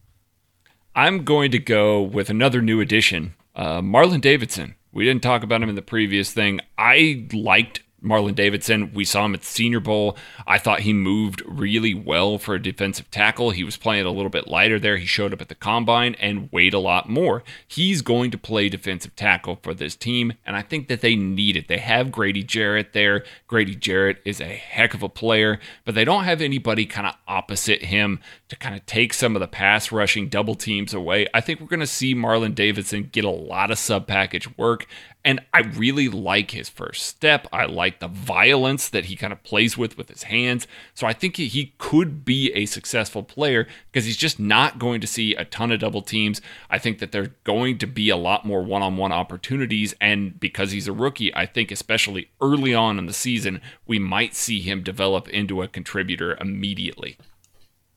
I'm 0.95 1.24
going 1.24 1.52
to 1.52 1.60
go 1.60 2.02
with 2.02 2.30
another 2.30 2.62
new 2.62 2.82
addition, 2.82 3.36
uh, 3.56 3.82
Marlon 3.82 4.22
Davidson. 4.22 4.76
We 4.93 5.06
didn't 5.06 5.24
talk 5.24 5.43
about 5.43 5.62
him 5.62 5.70
in 5.70 5.76
the 5.76 5.82
previous 5.82 6.32
thing. 6.32 6.60
I 6.78 7.28
liked 7.34 7.82
Marlon 8.04 8.36
Davidson. 8.36 8.93
We 8.93 9.06
saw 9.06 9.26
him 9.26 9.34
at 9.34 9.41
the 9.41 9.45
Senior 9.45 9.80
Bowl. 9.80 10.18
I 10.47 10.58
thought 10.58 10.82
he 10.82 10.93
moved 10.93 11.43
really 11.45 11.93
well 11.93 12.38
for 12.38 12.56
a 12.56 12.62
defensive 12.62 13.10
tackle. 13.12 13.52
He 13.52 13.64
was 13.64 13.78
playing 13.78 14.06
a 14.06 14.12
little 14.12 14.30
bit 14.30 14.47
lighter 14.47 14.80
there. 14.80 14.97
He 14.97 15.06
showed 15.06 15.34
up 15.34 15.41
at 15.41 15.49
the 15.49 15.56
combine 15.56 16.16
and 16.16 16.49
weighed 16.52 16.74
a 16.74 16.80
lot 16.80 17.10
more. 17.10 17.43
He's 17.68 18.02
going 18.02 18.32
to 18.32 18.38
play 18.38 18.70
defensive 18.70 19.16
tackle 19.16 19.60
for 19.62 19.74
this 19.74 19.95
team, 19.95 20.34
and 20.45 20.56
I 20.56 20.62
think 20.62 20.88
that 20.88 21.02
they 21.02 21.16
need 21.16 21.56
it. 21.56 21.68
They 21.68 21.78
have 21.78 22.12
Grady 22.12 22.43
Jarrett 22.43 22.93
there. 22.93 23.24
Grady 23.47 23.76
Jarrett 23.76 24.22
is 24.26 24.41
a 24.41 24.45
heck 24.45 24.93
of 24.93 25.04
a 25.04 25.10
player, 25.10 25.60
but 25.86 25.95
they 25.95 26.06
don't 26.06 26.24
have 26.24 26.41
anybody 26.41 26.86
kind 26.86 27.08
of 27.08 27.16
opposite 27.28 27.84
him 27.84 28.20
to 28.49 28.56
kind 28.56 28.76
of 28.76 28.86
take 28.86 29.14
some 29.14 29.36
of 29.36 29.39
the 29.39 29.47
pass 29.47 29.91
rushing 29.91 30.28
double 30.28 30.56
teams 30.56 30.93
away. 30.93 31.28
I 31.34 31.41
think 31.41 31.60
we're 31.60 31.68
going 31.68 31.80
to 31.82 31.88
see 31.88 32.16
Marlon 32.16 32.56
Davidson 32.56 33.10
get 33.12 33.24
a 33.24 33.30
lot 33.30 33.72
of 33.72 33.78
sub 33.78 34.08
package 34.08 34.58
work. 34.58 34.88
And 35.24 35.39
I 35.53 35.59
really 35.59 36.09
like 36.09 36.51
his 36.51 36.67
first 36.67 37.05
step. 37.05 37.47
I 37.53 37.65
like 37.65 37.99
the 37.99 38.07
violence 38.07 38.89
that 38.89 39.05
he 39.05 39.15
kind 39.15 39.32
of 39.32 39.43
plays 39.43 39.78
with 39.78 39.95
with 39.97 40.09
his 40.09 40.24
hands. 40.24 40.67
So 40.95 41.05
I 41.05 41.13
think 41.13 41.38
he 41.38 41.74
could 41.78 42.26
be 42.26 42.51
a 42.53 42.65
successful 42.65 43.22
player 43.22 43.67
because 43.91 44.05
he's 44.05 44.17
just 44.17 44.39
not 44.39 44.80
going 44.80 44.99
to 45.01 45.07
see 45.07 45.36
a 45.36 45.45
ton 45.45 45.72
of 45.72 45.80
double 45.80 46.01
teams. 46.01 46.41
I 46.72 46.80
think 46.80 46.97
that 46.99 47.11
there's 47.11 47.30
going 47.43 47.78
to 47.80 47.88
be 47.88 48.09
a 48.09 48.17
lot 48.17 48.45
more 48.45 48.63
one 48.63 48.82
on 48.82 48.97
one 48.97 49.11
opportunities. 49.11 49.93
And 50.01 50.39
because 50.39 50.72
he's 50.72 50.88
a 50.88 50.93
rookie, 50.93 51.34
I 51.36 51.45
think 51.45 51.72
especially 51.72 52.30
early 52.41 52.74
on 52.74 52.97
in 52.97 53.05
the 53.05 53.13
season, 53.13 53.61
we 53.86 53.99
might 53.99 54.34
see 54.34 54.61
him 54.61 54.82
develop 54.82 55.30
into 55.30 55.61
a 55.61 55.67
contributor 55.67 56.36
immediately. 56.41 57.17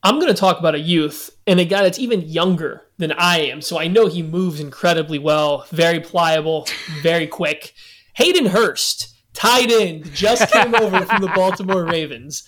I'm 0.04 0.20
going 0.20 0.32
to 0.32 0.38
talk 0.38 0.58
about 0.58 0.74
a 0.74 0.80
youth 0.80 1.30
and 1.46 1.58
a 1.58 1.64
guy 1.64 1.82
that's 1.82 1.98
even 1.98 2.20
younger 2.20 2.82
than 2.98 3.12
I 3.12 3.40
am. 3.40 3.62
So 3.62 3.80
I 3.80 3.88
know 3.88 4.06
he 4.06 4.22
moves 4.22 4.60
incredibly 4.60 5.18
well, 5.18 5.66
very 5.70 5.98
pliable, 5.98 6.68
very 7.00 7.26
quick. 7.26 7.72
Hayden 8.12 8.44
Hurst, 8.44 9.16
tight 9.32 9.70
end, 9.70 10.12
just 10.12 10.52
came 10.52 10.74
over 10.74 11.06
from 11.06 11.22
the 11.22 11.32
Baltimore 11.34 11.84
Ravens. 11.84 12.46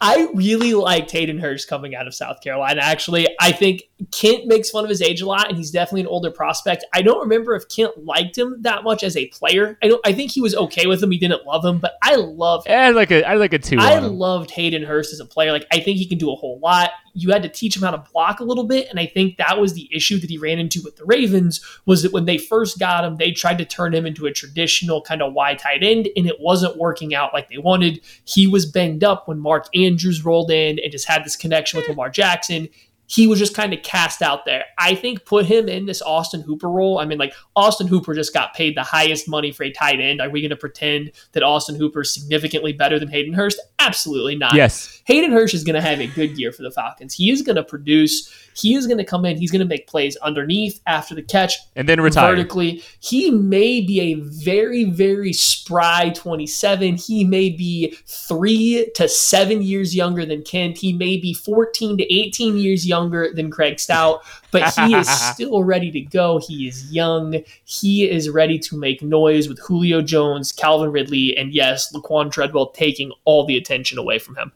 I 0.00 0.28
really 0.34 0.74
liked 0.74 1.12
Hayden 1.12 1.38
Hurst 1.38 1.68
coming 1.68 1.94
out 1.94 2.08
of 2.08 2.14
South 2.14 2.40
Carolina. 2.40 2.80
Actually, 2.82 3.28
I 3.40 3.52
think 3.52 3.84
Kent 4.12 4.46
makes 4.46 4.70
fun 4.70 4.84
of 4.84 4.90
his 4.90 5.02
age 5.02 5.20
a 5.20 5.26
lot, 5.26 5.48
and 5.48 5.56
he's 5.56 5.70
definitely 5.70 6.02
an 6.02 6.06
older 6.06 6.30
prospect. 6.30 6.84
I 6.92 7.02
don't 7.02 7.20
remember 7.20 7.54
if 7.54 7.68
Kent 7.68 8.04
liked 8.04 8.36
him 8.36 8.62
that 8.62 8.82
much 8.82 9.02
as 9.02 9.16
a 9.16 9.26
player. 9.28 9.78
I 9.82 9.88
don't. 9.88 10.00
I 10.06 10.12
think 10.12 10.30
he 10.30 10.40
was 10.40 10.54
okay 10.54 10.86
with 10.86 11.02
him. 11.02 11.10
He 11.10 11.18
didn't 11.18 11.44
love 11.44 11.64
him, 11.64 11.78
but 11.78 11.94
I 12.02 12.16
love. 12.16 12.64
I 12.68 12.90
like 12.90 13.10
a. 13.10 13.22
I 13.24 13.34
like 13.34 13.52
a 13.52 13.58
two. 13.58 13.78
I 13.78 13.98
loved 13.98 14.50
Hayden 14.50 14.82
Hurst 14.82 15.12
as 15.12 15.20
a 15.20 15.26
player. 15.26 15.52
Like 15.52 15.66
I 15.70 15.80
think 15.80 15.98
he 15.98 16.06
can 16.06 16.18
do 16.18 16.30
a 16.30 16.36
whole 16.36 16.58
lot. 16.60 16.90
You 17.12 17.30
had 17.30 17.42
to 17.42 17.48
teach 17.48 17.76
him 17.76 17.82
how 17.82 17.90
to 17.90 18.04
block 18.12 18.40
a 18.40 18.44
little 18.44 18.64
bit, 18.64 18.88
and 18.88 18.98
I 18.98 19.06
think 19.06 19.36
that 19.36 19.60
was 19.60 19.74
the 19.74 19.88
issue 19.92 20.18
that 20.20 20.30
he 20.30 20.38
ran 20.38 20.58
into 20.58 20.80
with 20.82 20.96
the 20.96 21.04
Ravens. 21.04 21.60
Was 21.84 22.02
that 22.02 22.12
when 22.12 22.24
they 22.24 22.38
first 22.38 22.78
got 22.78 23.04
him, 23.04 23.16
they 23.16 23.32
tried 23.32 23.58
to 23.58 23.64
turn 23.64 23.94
him 23.94 24.06
into 24.06 24.26
a 24.26 24.32
traditional 24.32 25.02
kind 25.02 25.20
of 25.20 25.34
wide 25.34 25.58
tight 25.58 25.82
end, 25.82 26.08
and 26.16 26.26
it 26.26 26.40
wasn't 26.40 26.78
working 26.78 27.14
out 27.14 27.34
like 27.34 27.48
they 27.48 27.58
wanted. 27.58 28.00
He 28.24 28.46
was 28.46 28.64
banged 28.64 29.04
up 29.04 29.28
when 29.28 29.38
Mark 29.38 29.66
Andrews 29.74 30.24
rolled 30.24 30.50
in 30.50 30.78
and 30.78 30.92
just 30.92 31.08
had 31.08 31.24
this 31.24 31.36
connection 31.36 31.78
with 31.78 31.88
Lamar 31.88 32.10
Jackson 32.10 32.68
he 33.10 33.26
was 33.26 33.40
just 33.40 33.56
kind 33.56 33.74
of 33.74 33.82
cast 33.82 34.22
out 34.22 34.44
there. 34.44 34.64
I 34.78 34.94
think 34.94 35.24
put 35.24 35.44
him 35.44 35.68
in 35.68 35.86
this 35.86 36.00
Austin 36.00 36.42
Hooper 36.42 36.70
role. 36.70 37.00
I 37.00 37.04
mean, 37.04 37.18
like 37.18 37.34
Austin 37.56 37.88
Hooper 37.88 38.14
just 38.14 38.32
got 38.32 38.54
paid 38.54 38.76
the 38.76 38.84
highest 38.84 39.28
money 39.28 39.50
for 39.50 39.64
a 39.64 39.72
tight 39.72 39.98
end. 39.98 40.20
Are 40.20 40.30
we 40.30 40.40
going 40.40 40.50
to 40.50 40.56
pretend 40.56 41.10
that 41.32 41.42
Austin 41.42 41.74
Hooper 41.74 42.02
is 42.02 42.14
significantly 42.14 42.72
better 42.72 43.00
than 43.00 43.08
Hayden 43.08 43.34
Hurst? 43.34 43.60
Absolutely 43.80 44.36
not. 44.36 44.54
Yes. 44.54 45.02
Hayden 45.06 45.32
Hurst 45.32 45.54
is 45.54 45.64
going 45.64 45.74
to 45.74 45.80
have 45.80 46.00
a 46.00 46.06
good 46.06 46.38
year 46.38 46.52
for 46.52 46.62
the 46.62 46.70
Falcons. 46.70 47.12
He 47.12 47.32
is 47.32 47.42
going 47.42 47.56
to 47.56 47.64
produce. 47.64 48.32
He 48.54 48.76
is 48.76 48.86
going 48.86 48.98
to 48.98 49.04
come 49.04 49.24
in. 49.24 49.38
He's 49.38 49.50
going 49.50 49.60
to 49.60 49.66
make 49.66 49.88
plays 49.88 50.16
underneath, 50.18 50.80
after 50.86 51.16
the 51.16 51.22
catch, 51.22 51.54
and 51.74 51.88
then 51.88 52.00
retire 52.00 52.36
vertically. 52.36 52.84
He 53.00 53.32
may 53.32 53.80
be 53.80 54.00
a 54.00 54.14
very, 54.20 54.84
very 54.84 55.32
spry 55.32 56.10
27. 56.14 56.94
He 56.94 57.24
may 57.24 57.50
be 57.50 57.96
three 58.06 58.88
to 58.94 59.08
seven 59.08 59.62
years 59.62 59.96
younger 59.96 60.24
than 60.24 60.42
Kent. 60.42 60.78
He 60.78 60.92
may 60.92 61.16
be 61.16 61.34
14 61.34 61.98
to 61.98 62.14
18 62.14 62.56
years 62.56 62.86
younger 63.00 63.32
than 63.32 63.50
Craig 63.50 63.80
Stout, 63.80 64.22
but 64.50 64.74
he 64.74 64.94
is 64.94 65.08
still 65.32 65.64
ready 65.64 65.90
to 65.90 66.00
go. 66.00 66.38
He 66.38 66.68
is 66.68 66.92
young. 66.92 67.42
He 67.64 68.08
is 68.08 68.28
ready 68.28 68.58
to 68.60 68.76
make 68.76 69.02
noise 69.02 69.48
with 69.48 69.58
Julio 69.60 70.02
Jones, 70.02 70.52
Calvin 70.52 70.92
Ridley, 70.92 71.36
and 71.36 71.52
yes, 71.52 71.92
Laquon 71.92 72.30
Treadwell 72.30 72.70
taking 72.70 73.12
all 73.24 73.44
the 73.46 73.56
attention 73.56 73.98
away 73.98 74.18
from 74.18 74.36
him. 74.36 74.52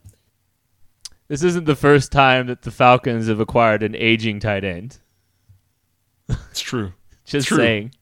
This 1.28 1.42
isn't 1.42 1.64
the 1.64 1.76
first 1.76 2.12
time 2.12 2.49
that 2.49 2.62
the 2.62 2.70
Falcons 2.70 3.28
have 3.28 3.40
acquired 3.40 3.82
an 3.82 3.95
aging 3.95 4.40
tight 4.40 4.62
end. 4.62 4.99
It's 6.28 6.61
true. 6.61 6.92
Just 7.24 7.49
true. 7.49 7.57
saying. 7.57 7.95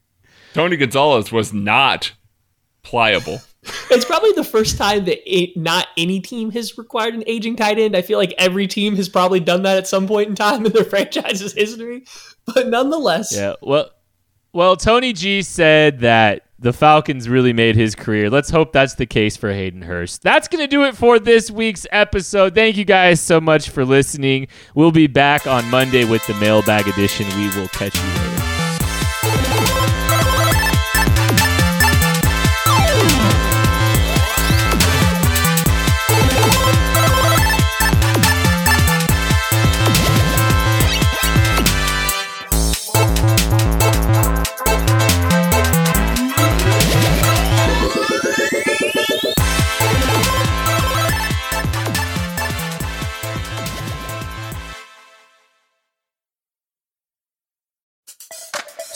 Tony 0.53 0.75
Gonzalez 0.75 1.31
was 1.31 1.53
not 1.53 2.11
pliable. 2.83 3.41
It's 3.89 4.05
probably 4.05 4.31
the 4.33 4.43
first 4.43 4.77
time 4.77 5.05
that 5.05 5.19
it, 5.25 5.55
not 5.55 5.87
any 5.97 6.19
team 6.19 6.51
has 6.51 6.77
required 6.77 7.13
an 7.13 7.23
aging 7.27 7.55
tight 7.55 7.79
end. 7.79 7.95
I 7.95 8.01
feel 8.01 8.17
like 8.19 8.33
every 8.37 8.67
team 8.67 8.95
has 8.95 9.09
probably 9.09 9.39
done 9.39 9.63
that 9.63 9.77
at 9.77 9.87
some 9.87 10.07
point 10.07 10.29
in 10.29 10.35
time 10.35 10.65
in 10.65 10.71
their 10.71 10.83
franchise's 10.85 11.53
history. 11.53 12.05
But 12.45 12.67
nonetheless, 12.67 13.35
Yeah. 13.35 13.53
Well, 13.61 13.89
well, 14.51 14.75
Tony 14.77 15.13
G 15.13 15.41
said 15.41 16.01
that 16.01 16.43
the 16.59 16.73
Falcons 16.73 17.27
really 17.27 17.53
made 17.53 17.75
his 17.75 17.95
career. 17.95 18.29
Let's 18.29 18.49
hope 18.49 18.71
that's 18.71 18.95
the 18.95 19.05
case 19.05 19.35
for 19.35 19.51
Hayden 19.51 19.81
Hurst. 19.81 20.21
That's 20.21 20.47
going 20.47 20.63
to 20.63 20.67
do 20.67 20.83
it 20.83 20.95
for 20.95 21.19
this 21.19 21.49
week's 21.49 21.87
episode. 21.91 22.53
Thank 22.55 22.77
you 22.77 22.85
guys 22.85 23.19
so 23.19 23.41
much 23.41 23.69
for 23.69 23.83
listening. 23.83 24.47
We'll 24.75 24.91
be 24.91 25.07
back 25.07 25.47
on 25.47 25.69
Monday 25.69 26.05
with 26.05 26.25
the 26.27 26.35
mailbag 26.35 26.87
edition. 26.87 27.25
We 27.35 27.47
will 27.59 27.67
catch 27.69 27.95
you 27.95 28.03
later. 28.03 28.32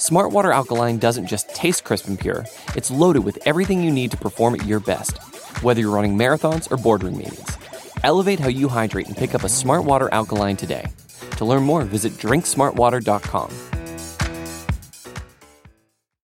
Smartwater 0.00 0.50
Alkaline 0.54 0.96
doesn't 0.96 1.26
just 1.26 1.54
taste 1.54 1.84
crisp 1.84 2.08
and 2.08 2.18
pure, 2.18 2.46
it's 2.74 2.90
loaded 2.90 3.22
with 3.22 3.38
everything 3.44 3.84
you 3.84 3.90
need 3.90 4.10
to 4.10 4.16
perform 4.16 4.54
at 4.54 4.64
your 4.64 4.80
best, 4.80 5.18
whether 5.62 5.82
you're 5.82 5.90
running 5.90 6.16
marathons 6.16 6.72
or 6.72 6.78
boardroom 6.78 7.18
meetings. 7.18 7.58
Elevate 8.02 8.40
how 8.40 8.48
you 8.48 8.68
hydrate 8.68 9.08
and 9.08 9.16
pick 9.16 9.34
up 9.34 9.42
a 9.42 9.46
Smartwater 9.46 10.08
Alkaline 10.10 10.56
today. 10.56 10.86
To 11.36 11.44
learn 11.44 11.64
more, 11.64 11.84
visit 11.84 12.14
drinksmartwater.com. 12.14 13.69